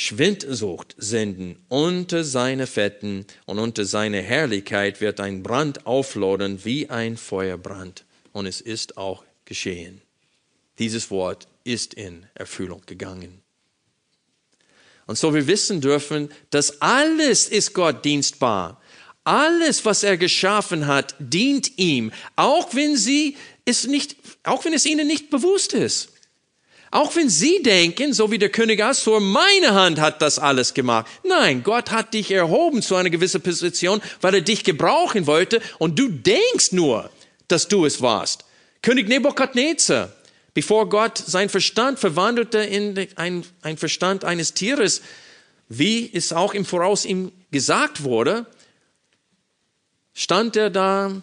Schwindsucht 0.00 0.94
senden 0.96 1.58
unter 1.66 2.22
seine 2.22 2.68
Fetten 2.68 3.26
und 3.46 3.58
unter 3.58 3.84
seine 3.84 4.22
Herrlichkeit 4.22 5.00
wird 5.00 5.18
ein 5.18 5.42
Brand 5.42 5.88
auflodern 5.88 6.64
wie 6.64 6.88
ein 6.88 7.16
Feuerbrand. 7.16 8.04
Und 8.32 8.46
es 8.46 8.61
ist 8.61 8.96
auch 8.96 9.24
geschehen. 9.44 10.00
Dieses 10.78 11.11
Wort 11.11 11.48
ist 11.64 11.94
in 11.94 12.26
Erfüllung 12.34 12.82
gegangen. 12.87 13.42
Und 15.08 15.18
so 15.18 15.34
wir 15.34 15.48
wissen 15.48 15.80
dürfen, 15.80 16.28
dass 16.50 16.80
alles 16.80 17.48
ist 17.48 17.74
Gott 17.74 18.04
dienstbar. 18.04 18.80
Alles, 19.24 19.84
was 19.84 20.04
er 20.04 20.16
geschaffen 20.16 20.87
hat, 20.87 21.16
dient 21.18 21.76
ihm, 21.76 22.12
auch 22.37 22.72
wenn 22.72 22.96
sie 22.96 23.37
es 23.64 23.88
nicht, 23.88 24.14
auch 24.44 24.64
wenn 24.64 24.74
es 24.74 24.87
ihnen 24.87 25.08
nicht 25.08 25.28
bewusst 25.28 25.72
ist. 25.72 26.11
Auch 26.90 27.14
wenn 27.16 27.29
sie 27.29 27.62
denken, 27.62 28.14
so 28.14 28.31
wie 28.31 28.38
der 28.38 28.48
König 28.48 28.83
Assur, 28.83 29.20
meine 29.20 29.74
Hand 29.74 30.01
hat 30.01 30.22
das 30.22 30.38
alles 30.38 30.72
gemacht. 30.72 31.07
Nein, 31.22 31.62
Gott 31.62 31.90
hat 31.90 32.14
dich 32.14 32.31
erhoben 32.31 32.81
zu 32.81 32.96
einer 32.96 33.11
gewissen 33.11 33.42
Position, 33.42 34.01
weil 34.22 34.35
er 34.35 34.40
dich 34.40 34.64
gebrauchen 34.64 35.27
wollte 35.27 35.61
und 35.79 35.98
du 35.98 36.09
denkst 36.09 36.72
nur, 36.72 37.11
dass 37.48 37.68
du 37.68 37.85
es 37.85 38.01
warst. 38.01 38.44
König 38.81 39.09
Nebukadnezar, 39.09 40.12
bevor 40.55 40.88
Gott 40.88 41.18
sein 41.18 41.51
Verstand 41.51 41.98
verwandelte 41.98 42.59
in 42.59 43.07
ein, 43.16 43.44
ein 43.61 43.77
Verstand 43.77 44.24
eines 44.24 44.55
Tieres, 44.55 45.03
wie 45.68 46.11
es 46.12 46.33
auch 46.33 46.55
im 46.55 46.64
Voraus 46.64 47.05
ihm 47.05 47.33
gesagt 47.51 48.03
wurde, 48.03 48.46
stand 50.14 50.57
er 50.57 50.70
da 50.70 51.22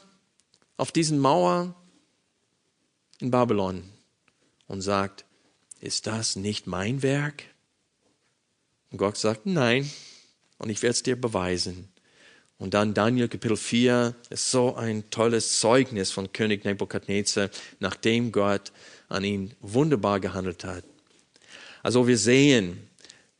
auf 0.78 0.92
diesen 0.92 1.18
Mauer 1.18 1.74
in 3.20 3.32
Babylon 3.32 3.84
und 4.68 4.82
sagt, 4.82 5.25
ist 5.86 6.08
das 6.08 6.36
nicht 6.36 6.68
mein 6.68 7.02
Werk? 7.04 7.44
Und 8.92 8.98
Gott 8.98 9.18
sagt, 9.18 9.46
nein, 9.46 9.90
und 10.58 10.70
ich 10.70 10.82
werde 10.82 10.92
es 10.92 11.04
dir 11.04 11.20
beweisen. 11.20 11.90
Und 12.58 12.74
dann 12.74 12.94
Daniel 12.94 13.28
Kapitel 13.28 13.58
4 13.58 14.16
ist 14.30 14.50
so 14.50 14.76
ein 14.76 15.10
tolles 15.10 15.60
Zeugnis 15.60 16.12
von 16.12 16.32
König 16.32 16.64
Nebukadnezar, 16.64 17.50
nachdem 17.80 18.32
Gott 18.32 18.72
an 19.10 19.24
ihn 19.24 19.54
wunderbar 19.60 20.20
gehandelt 20.20 20.64
hat. 20.64 20.86
Also 21.84 22.08
wir 22.08 22.18
sehen, 22.18 22.90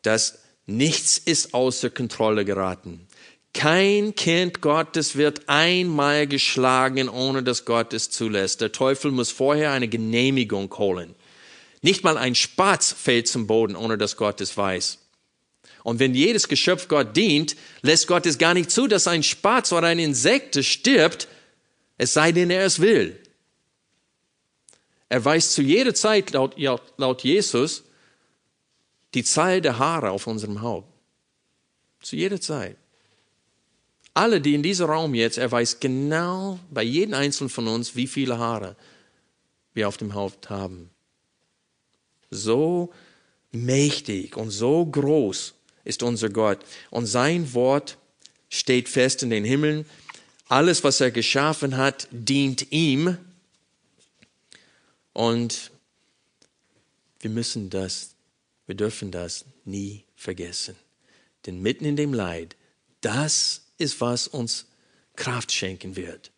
dass 0.02 0.40
nichts 0.66 1.18
ist 1.18 1.54
außer 1.54 1.90
Kontrolle 1.90 2.44
geraten. 2.44 3.08
Kein 3.54 4.14
Kind 4.16 4.60
Gottes 4.60 5.16
wird 5.16 5.48
einmal 5.48 6.28
geschlagen, 6.28 7.08
ohne 7.08 7.42
dass 7.42 7.64
Gott 7.64 7.94
es 7.94 8.10
zulässt. 8.10 8.60
Der 8.60 8.74
Teufel 8.74 9.12
muss 9.12 9.32
vorher 9.32 9.72
eine 9.72 9.88
Genehmigung 9.88 10.72
holen. 10.78 11.16
Nicht 11.86 12.04
mal 12.04 12.18
ein 12.18 12.34
Spatz 12.34 12.92
fällt 12.94 13.28
zum 13.28 13.46
Boden, 13.46 13.76
ohne 13.76 14.00
dass 14.00 14.18
Gott 14.18 14.42
es 14.42 14.58
weiß. 14.58 14.98
Und 15.84 16.00
wenn 16.00 16.16
jedes 16.16 16.48
Geschöpf 16.48 16.88
Gott 16.88 17.16
dient, 17.16 17.56
lässt 17.84 18.08
Gott 18.08 18.26
es 18.26 18.40
gar 18.40 18.56
nicht 18.56 18.72
zu, 18.72 18.88
dass 18.88 19.08
ein 19.08 19.22
Spatz 19.22 19.72
oder 19.72 19.86
ein 19.86 20.00
Insekt 20.00 20.56
stirbt, 20.66 21.28
es 22.00 22.14
sei 22.14 22.32
denn, 22.32 22.50
er 22.50 22.66
es 22.66 22.80
will. 22.80 23.22
Er 25.10 25.24
weiß 25.24 25.54
zu 25.54 25.62
jeder 25.62 25.94
Zeit, 25.94 26.32
laut, 26.32 26.56
laut 26.58 27.22
Jesus, 27.22 27.84
die 29.14 29.24
Zahl 29.24 29.62
der 29.62 29.78
Haare 29.78 30.10
auf 30.10 30.26
unserem 30.26 30.64
Haupt. 30.64 30.92
Zu 32.02 32.16
jeder 32.16 32.42
Zeit. 32.42 32.78
Alle, 34.16 34.42
die 34.42 34.56
in 34.56 34.64
diesem 34.64 34.90
Raum 34.90 35.14
jetzt, 35.14 35.38
er 35.38 35.52
weiß 35.52 35.80
genau 35.80 36.60
bei 36.72 36.82
jedem 36.82 37.14
Einzelnen 37.14 37.52
von 37.52 37.68
uns, 37.68 37.96
wie 37.96 38.08
viele 38.08 38.40
Haare 38.40 38.76
wir 39.76 39.88
auf 39.88 39.98
dem 39.98 40.16
Haupt 40.16 40.50
haben. 40.50 40.90
So 42.36 42.94
mächtig 43.52 44.38
und 44.38 44.52
so 44.52 44.86
groß 44.86 45.54
ist 45.84 46.04
unser 46.04 46.30
Gott. 46.30 46.60
Und 46.90 47.06
sein 47.06 47.54
Wort 47.54 47.98
steht 48.50 48.90
fest 48.90 49.24
in 49.24 49.30
den 49.30 49.46
Himmeln. 49.46 49.86
Alles, 50.48 50.84
was 50.84 51.02
er 51.02 51.12
geschaffen 51.12 51.78
hat, 51.78 52.08
dient 52.12 52.72
ihm. 52.72 53.18
Und 55.14 55.72
wir 57.20 57.30
müssen 57.30 57.70
das, 57.70 58.16
wir 58.68 58.76
dürfen 58.76 59.12
das 59.12 59.46
nie 59.64 60.04
vergessen. 60.16 60.76
Denn 61.46 61.62
mitten 61.62 61.86
in 61.86 61.96
dem 61.96 62.14
Leid, 62.14 62.56
das 63.02 63.62
ist, 63.78 64.02
was 64.02 64.28
uns 64.28 64.66
Kraft 65.16 65.52
schenken 65.52 65.96
wird. 65.96 66.32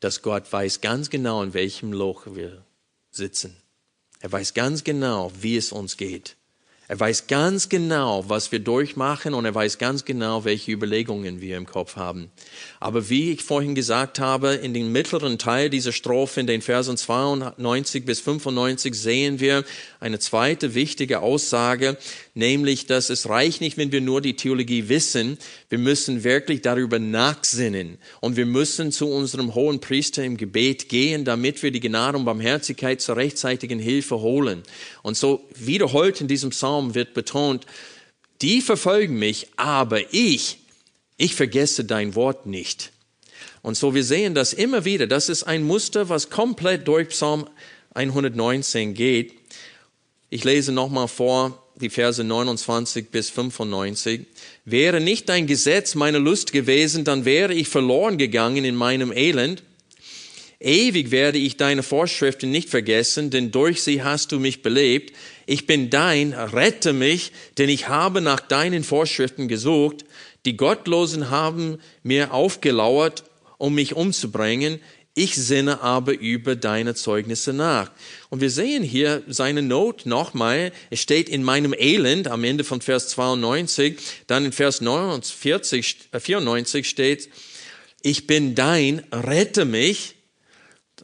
Dass 0.00 0.22
Gott 0.22 0.52
weiß 0.52 0.80
ganz 0.80 1.10
genau, 1.10 1.42
in 1.42 1.54
welchem 1.54 1.92
Loch 1.92 2.26
wir 2.26 2.64
sitzen. 3.10 3.56
Er 4.20 4.32
weiß 4.32 4.54
ganz 4.54 4.84
genau, 4.84 5.30
wie 5.40 5.56
es 5.56 5.72
uns 5.72 5.96
geht. 5.96 6.36
Er 6.88 7.00
weiß 7.00 7.26
ganz 7.26 7.68
genau, 7.68 8.28
was 8.28 8.52
wir 8.52 8.60
durchmachen 8.60 9.34
und 9.34 9.44
er 9.44 9.54
weiß 9.54 9.78
ganz 9.78 10.04
genau, 10.04 10.44
welche 10.44 10.70
Überlegungen 10.70 11.40
wir 11.40 11.56
im 11.56 11.66
Kopf 11.66 11.96
haben. 11.96 12.30
Aber 12.78 13.10
wie 13.10 13.32
ich 13.32 13.42
vorhin 13.42 13.74
gesagt 13.74 14.20
habe, 14.20 14.54
in 14.54 14.72
dem 14.72 14.92
mittleren 14.92 15.36
Teil 15.36 15.68
dieser 15.68 15.90
Strophe, 15.90 16.38
in 16.38 16.46
den 16.46 16.62
Versen 16.62 16.96
92 16.96 18.04
bis 18.04 18.20
95, 18.20 18.94
sehen 18.94 19.40
wir 19.40 19.64
eine 19.98 20.20
zweite 20.20 20.74
wichtige 20.74 21.20
Aussage, 21.22 21.96
nämlich, 22.34 22.86
dass 22.86 23.10
es 23.10 23.28
reicht 23.28 23.60
nicht, 23.60 23.78
wenn 23.78 23.90
wir 23.90 24.00
nur 24.00 24.20
die 24.20 24.36
Theologie 24.36 24.88
wissen. 24.88 25.38
Wir 25.68 25.78
müssen 25.78 26.22
wirklich 26.22 26.62
darüber 26.62 27.00
nachsinnen 27.00 27.98
und 28.20 28.36
wir 28.36 28.46
müssen 28.46 28.92
zu 28.92 29.08
unserem 29.08 29.56
hohen 29.56 29.80
Priester 29.80 30.22
im 30.22 30.36
Gebet 30.36 30.88
gehen, 30.88 31.24
damit 31.24 31.64
wir 31.64 31.72
die 31.72 31.80
Gnade 31.80 32.16
und 32.16 32.24
Barmherzigkeit 32.24 33.00
zur 33.00 33.16
rechtzeitigen 33.16 33.80
Hilfe 33.80 34.20
holen. 34.20 34.62
Und 35.06 35.16
so 35.16 35.48
wiederholt 35.54 36.20
in 36.20 36.26
diesem 36.26 36.50
Psalm 36.50 36.96
wird 36.96 37.14
betont, 37.14 37.64
die 38.42 38.60
verfolgen 38.60 39.20
mich, 39.20 39.46
aber 39.54 40.12
ich, 40.12 40.58
ich 41.16 41.36
vergesse 41.36 41.84
dein 41.84 42.16
Wort 42.16 42.46
nicht. 42.46 42.90
Und 43.62 43.76
so 43.76 43.94
wir 43.94 44.02
sehen 44.02 44.34
das 44.34 44.52
immer 44.52 44.84
wieder. 44.84 45.06
Das 45.06 45.28
ist 45.28 45.44
ein 45.44 45.62
Muster, 45.62 46.08
was 46.08 46.28
komplett 46.28 46.88
durch 46.88 47.10
Psalm 47.10 47.48
119 47.94 48.94
geht. 48.94 49.34
Ich 50.28 50.42
lese 50.42 50.72
nochmal 50.72 51.06
vor 51.06 51.62
die 51.76 51.88
Verse 51.88 52.24
29 52.24 53.10
bis 53.10 53.30
95. 53.30 54.26
Wäre 54.64 55.00
nicht 55.00 55.28
dein 55.28 55.46
Gesetz 55.46 55.94
meine 55.94 56.18
Lust 56.18 56.50
gewesen, 56.50 57.04
dann 57.04 57.24
wäre 57.24 57.54
ich 57.54 57.68
verloren 57.68 58.18
gegangen 58.18 58.64
in 58.64 58.74
meinem 58.74 59.12
Elend. 59.12 59.62
Ewig 60.58 61.10
werde 61.10 61.38
ich 61.38 61.56
deine 61.56 61.82
Vorschriften 61.82 62.50
nicht 62.50 62.70
vergessen, 62.70 63.30
denn 63.30 63.50
durch 63.50 63.82
sie 63.82 64.02
hast 64.02 64.32
du 64.32 64.38
mich 64.38 64.62
belebt. 64.62 65.14
Ich 65.44 65.66
bin 65.66 65.90
dein, 65.90 66.32
rette 66.32 66.92
mich, 66.92 67.32
denn 67.58 67.68
ich 67.68 67.88
habe 67.88 68.20
nach 68.20 68.40
deinen 68.40 68.82
Vorschriften 68.82 69.48
gesucht. 69.48 70.04
Die 70.46 70.56
Gottlosen 70.56 71.30
haben 71.30 71.78
mir 72.02 72.32
aufgelauert, 72.32 73.24
um 73.58 73.74
mich 73.74 73.94
umzubringen. 73.94 74.80
Ich 75.18 75.34
sinne 75.34 75.80
aber 75.80 76.18
über 76.18 76.56
deine 76.56 76.94
Zeugnisse 76.94 77.54
nach. 77.54 77.90
Und 78.28 78.42
wir 78.42 78.50
sehen 78.50 78.82
hier 78.82 79.22
seine 79.28 79.62
Not 79.62 80.04
nochmal. 80.04 80.72
Es 80.90 81.00
steht 81.00 81.30
in 81.30 81.42
meinem 81.42 81.72
Elend 81.72 82.28
am 82.28 82.44
Ende 82.44 82.64
von 82.64 82.82
Vers 82.82 83.08
92. 83.08 83.96
Dann 84.26 84.44
in 84.44 84.52
Vers 84.52 84.82
49, 84.82 86.10
94 86.18 86.80
äh, 86.80 86.88
steht, 86.88 87.30
ich 88.02 88.26
bin 88.26 88.54
dein, 88.54 89.02
rette 89.10 89.64
mich. 89.64 90.15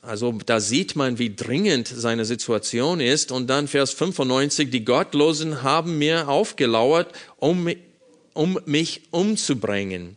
Also 0.02 0.32
da 0.32 0.58
sieht 0.58 0.96
man, 0.96 1.18
wie 1.18 1.34
dringend 1.34 1.86
seine 1.86 2.24
Situation 2.24 2.98
ist. 2.98 3.30
Und 3.30 3.46
dann 3.46 3.68
Vers 3.68 3.92
95, 3.92 4.68
die 4.68 4.84
Gottlosen 4.84 5.62
haben 5.62 5.98
mir 5.98 6.28
aufgelauert, 6.28 7.12
um, 7.36 7.70
um 8.34 8.58
mich 8.66 9.02
umzubringen. 9.12 10.16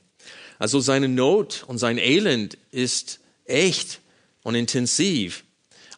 Also 0.57 0.79
seine 0.79 1.07
Not 1.07 1.63
und 1.67 1.77
sein 1.77 1.99
Elend 1.99 2.57
ist 2.71 3.19
echt 3.45 3.99
und 4.41 4.55
intensiv. 4.55 5.43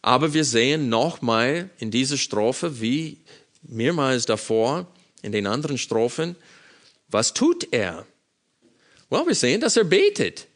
Aber 0.02 0.34
wir 0.34 0.44
sehen 0.44 0.90
nochmal 0.90 1.70
in 1.78 1.90
dieser 1.90 2.18
Strophe, 2.18 2.82
wie 2.82 3.18
mehrmals 3.62 4.26
davor, 4.26 4.86
in 5.22 5.32
den 5.32 5.46
anderen 5.46 5.78
Strophen, 5.78 6.36
was 7.08 7.32
tut 7.32 7.72
er? 7.72 8.06
Well, 9.08 9.26
wir 9.26 9.34
sehen, 9.34 9.62
dass 9.62 9.78
er 9.78 9.84
betet. 9.84 10.46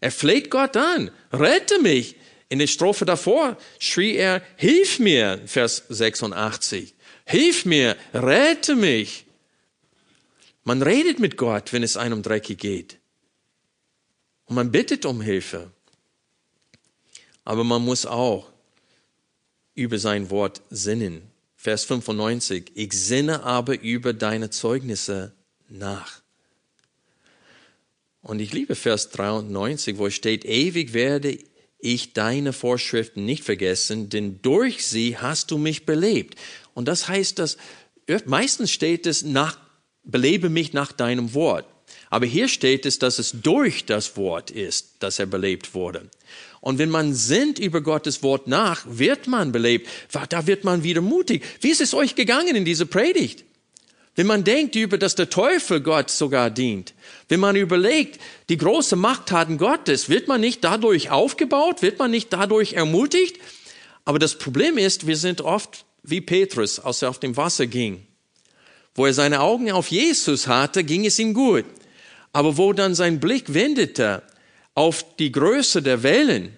Er 0.00 0.10
fleht 0.10 0.50
Gott 0.50 0.76
an. 0.76 1.10
Rette 1.32 1.80
mich. 1.80 2.16
In 2.52 2.58
der 2.58 2.66
Strophe 2.66 3.06
davor 3.06 3.56
schrie 3.78 4.14
er, 4.14 4.42
hilf 4.56 4.98
mir, 4.98 5.40
Vers 5.46 5.84
86. 5.88 6.94
Hilf 7.24 7.64
mir, 7.64 7.96
rette 8.12 8.76
mich. 8.76 9.24
Man 10.62 10.82
redet 10.82 11.18
mit 11.18 11.38
Gott, 11.38 11.72
wenn 11.72 11.82
es 11.82 11.96
einem 11.96 12.22
dreckig 12.22 12.58
geht. 12.58 12.98
Und 14.44 14.56
man 14.56 14.70
bittet 14.70 15.06
um 15.06 15.22
Hilfe. 15.22 15.70
Aber 17.42 17.64
man 17.64 17.82
muss 17.82 18.04
auch 18.04 18.52
über 19.74 19.98
sein 19.98 20.28
Wort 20.28 20.60
sinnen. 20.68 21.22
Vers 21.56 21.86
95. 21.86 22.72
Ich 22.74 22.92
sinne 22.92 23.44
aber 23.44 23.80
über 23.80 24.12
deine 24.12 24.50
Zeugnisse 24.50 25.32
nach. 25.70 26.20
Und 28.20 28.40
ich 28.40 28.52
liebe 28.52 28.74
Vers 28.74 29.08
93, 29.08 29.96
wo 29.96 30.10
steht, 30.10 30.44
ewig 30.44 30.92
werde 30.92 31.38
ich 31.82 32.14
deine 32.14 32.52
Vorschriften 32.52 33.26
nicht 33.26 33.44
vergessen, 33.44 34.08
denn 34.08 34.40
durch 34.40 34.86
sie 34.86 35.18
hast 35.18 35.50
du 35.50 35.58
mich 35.58 35.84
belebt. 35.84 36.38
Und 36.72 36.88
das 36.88 37.08
heißt, 37.08 37.38
dass 37.38 37.58
meistens 38.24 38.70
steht 38.70 39.06
es 39.06 39.22
nach, 39.24 39.58
belebe 40.04 40.48
mich 40.48 40.72
nach 40.72 40.92
deinem 40.92 41.34
Wort. 41.34 41.66
Aber 42.08 42.24
hier 42.24 42.48
steht 42.48 42.86
es, 42.86 42.98
dass 42.98 43.18
es 43.18 43.32
durch 43.32 43.84
das 43.84 44.16
Wort 44.16 44.50
ist, 44.50 44.96
dass 45.00 45.18
er 45.18 45.26
belebt 45.26 45.74
wurde. 45.74 46.08
Und 46.60 46.78
wenn 46.78 46.88
man 46.88 47.14
sinnt 47.14 47.58
über 47.58 47.80
Gottes 47.80 48.22
Wort 48.22 48.46
nach, 48.46 48.84
wird 48.88 49.26
man 49.26 49.50
belebt. 49.50 49.88
Da 50.28 50.46
wird 50.46 50.62
man 50.62 50.84
wieder 50.84 51.00
mutig. 51.00 51.42
Wie 51.60 51.70
ist 51.70 51.80
es 51.80 51.94
euch 51.94 52.14
gegangen 52.14 52.54
in 52.54 52.64
dieser 52.64 52.84
Predigt? 52.84 53.44
Wenn 54.14 54.26
man 54.26 54.44
denkt 54.44 54.76
über, 54.76 54.98
dass 54.98 55.14
der 55.14 55.30
Teufel 55.30 55.80
Gott 55.80 56.10
sogar 56.10 56.50
dient, 56.50 56.92
wenn 57.28 57.40
man 57.40 57.56
überlegt, 57.56 58.20
die 58.50 58.58
große 58.58 58.94
Machttaten 58.94 59.56
Gottes, 59.56 60.10
wird 60.10 60.28
man 60.28 60.40
nicht 60.40 60.62
dadurch 60.64 61.10
aufgebaut, 61.10 61.80
wird 61.80 61.98
man 61.98 62.10
nicht 62.10 62.32
dadurch 62.32 62.74
ermutigt? 62.74 63.38
Aber 64.04 64.18
das 64.18 64.36
Problem 64.36 64.76
ist, 64.76 65.06
wir 65.06 65.16
sind 65.16 65.40
oft 65.40 65.86
wie 66.02 66.20
Petrus, 66.20 66.78
als 66.78 67.00
er 67.00 67.08
auf 67.08 67.20
dem 67.20 67.36
Wasser 67.36 67.66
ging. 67.66 68.06
Wo 68.94 69.06
er 69.06 69.14
seine 69.14 69.40
Augen 69.40 69.72
auf 69.72 69.88
Jesus 69.88 70.46
hatte, 70.46 70.84
ging 70.84 71.06
es 71.06 71.18
ihm 71.18 71.32
gut. 71.32 71.64
Aber 72.34 72.58
wo 72.58 72.74
dann 72.74 72.94
sein 72.94 73.20
Blick 73.20 73.54
wendete 73.54 74.22
auf 74.74 75.04
die 75.16 75.32
Größe 75.32 75.80
der 75.80 76.02
Wellen 76.02 76.56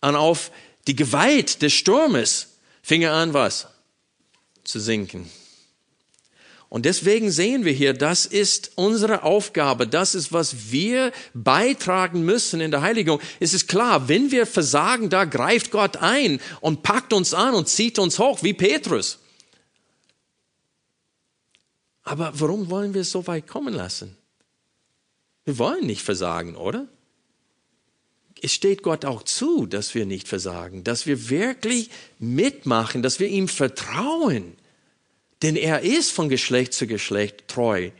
und 0.00 0.14
auf 0.14 0.52
die 0.86 0.94
Gewalt 0.94 1.62
des 1.62 1.72
Sturmes, 1.72 2.58
fing 2.82 3.02
er 3.02 3.14
an, 3.14 3.34
was? 3.34 3.66
Zu 4.62 4.78
sinken. 4.78 5.28
Und 6.76 6.84
deswegen 6.84 7.30
sehen 7.30 7.64
wir 7.64 7.72
hier, 7.72 7.94
das 7.94 8.26
ist 8.26 8.72
unsere 8.74 9.22
Aufgabe, 9.22 9.86
das 9.86 10.14
ist, 10.14 10.30
was 10.34 10.70
wir 10.70 11.10
beitragen 11.32 12.22
müssen 12.22 12.60
in 12.60 12.70
der 12.70 12.82
Heiligung. 12.82 13.18
Es 13.40 13.54
ist 13.54 13.66
klar, 13.66 14.10
wenn 14.10 14.30
wir 14.30 14.44
versagen, 14.44 15.08
da 15.08 15.24
greift 15.24 15.70
Gott 15.70 15.96
ein 15.96 16.38
und 16.60 16.82
packt 16.82 17.14
uns 17.14 17.32
an 17.32 17.54
und 17.54 17.66
zieht 17.66 17.98
uns 17.98 18.18
hoch, 18.18 18.42
wie 18.42 18.52
Petrus. 18.52 19.20
Aber 22.02 22.30
warum 22.34 22.68
wollen 22.68 22.92
wir 22.92 23.00
es 23.00 23.10
so 23.10 23.26
weit 23.26 23.46
kommen 23.46 23.72
lassen? 23.72 24.14
Wir 25.46 25.56
wollen 25.56 25.86
nicht 25.86 26.02
versagen, 26.02 26.56
oder? 26.56 26.86
es 28.42 28.52
steht 28.52 28.82
Gott 28.82 29.06
auch 29.06 29.22
zu, 29.22 29.64
dass 29.64 29.94
wir 29.94 30.04
nicht 30.04 30.28
versagen, 30.28 30.84
dass 30.84 31.06
wir 31.06 31.30
wirklich 31.30 31.88
mitmachen, 32.18 33.02
dass 33.02 33.18
wir 33.18 33.28
ihm 33.28 33.48
vertrauen. 33.48 34.58
Denn 35.42 35.56
er 35.56 35.82
ist 35.82 36.12
von 36.12 36.28
Geschlecht 36.28 36.72
zu 36.72 36.86
Geschlecht 36.86 37.48
treu. 37.48 37.90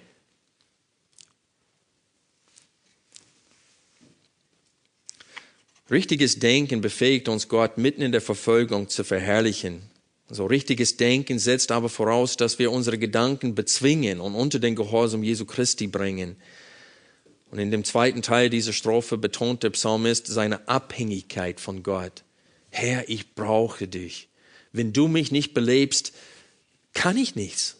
Richtiges 5.91 6.41
Denken 6.41 6.81
befähigt 6.81 7.29
uns 7.29 7.49
Gott 7.49 7.79
mitten 7.79 8.03
in 8.03 8.11
der 8.11 8.21
Verfolgung 8.21 8.89
zu 8.89 9.05
verherrlichen. 9.05 9.83
So 10.29 10.47
richtiges 10.47 10.97
Denken 10.97 11.39
setzt 11.39 11.71
aber 11.71 11.89
voraus, 11.89 12.37
dass 12.37 12.59
wir 12.59 12.73
unsere 12.73 12.99
Gedanken 12.99 13.55
bezwingen 13.55 14.21
und 14.21 14.35
unter 14.35 14.59
den 14.59 14.75
Gehorsam 14.75 15.23
Jesu 15.23 15.45
Christi 15.45 15.87
bringen. 15.87 16.37
Und 17.53 17.61
in 17.61 17.71
dem 17.71 17.85
zweiten 17.85 18.23
Teil 18.23 18.51
dieser 18.51 18.73
Strophe 18.73 19.17
betont 19.17 19.63
der 19.63 19.71
Psalmist 19.71 20.27
seine 20.27 20.67
Abhängigkeit 20.69 21.61
von 21.61 21.85
Gott. 21.85 22.25
Herr, 22.71 23.09
ich 23.09 23.35
brauche 23.37 23.87
dich. 23.87 24.29
Wenn 24.73 24.93
du 24.93 25.07
mich 25.07 25.31
nicht 25.31 25.55
belebst, 25.55 26.13
kann 26.97 27.19
ich 27.19 27.37
nichts. 27.37 27.77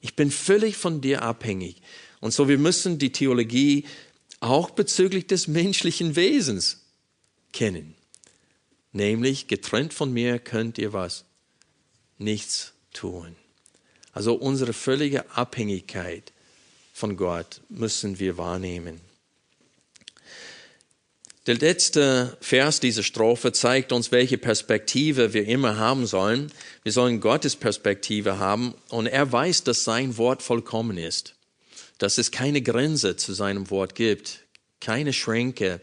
Ich 0.00 0.14
bin 0.14 0.30
völlig 0.30 0.76
von 0.76 1.00
dir 1.00 1.22
abhängig. 1.22 1.82
Und 2.20 2.32
so 2.32 2.48
wir 2.48 2.56
müssen 2.56 2.98
die 2.98 3.10
Theologie 3.10 3.84
auch 4.38 4.70
bezüglich 4.70 5.26
des 5.26 5.48
menschlichen 5.48 6.14
Wesens 6.14 6.86
kennen. 7.52 7.96
Nämlich, 8.92 9.48
getrennt 9.48 9.92
von 9.92 10.12
mir 10.12 10.38
könnt 10.38 10.78
ihr 10.78 10.92
was? 10.92 11.24
Nichts 12.16 12.72
tun. 12.92 13.34
Also 14.12 14.34
unsere 14.34 14.72
völlige 14.72 15.28
Abhängigkeit 15.32 16.32
von 16.92 17.16
Gott 17.16 17.62
müssen 17.68 18.20
wir 18.20 18.38
wahrnehmen. 18.38 19.00
Der 21.46 21.54
letzte 21.54 22.36
Vers 22.42 22.80
dieser 22.80 23.02
Strophe 23.02 23.52
zeigt 23.52 23.92
uns, 23.92 24.12
welche 24.12 24.36
Perspektive 24.36 25.32
wir 25.32 25.46
immer 25.46 25.78
haben 25.78 26.06
sollen. 26.06 26.52
Wir 26.82 26.92
sollen 26.92 27.20
Gottes 27.20 27.56
Perspektive 27.56 28.38
haben 28.38 28.74
und 28.90 29.06
er 29.06 29.32
weiß, 29.32 29.64
dass 29.64 29.84
sein 29.84 30.18
Wort 30.18 30.42
vollkommen 30.42 30.98
ist, 30.98 31.36
dass 31.96 32.18
es 32.18 32.30
keine 32.30 32.60
Grenze 32.60 33.16
zu 33.16 33.32
seinem 33.32 33.70
Wort 33.70 33.94
gibt, 33.94 34.40
keine 34.80 35.14
Schränke, 35.14 35.80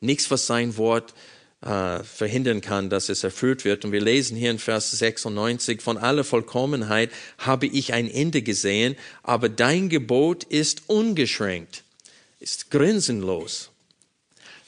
nichts, 0.00 0.30
was 0.30 0.46
sein 0.46 0.78
Wort 0.78 1.12
äh, 1.60 2.02
verhindern 2.02 2.62
kann, 2.62 2.88
dass 2.88 3.10
es 3.10 3.24
erfüllt 3.24 3.66
wird. 3.66 3.84
Und 3.84 3.92
wir 3.92 4.00
lesen 4.00 4.38
hier 4.38 4.50
in 4.50 4.58
Vers 4.58 4.90
96, 4.90 5.82
von 5.82 5.98
aller 5.98 6.24
Vollkommenheit 6.24 7.10
habe 7.36 7.66
ich 7.66 7.92
ein 7.92 8.10
Ende 8.10 8.40
gesehen, 8.40 8.96
aber 9.22 9.50
dein 9.50 9.90
Gebot 9.90 10.44
ist 10.44 10.84
ungeschränkt, 10.86 11.84
ist 12.40 12.70
grenzenlos. 12.70 13.70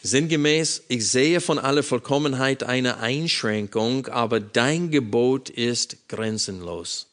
Sinngemäß, 0.07 0.85
ich 0.89 1.09
sehe 1.09 1.41
von 1.41 1.59
aller 1.59 1.83
Vollkommenheit 1.83 2.63
eine 2.63 2.99
Einschränkung, 2.99 4.07
aber 4.07 4.39
dein 4.41 4.91
Gebot 4.91 5.51
ist 5.51 6.09
grenzenlos. 6.09 7.09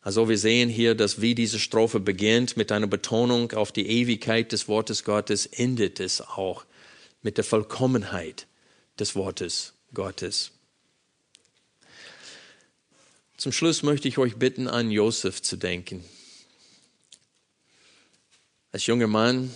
Also 0.00 0.28
wir 0.28 0.38
sehen 0.38 0.68
hier, 0.70 0.94
dass 0.94 1.20
wie 1.20 1.34
diese 1.34 1.58
Strophe 1.58 2.00
beginnt 2.00 2.56
mit 2.56 2.72
einer 2.72 2.86
Betonung 2.86 3.52
auf 3.52 3.70
die 3.70 3.86
Ewigkeit 3.86 4.52
des 4.52 4.66
Wortes 4.66 5.04
Gottes, 5.04 5.46
endet 5.46 6.00
es 6.00 6.20
auch 6.20 6.64
mit 7.22 7.36
der 7.36 7.44
Vollkommenheit 7.44 8.46
des 8.98 9.14
Wortes 9.14 9.74
Gottes. 9.92 10.52
Zum 13.36 13.52
Schluss 13.52 13.82
möchte 13.82 14.08
ich 14.08 14.16
euch 14.16 14.36
bitten, 14.36 14.68
an 14.68 14.90
Josef 14.90 15.42
zu 15.42 15.56
denken. 15.56 16.02
Als 18.72 18.86
junger 18.86 19.06
Mann 19.06 19.50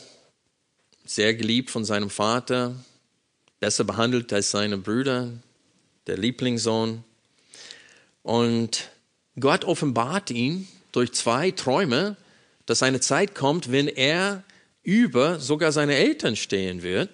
sehr 1.10 1.34
geliebt 1.34 1.70
von 1.70 1.84
seinem 1.84 2.08
Vater, 2.08 2.76
besser 3.58 3.82
behandelt 3.82 4.32
als 4.32 4.52
seine 4.52 4.78
Brüder, 4.78 5.32
der 6.06 6.16
Lieblingssohn. 6.16 7.02
Und 8.22 8.90
Gott 9.40 9.64
offenbart 9.64 10.30
ihn 10.30 10.68
durch 10.92 11.12
zwei 11.12 11.50
Träume, 11.50 12.16
dass 12.64 12.84
eine 12.84 13.00
Zeit 13.00 13.34
kommt, 13.34 13.72
wenn 13.72 13.88
er 13.88 14.44
über 14.84 15.40
sogar 15.40 15.72
seine 15.72 15.96
Eltern 15.96 16.36
stehen 16.36 16.84
wird 16.84 17.10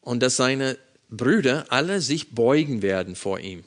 und 0.00 0.22
dass 0.22 0.36
seine 0.36 0.78
Brüder 1.10 1.66
alle 1.68 2.00
sich 2.00 2.30
beugen 2.30 2.80
werden 2.80 3.16
vor 3.16 3.38
ihm. 3.38 3.64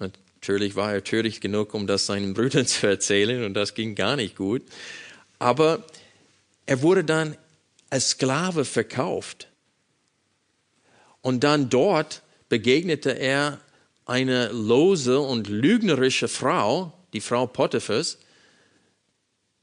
Natürlich 0.00 0.74
war 0.74 0.92
er 0.92 1.04
töricht 1.04 1.40
genug, 1.40 1.72
um 1.72 1.86
das 1.86 2.06
seinen 2.06 2.34
Brüdern 2.34 2.66
zu 2.66 2.88
erzählen 2.88 3.44
und 3.44 3.54
das 3.54 3.74
ging 3.74 3.94
gar 3.94 4.16
nicht 4.16 4.34
gut. 4.34 4.62
Aber 5.38 5.84
er 6.66 6.82
wurde 6.82 7.04
dann 7.04 7.36
als 7.90 8.10
Sklave 8.10 8.64
verkauft. 8.64 9.48
Und 11.20 11.44
dann 11.44 11.68
dort 11.70 12.22
begegnete 12.48 13.10
er 13.10 13.60
eine 14.04 14.48
lose 14.48 15.20
und 15.20 15.48
lügnerische 15.48 16.28
Frau, 16.28 16.92
die 17.12 17.20
Frau 17.20 17.46
Potiphas, 17.46 18.18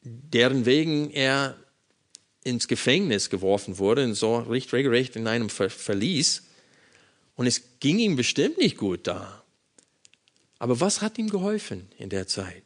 deren 0.01 0.65
wegen 0.65 1.09
er 1.11 1.57
ins 2.43 2.67
Gefängnis 2.67 3.30
geworfen 3.30 3.80
wurde, 3.80 4.03
und 4.03 4.13
so 4.13 4.38
regelrecht 4.38 5.15
in 5.15 5.28
einem 5.28 5.49
Ver 5.49 5.69
Verlies. 5.69 6.43
Und 7.36 7.47
es 7.47 7.80
ging 7.80 7.97
ihm 7.97 8.15
bestimmt 8.15 8.59
nicht 8.59 8.78
gut 8.78 9.07
da. 9.07 9.43
Aber 10.59 10.80
was 10.80 11.01
hat 11.01 11.17
ihm 11.17 11.30
geholfen 11.30 11.89
in 11.97 12.09
der 12.09 12.28
Zeit? 12.28 12.63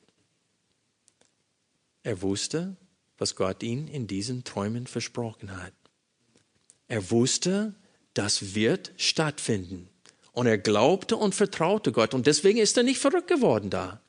Er 2.03 2.21
wusste, 2.21 2.75
was 3.19 3.35
Gott 3.35 3.61
ihm 3.61 3.87
in 3.87 4.07
diesen 4.07 4.43
Träumen 4.43 4.87
versprochen 4.87 5.55
hat. 5.55 5.73
Er 6.87 7.11
wusste, 7.11 7.75
das 8.13 8.55
wird 8.55 8.91
stattfinden. 8.97 9.87
Und 10.31 10.47
er 10.47 10.57
glaubte 10.57 11.17
und 11.17 11.35
vertraute 11.35 11.91
Gott. 11.91 12.13
Und 12.13 12.25
deswegen 12.25 12.59
ist 12.59 12.77
er 12.77 12.83
nicht 12.83 12.99
verrückt 12.99 13.27
geworden 13.27 13.69
da. 13.69 14.01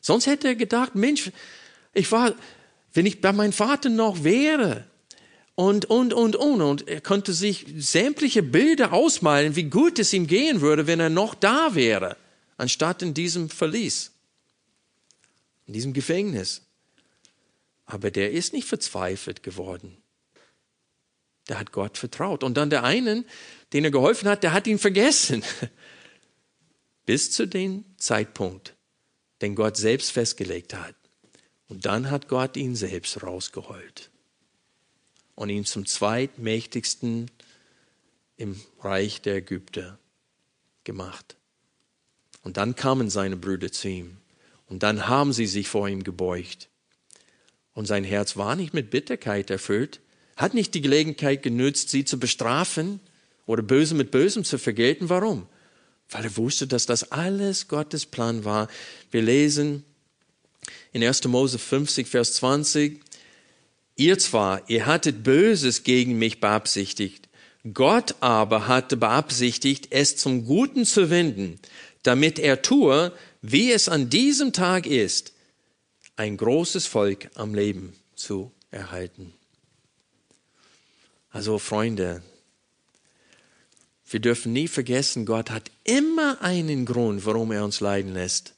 Sonst 0.00 0.26
hätte 0.26 0.48
er 0.48 0.54
gedacht, 0.54 0.94
Mensch, 0.94 1.30
ich 1.92 2.10
war, 2.12 2.34
wenn 2.92 3.06
ich 3.06 3.20
bei 3.20 3.32
meinem 3.32 3.52
Vater 3.52 3.90
noch 3.90 4.24
wäre. 4.24 4.86
Und, 5.56 5.86
und, 5.86 6.14
und, 6.14 6.36
und. 6.36 6.62
Und 6.62 6.88
er 6.88 7.00
konnte 7.00 7.32
sich 7.32 7.66
sämtliche 7.76 8.42
Bilder 8.42 8.92
ausmalen, 8.92 9.56
wie 9.56 9.64
gut 9.64 9.98
es 9.98 10.12
ihm 10.12 10.26
gehen 10.26 10.60
würde, 10.60 10.86
wenn 10.86 11.00
er 11.00 11.10
noch 11.10 11.34
da 11.34 11.74
wäre, 11.74 12.16
anstatt 12.56 13.02
in 13.02 13.12
diesem 13.12 13.50
Verlies, 13.50 14.12
in 15.66 15.74
diesem 15.74 15.92
Gefängnis. 15.92 16.62
Aber 17.90 18.12
der 18.12 18.30
ist 18.30 18.52
nicht 18.52 18.68
verzweifelt 18.68 19.42
geworden. 19.42 19.96
Der 21.48 21.58
hat 21.58 21.72
Gott 21.72 21.98
vertraut. 21.98 22.44
Und 22.44 22.56
dann 22.56 22.70
der 22.70 22.84
einen, 22.84 23.24
den 23.72 23.84
er 23.84 23.90
geholfen 23.90 24.28
hat, 24.28 24.44
der 24.44 24.52
hat 24.52 24.68
ihn 24.68 24.78
vergessen. 24.78 25.42
Bis 27.04 27.32
zu 27.32 27.48
dem 27.48 27.84
Zeitpunkt, 27.96 28.76
den 29.42 29.56
Gott 29.56 29.76
selbst 29.76 30.12
festgelegt 30.12 30.72
hat. 30.72 30.94
Und 31.66 31.84
dann 31.84 32.12
hat 32.12 32.28
Gott 32.28 32.56
ihn 32.56 32.76
selbst 32.76 33.24
rausgeholt 33.24 34.10
und 35.34 35.48
ihn 35.48 35.64
zum 35.64 35.84
zweitmächtigsten 35.84 37.28
im 38.36 38.60
Reich 38.78 39.20
der 39.20 39.34
Ägypter 39.36 39.98
gemacht. 40.84 41.36
Und 42.42 42.56
dann 42.56 42.76
kamen 42.76 43.10
seine 43.10 43.36
Brüder 43.36 43.72
zu 43.72 43.88
ihm 43.88 44.18
und 44.68 44.84
dann 44.84 45.08
haben 45.08 45.32
sie 45.32 45.46
sich 45.46 45.68
vor 45.68 45.88
ihm 45.88 46.04
gebeugt 46.04 46.69
und 47.80 47.86
sein 47.86 48.04
Herz 48.04 48.36
war 48.36 48.56
nicht 48.56 48.74
mit 48.74 48.90
Bitterkeit 48.90 49.48
erfüllt, 49.48 50.00
hat 50.36 50.52
nicht 50.52 50.74
die 50.74 50.82
Gelegenheit 50.82 51.42
genützt, 51.42 51.88
sie 51.88 52.04
zu 52.04 52.20
bestrafen 52.20 53.00
oder 53.46 53.62
Böse 53.62 53.94
mit 53.94 54.10
Bösem 54.10 54.44
zu 54.44 54.58
vergelten. 54.58 55.08
Warum? 55.08 55.46
Weil 56.10 56.24
er 56.24 56.36
wusste, 56.36 56.66
dass 56.66 56.84
das 56.84 57.10
alles 57.10 57.68
Gottes 57.68 58.04
Plan 58.04 58.44
war. 58.44 58.68
Wir 59.10 59.22
lesen 59.22 59.82
in 60.92 61.02
1. 61.02 61.24
Mose 61.24 61.58
50, 61.58 62.06
Vers 62.06 62.34
20, 62.34 63.00
Ihr 63.96 64.18
zwar, 64.18 64.68
ihr 64.68 64.84
hattet 64.84 65.22
Böses 65.22 65.82
gegen 65.82 66.18
mich 66.18 66.38
beabsichtigt, 66.38 67.30
Gott 67.72 68.14
aber 68.20 68.68
hatte 68.68 68.98
beabsichtigt, 68.98 69.88
es 69.88 70.18
zum 70.18 70.44
Guten 70.44 70.84
zu 70.84 71.08
wenden, 71.08 71.58
damit 72.02 72.38
er 72.38 72.60
tue, 72.60 73.10
wie 73.40 73.72
es 73.72 73.88
an 73.88 74.10
diesem 74.10 74.52
Tag 74.52 74.86
ist, 74.86 75.32
ein 76.20 76.36
großes 76.36 76.86
Volk 76.86 77.30
am 77.34 77.54
Leben 77.54 77.94
zu 78.14 78.52
erhalten. 78.70 79.32
Also 81.30 81.58
Freunde, 81.58 82.22
wir 84.06 84.20
dürfen 84.20 84.52
nie 84.52 84.68
vergessen, 84.68 85.24
Gott 85.24 85.50
hat 85.50 85.70
immer 85.82 86.42
einen 86.42 86.84
Grund, 86.84 87.24
warum 87.24 87.52
er 87.52 87.64
uns 87.64 87.80
leiden 87.80 88.12
lässt. 88.12 88.52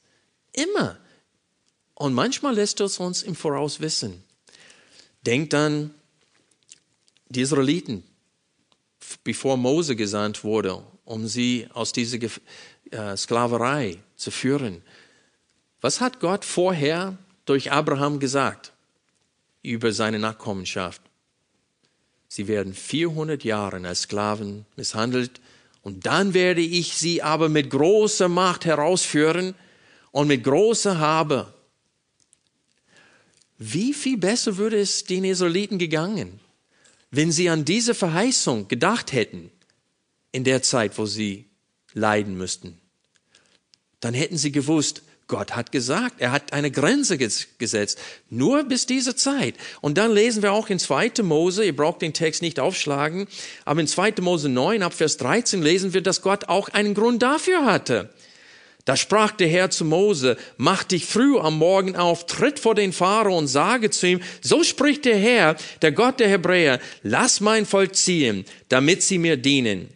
Immer. 0.51 0.99
Und 1.95 2.13
manchmal 2.13 2.53
lässt 2.53 2.81
er 2.81 2.87
es 2.87 2.99
uns 2.99 3.23
im 3.23 3.33
Voraus 3.33 3.79
wissen. 3.79 4.21
Denkt 5.25 5.53
an 5.53 5.91
die 7.29 7.39
Israeliten, 7.39 8.03
bevor 9.23 9.55
Mose 9.55 9.95
gesandt 9.95 10.43
wurde, 10.43 10.83
um 11.05 11.29
sie 11.29 11.69
aus 11.73 11.93
dieser 11.93 12.17
äh, 12.91 13.15
Sklaverei 13.15 13.99
zu 14.17 14.31
führen. 14.31 14.81
Was 15.79 16.01
hat 16.01 16.19
Gott 16.19 16.43
vorher 16.43 17.17
durch 17.45 17.71
Abraham 17.71 18.19
gesagt 18.19 18.73
über 19.61 19.91
seine 19.93 20.19
Nachkommenschaft. 20.19 21.01
Sie 22.27 22.47
werden 22.47 22.73
400 22.73 23.43
Jahre 23.43 23.85
als 23.87 24.01
Sklaven 24.01 24.65
misshandelt 24.75 25.39
und 25.81 26.05
dann 26.05 26.33
werde 26.33 26.61
ich 26.61 26.95
sie 26.95 27.21
aber 27.21 27.49
mit 27.49 27.69
großer 27.69 28.27
Macht 28.27 28.65
herausführen 28.65 29.55
und 30.11 30.27
mit 30.27 30.43
großer 30.43 30.99
Habe. 30.99 31.53
Wie 33.57 33.93
viel 33.93 34.17
besser 34.17 34.57
würde 34.57 34.79
es 34.79 35.03
den 35.03 35.23
Israeliten 35.23 35.77
gegangen, 35.77 36.39
wenn 37.11 37.31
sie 37.31 37.49
an 37.49 37.65
diese 37.65 37.93
Verheißung 37.93 38.67
gedacht 38.67 39.13
hätten 39.13 39.51
in 40.31 40.43
der 40.43 40.63
Zeit, 40.63 40.97
wo 40.97 41.05
sie 41.05 41.45
leiden 41.93 42.35
müssten. 42.35 42.79
Dann 43.99 44.13
hätten 44.13 44.37
sie 44.37 44.51
gewusst, 44.51 45.03
Gott 45.27 45.55
hat 45.55 45.71
gesagt, 45.71 46.15
er 46.19 46.31
hat 46.31 46.53
eine 46.53 46.69
Grenze 46.69 47.17
gesetzt, 47.17 47.99
nur 48.29 48.63
bis 48.65 48.85
diese 48.85 49.15
Zeit. 49.15 49.55
Und 49.81 49.97
dann 49.97 50.11
lesen 50.11 50.43
wir 50.43 50.51
auch 50.51 50.69
in 50.69 50.79
2. 50.79 51.23
Mose, 51.23 51.63
ihr 51.63 51.75
braucht 51.75 52.01
den 52.01 52.13
Text 52.13 52.41
nicht 52.41 52.59
aufschlagen, 52.59 53.27
aber 53.65 53.81
in 53.81 53.87
2. 53.87 54.15
Mose 54.21 54.49
9 54.49 54.83
ab 54.83 54.93
Vers 54.93 55.17
13 55.17 55.61
lesen 55.61 55.93
wir, 55.93 56.01
dass 56.01 56.21
Gott 56.21 56.49
auch 56.49 56.69
einen 56.69 56.93
Grund 56.93 57.23
dafür 57.23 57.65
hatte. 57.65 58.09
Da 58.85 58.97
sprach 58.97 59.31
der 59.31 59.47
Herr 59.47 59.69
zu 59.69 59.85
Mose, 59.85 60.35
mach 60.57 60.83
dich 60.83 61.05
früh 61.05 61.39
am 61.39 61.57
Morgen 61.57 61.95
auf, 61.95 62.25
tritt 62.25 62.59
vor 62.59 62.75
den 62.75 62.91
Pharao 62.91 63.37
und 63.37 63.47
sage 63.47 63.89
zu 63.89 64.07
ihm, 64.07 64.21
so 64.41 64.63
spricht 64.63 65.05
der 65.05 65.17
Herr, 65.17 65.55
der 65.81 65.93
Gott 65.93 66.19
der 66.19 66.27
Hebräer, 66.27 66.81
lass 67.01 67.39
mein 67.39 67.65
Volk 67.65 67.95
ziehen, 67.95 68.43
damit 68.67 69.01
sie 69.01 69.19
mir 69.19 69.37
dienen. 69.37 69.87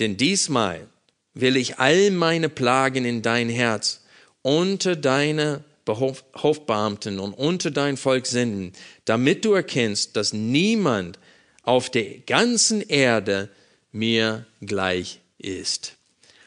Denn 0.00 0.16
diesmal 0.16 0.88
will 1.34 1.56
ich 1.56 1.78
all 1.78 2.10
meine 2.10 2.48
Plagen 2.48 3.04
in 3.04 3.22
dein 3.22 3.48
Herz 3.48 4.02
unter 4.42 4.96
deine 4.96 5.64
Hofbeamten 5.88 7.18
und 7.18 7.32
unter 7.32 7.70
dein 7.70 7.96
Volk 7.96 8.26
senden, 8.26 8.72
damit 9.04 9.44
du 9.44 9.52
erkennst, 9.52 10.16
dass 10.16 10.32
niemand 10.32 11.18
auf 11.62 11.90
der 11.90 12.18
ganzen 12.26 12.80
Erde 12.80 13.48
mir 13.92 14.46
gleich 14.60 15.20
ist. 15.38 15.96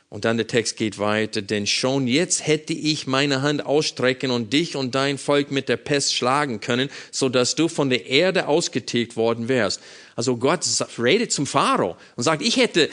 Und 0.10 0.24
dann 0.24 0.38
der 0.38 0.48
Text 0.48 0.78
geht 0.78 0.98
weiter, 0.98 1.42
denn 1.42 1.68
schon 1.68 2.08
jetzt 2.08 2.48
hätte 2.48 2.72
ich 2.72 3.08
meine 3.08 3.42
Hand 3.42 3.66
ausstrecken 3.66 4.32
und 4.32 4.54
dich 4.54 4.78
und 4.78 4.96
dein 4.96 5.18
Volk 5.18 5.52
mit 5.52 5.68
der 5.68 5.78
Pest 5.78 6.16
schlagen 6.16 6.62
können, 6.62 6.90
so 7.12 7.28
dass 7.28 7.56
du 7.56 7.68
von 7.68 7.90
der 7.90 8.06
Erde 8.06 8.48
ausgetilgt 8.48 9.18
worden 9.18 9.50
wärst. 9.50 9.82
Also 10.16 10.38
Gott 10.38 10.66
redet 10.98 11.34
zum 11.34 11.46
Pharao 11.46 11.98
und 12.16 12.24
sagt, 12.24 12.44
ich 12.44 12.56
hätte 12.56 12.90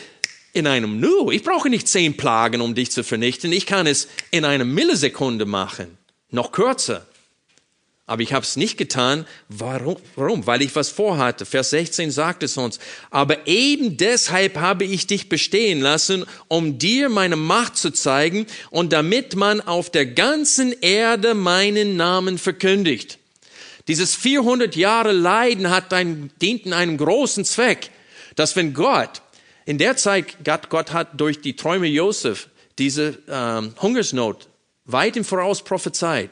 in 0.52 0.66
einem 0.66 1.00
Nu, 1.00 1.30
ich 1.30 1.42
brauche 1.42 1.70
nicht 1.70 1.88
zehn 1.88 2.16
Plagen, 2.16 2.60
um 2.60 2.74
dich 2.74 2.90
zu 2.90 3.04
vernichten, 3.04 3.52
ich 3.52 3.66
kann 3.66 3.86
es 3.86 4.08
in 4.30 4.44
einer 4.44 4.64
Millisekunde 4.64 5.46
machen, 5.46 5.96
noch 6.30 6.52
kürzer. 6.52 7.06
Aber 8.04 8.20
ich 8.20 8.32
habe 8.32 8.44
es 8.44 8.56
nicht 8.56 8.76
getan. 8.76 9.26
Warum? 9.48 9.96
Warum? 10.16 10.46
Weil 10.46 10.60
ich 10.60 10.74
was 10.74 10.90
vorhatte. 10.90 11.46
Vers 11.46 11.70
16 11.70 12.10
sagt 12.10 12.42
es 12.42 12.58
uns. 12.58 12.80
Aber 13.10 13.46
eben 13.46 13.96
deshalb 13.96 14.58
habe 14.58 14.84
ich 14.84 15.06
dich 15.06 15.28
bestehen 15.28 15.80
lassen, 15.80 16.26
um 16.48 16.78
dir 16.78 17.08
meine 17.08 17.36
Macht 17.36 17.76
zu 17.76 17.90
zeigen 17.90 18.46
und 18.70 18.92
damit 18.92 19.36
man 19.36 19.60
auf 19.60 19.88
der 19.88 20.04
ganzen 20.04 20.74
Erde 20.82 21.34
meinen 21.34 21.96
Namen 21.96 22.38
verkündigt. 22.38 23.18
Dieses 23.88 24.14
400 24.14 24.76
Jahre 24.76 25.12
Leiden 25.12 25.70
hat 25.70 25.92
ein, 25.92 26.30
dient 26.42 26.66
in 26.66 26.72
einem 26.72 26.98
großen 26.98 27.44
Zweck, 27.44 27.90
dass 28.34 28.56
wenn 28.56 28.74
Gott, 28.74 29.22
in 29.64 29.78
der 29.78 29.96
Zeit, 29.96 30.44
Gott, 30.44 30.70
Gott 30.70 30.92
hat 30.92 31.20
durch 31.20 31.40
die 31.40 31.56
Träume 31.56 31.86
Josef 31.86 32.48
diese 32.78 33.18
ähm, 33.28 33.74
Hungersnot 33.80 34.48
weit 34.84 35.16
im 35.16 35.24
Voraus 35.24 35.62
prophezeit. 35.62 36.30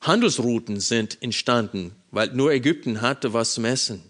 Handelsrouten 0.00 0.80
sind 0.80 1.22
entstanden, 1.22 1.94
weil 2.10 2.28
nur 2.32 2.52
Ägypten 2.52 3.00
hatte 3.00 3.32
was 3.32 3.54
zum 3.54 3.64
Essen. 3.64 4.02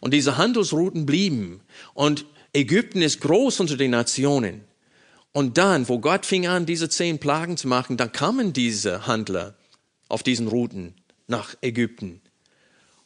Und 0.00 0.12
diese 0.14 0.36
Handelsrouten 0.36 1.06
blieben. 1.06 1.60
Und 1.94 2.24
Ägypten 2.52 3.02
ist 3.02 3.20
groß 3.20 3.60
unter 3.60 3.76
den 3.76 3.90
Nationen. 3.90 4.64
Und 5.32 5.58
dann, 5.58 5.88
wo 5.88 5.98
Gott 5.98 6.24
fing 6.24 6.46
an, 6.46 6.64
diese 6.64 6.88
zehn 6.88 7.18
Plagen 7.18 7.58
zu 7.58 7.68
machen, 7.68 7.98
dann 7.98 8.12
kamen 8.12 8.54
diese 8.54 9.06
Handler 9.06 9.54
auf 10.08 10.22
diesen 10.22 10.48
Routen 10.48 10.94
nach 11.26 11.54
Ägypten 11.60 12.22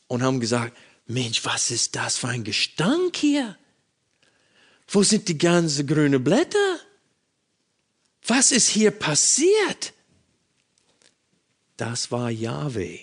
und 0.07 0.23
haben 0.23 0.39
gesagt, 0.39 0.77
Mensch, 1.11 1.45
was 1.45 1.73
ist 1.73 1.97
das 1.97 2.19
für 2.19 2.29
ein 2.29 2.45
Gestank 2.45 3.17
hier? 3.17 3.57
Wo 4.87 5.03
sind 5.03 5.29
die 5.29 5.39
ganzen 5.39 5.87
grünen 5.87 6.23
Blätter? 6.23 6.79
Was 8.27 8.53
ist 8.53 8.69
hier 8.69 8.93
passiert? 8.93 9.93
Das 11.77 12.13
war 12.13 12.31
Yahweh, 12.31 13.01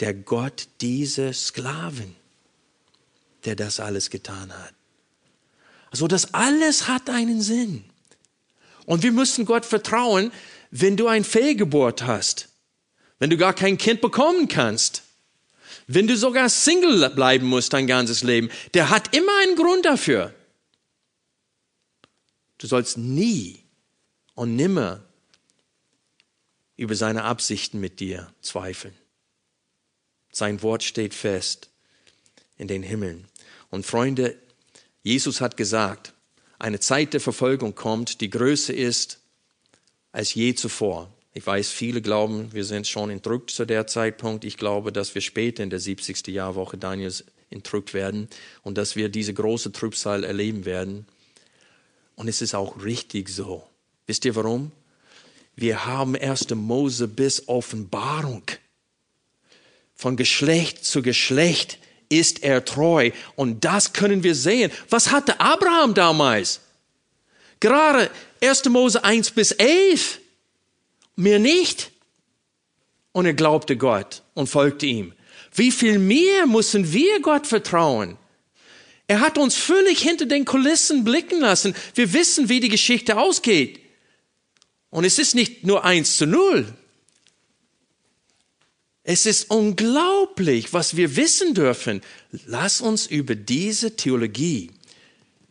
der 0.00 0.12
Gott 0.12 0.68
dieser 0.82 1.32
Sklaven, 1.32 2.16
der 3.46 3.56
das 3.56 3.80
alles 3.80 4.10
getan 4.10 4.52
hat. 4.52 4.74
Also 5.90 6.06
das 6.06 6.34
alles 6.34 6.86
hat 6.86 7.08
einen 7.08 7.40
Sinn. 7.40 7.84
Und 8.84 9.02
wir 9.02 9.12
müssen 9.12 9.46
Gott 9.46 9.64
vertrauen, 9.64 10.32
wenn 10.70 10.98
du 10.98 11.08
ein 11.08 11.24
Fehlgeburt 11.24 12.02
hast, 12.02 12.48
wenn 13.18 13.30
du 13.30 13.38
gar 13.38 13.54
kein 13.54 13.78
Kind 13.78 14.02
bekommen 14.02 14.48
kannst, 14.48 15.02
wenn 15.92 16.06
du 16.06 16.16
sogar 16.16 16.48
Single 16.48 17.10
bleiben 17.10 17.46
musst 17.46 17.72
dein 17.72 17.86
ganzes 17.88 18.22
Leben. 18.22 18.48
Der 18.74 18.90
hat 18.90 19.14
immer 19.14 19.32
einen 19.42 19.56
Grund 19.56 19.84
dafür. 19.84 20.32
Du 22.58 22.66
sollst 22.66 22.96
nie 22.96 23.64
und 24.34 24.54
nimmer 24.54 25.02
über 26.76 26.94
seine 26.94 27.24
Absichten 27.24 27.80
mit 27.80 27.98
dir 27.98 28.32
zweifeln. 28.40 28.94
Sein 30.30 30.62
Wort 30.62 30.84
steht 30.84 31.12
fest 31.12 31.70
in 32.56 32.68
den 32.68 32.84
Himmeln. 32.84 33.26
Und 33.70 33.84
Freunde, 33.84 34.38
Jesus 35.02 35.40
hat 35.40 35.56
gesagt, 35.56 36.12
eine 36.58 36.78
Zeit 36.78 37.14
der 37.14 37.20
Verfolgung 37.20 37.74
kommt, 37.74 38.20
die 38.20 38.30
größer 38.30 38.74
ist 38.74 39.18
als 40.12 40.34
je 40.34 40.54
zuvor. 40.54 41.12
Ich 41.32 41.46
weiß, 41.46 41.70
viele 41.70 42.02
glauben, 42.02 42.52
wir 42.52 42.64
sind 42.64 42.88
schon 42.88 43.08
entrückt 43.08 43.50
zu 43.50 43.64
der 43.64 43.86
Zeitpunkt. 43.86 44.44
Ich 44.44 44.56
glaube, 44.56 44.92
dass 44.92 45.14
wir 45.14 45.22
später 45.22 45.62
in 45.62 45.70
der 45.70 45.78
70. 45.78 46.26
Jahrwoche 46.26 46.76
Daniels 46.76 47.24
entrückt 47.50 47.94
werden 47.94 48.28
und 48.62 48.76
dass 48.76 48.96
wir 48.96 49.08
diese 49.08 49.32
große 49.32 49.70
Trübsal 49.70 50.24
erleben 50.24 50.64
werden. 50.64 51.06
Und 52.16 52.28
es 52.28 52.42
ist 52.42 52.54
auch 52.54 52.82
richtig 52.82 53.28
so. 53.28 53.64
Wisst 54.06 54.24
ihr 54.24 54.34
warum? 54.34 54.72
Wir 55.54 55.86
haben 55.86 56.16
1. 56.16 56.50
Mose 56.50 57.06
bis 57.06 57.48
Offenbarung. 57.48 58.42
Von 59.94 60.16
Geschlecht 60.16 60.84
zu 60.84 61.02
Geschlecht 61.02 61.78
ist 62.08 62.42
er 62.42 62.64
treu. 62.64 63.10
Und 63.36 63.64
das 63.64 63.92
können 63.92 64.24
wir 64.24 64.34
sehen. 64.34 64.72
Was 64.88 65.12
hatte 65.12 65.38
Abraham 65.38 65.94
damals? 65.94 66.60
Gerade 67.60 68.10
1. 68.42 68.64
Mose 68.70 69.04
1 69.04 69.30
bis 69.30 69.52
11. 69.52 70.19
Mir 71.20 71.38
nicht. 71.38 71.90
Und 73.12 73.26
er 73.26 73.34
glaubte 73.34 73.76
Gott 73.76 74.22
und 74.34 74.46
folgte 74.46 74.86
ihm. 74.86 75.12
Wie 75.54 75.70
viel 75.70 75.98
mehr 75.98 76.46
müssen 76.46 76.92
wir 76.92 77.20
Gott 77.20 77.46
vertrauen? 77.46 78.16
Er 79.06 79.20
hat 79.20 79.36
uns 79.36 79.56
völlig 79.56 80.00
hinter 80.00 80.24
den 80.24 80.44
Kulissen 80.46 81.04
blicken 81.04 81.40
lassen. 81.40 81.74
Wir 81.94 82.12
wissen, 82.14 82.48
wie 82.48 82.60
die 82.60 82.68
Geschichte 82.70 83.18
ausgeht. 83.18 83.80
Und 84.88 85.04
es 85.04 85.18
ist 85.18 85.34
nicht 85.34 85.64
nur 85.64 85.84
eins 85.84 86.16
zu 86.16 86.26
null. 86.26 86.72
Es 89.02 89.26
ist 89.26 89.50
unglaublich, 89.50 90.72
was 90.72 90.96
wir 90.96 91.16
wissen 91.16 91.52
dürfen. 91.52 92.00
Lass 92.46 92.80
uns 92.80 93.06
über 93.06 93.34
diese 93.34 93.96
Theologie, 93.96 94.70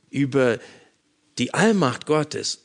über 0.10 0.60
die 1.38 1.54
Allmacht 1.54 2.08
Gottes 2.08 2.64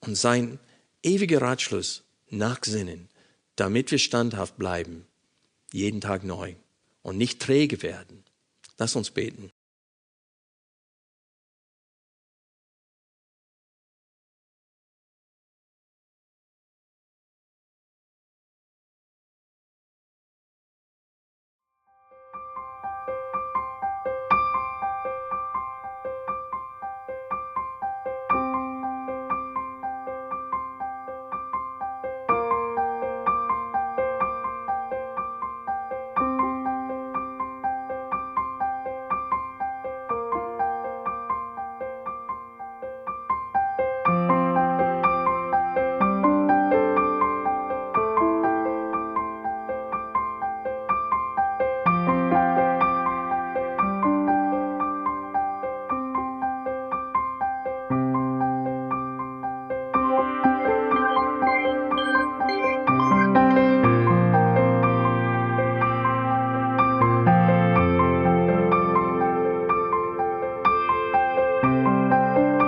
und 0.00 0.14
sein 0.14 0.58
ewiger 1.02 1.42
Ratschluss 1.42 2.04
nachsinnen, 2.30 3.08
damit 3.56 3.90
wir 3.90 3.98
standhaft 3.98 4.56
bleiben, 4.56 5.06
jeden 5.72 6.00
Tag 6.00 6.24
neu 6.24 6.54
und 7.02 7.16
nicht 7.16 7.40
träge 7.40 7.82
werden. 7.82 8.24
Lass 8.78 8.96
uns 8.96 9.10
beten. 9.10 9.50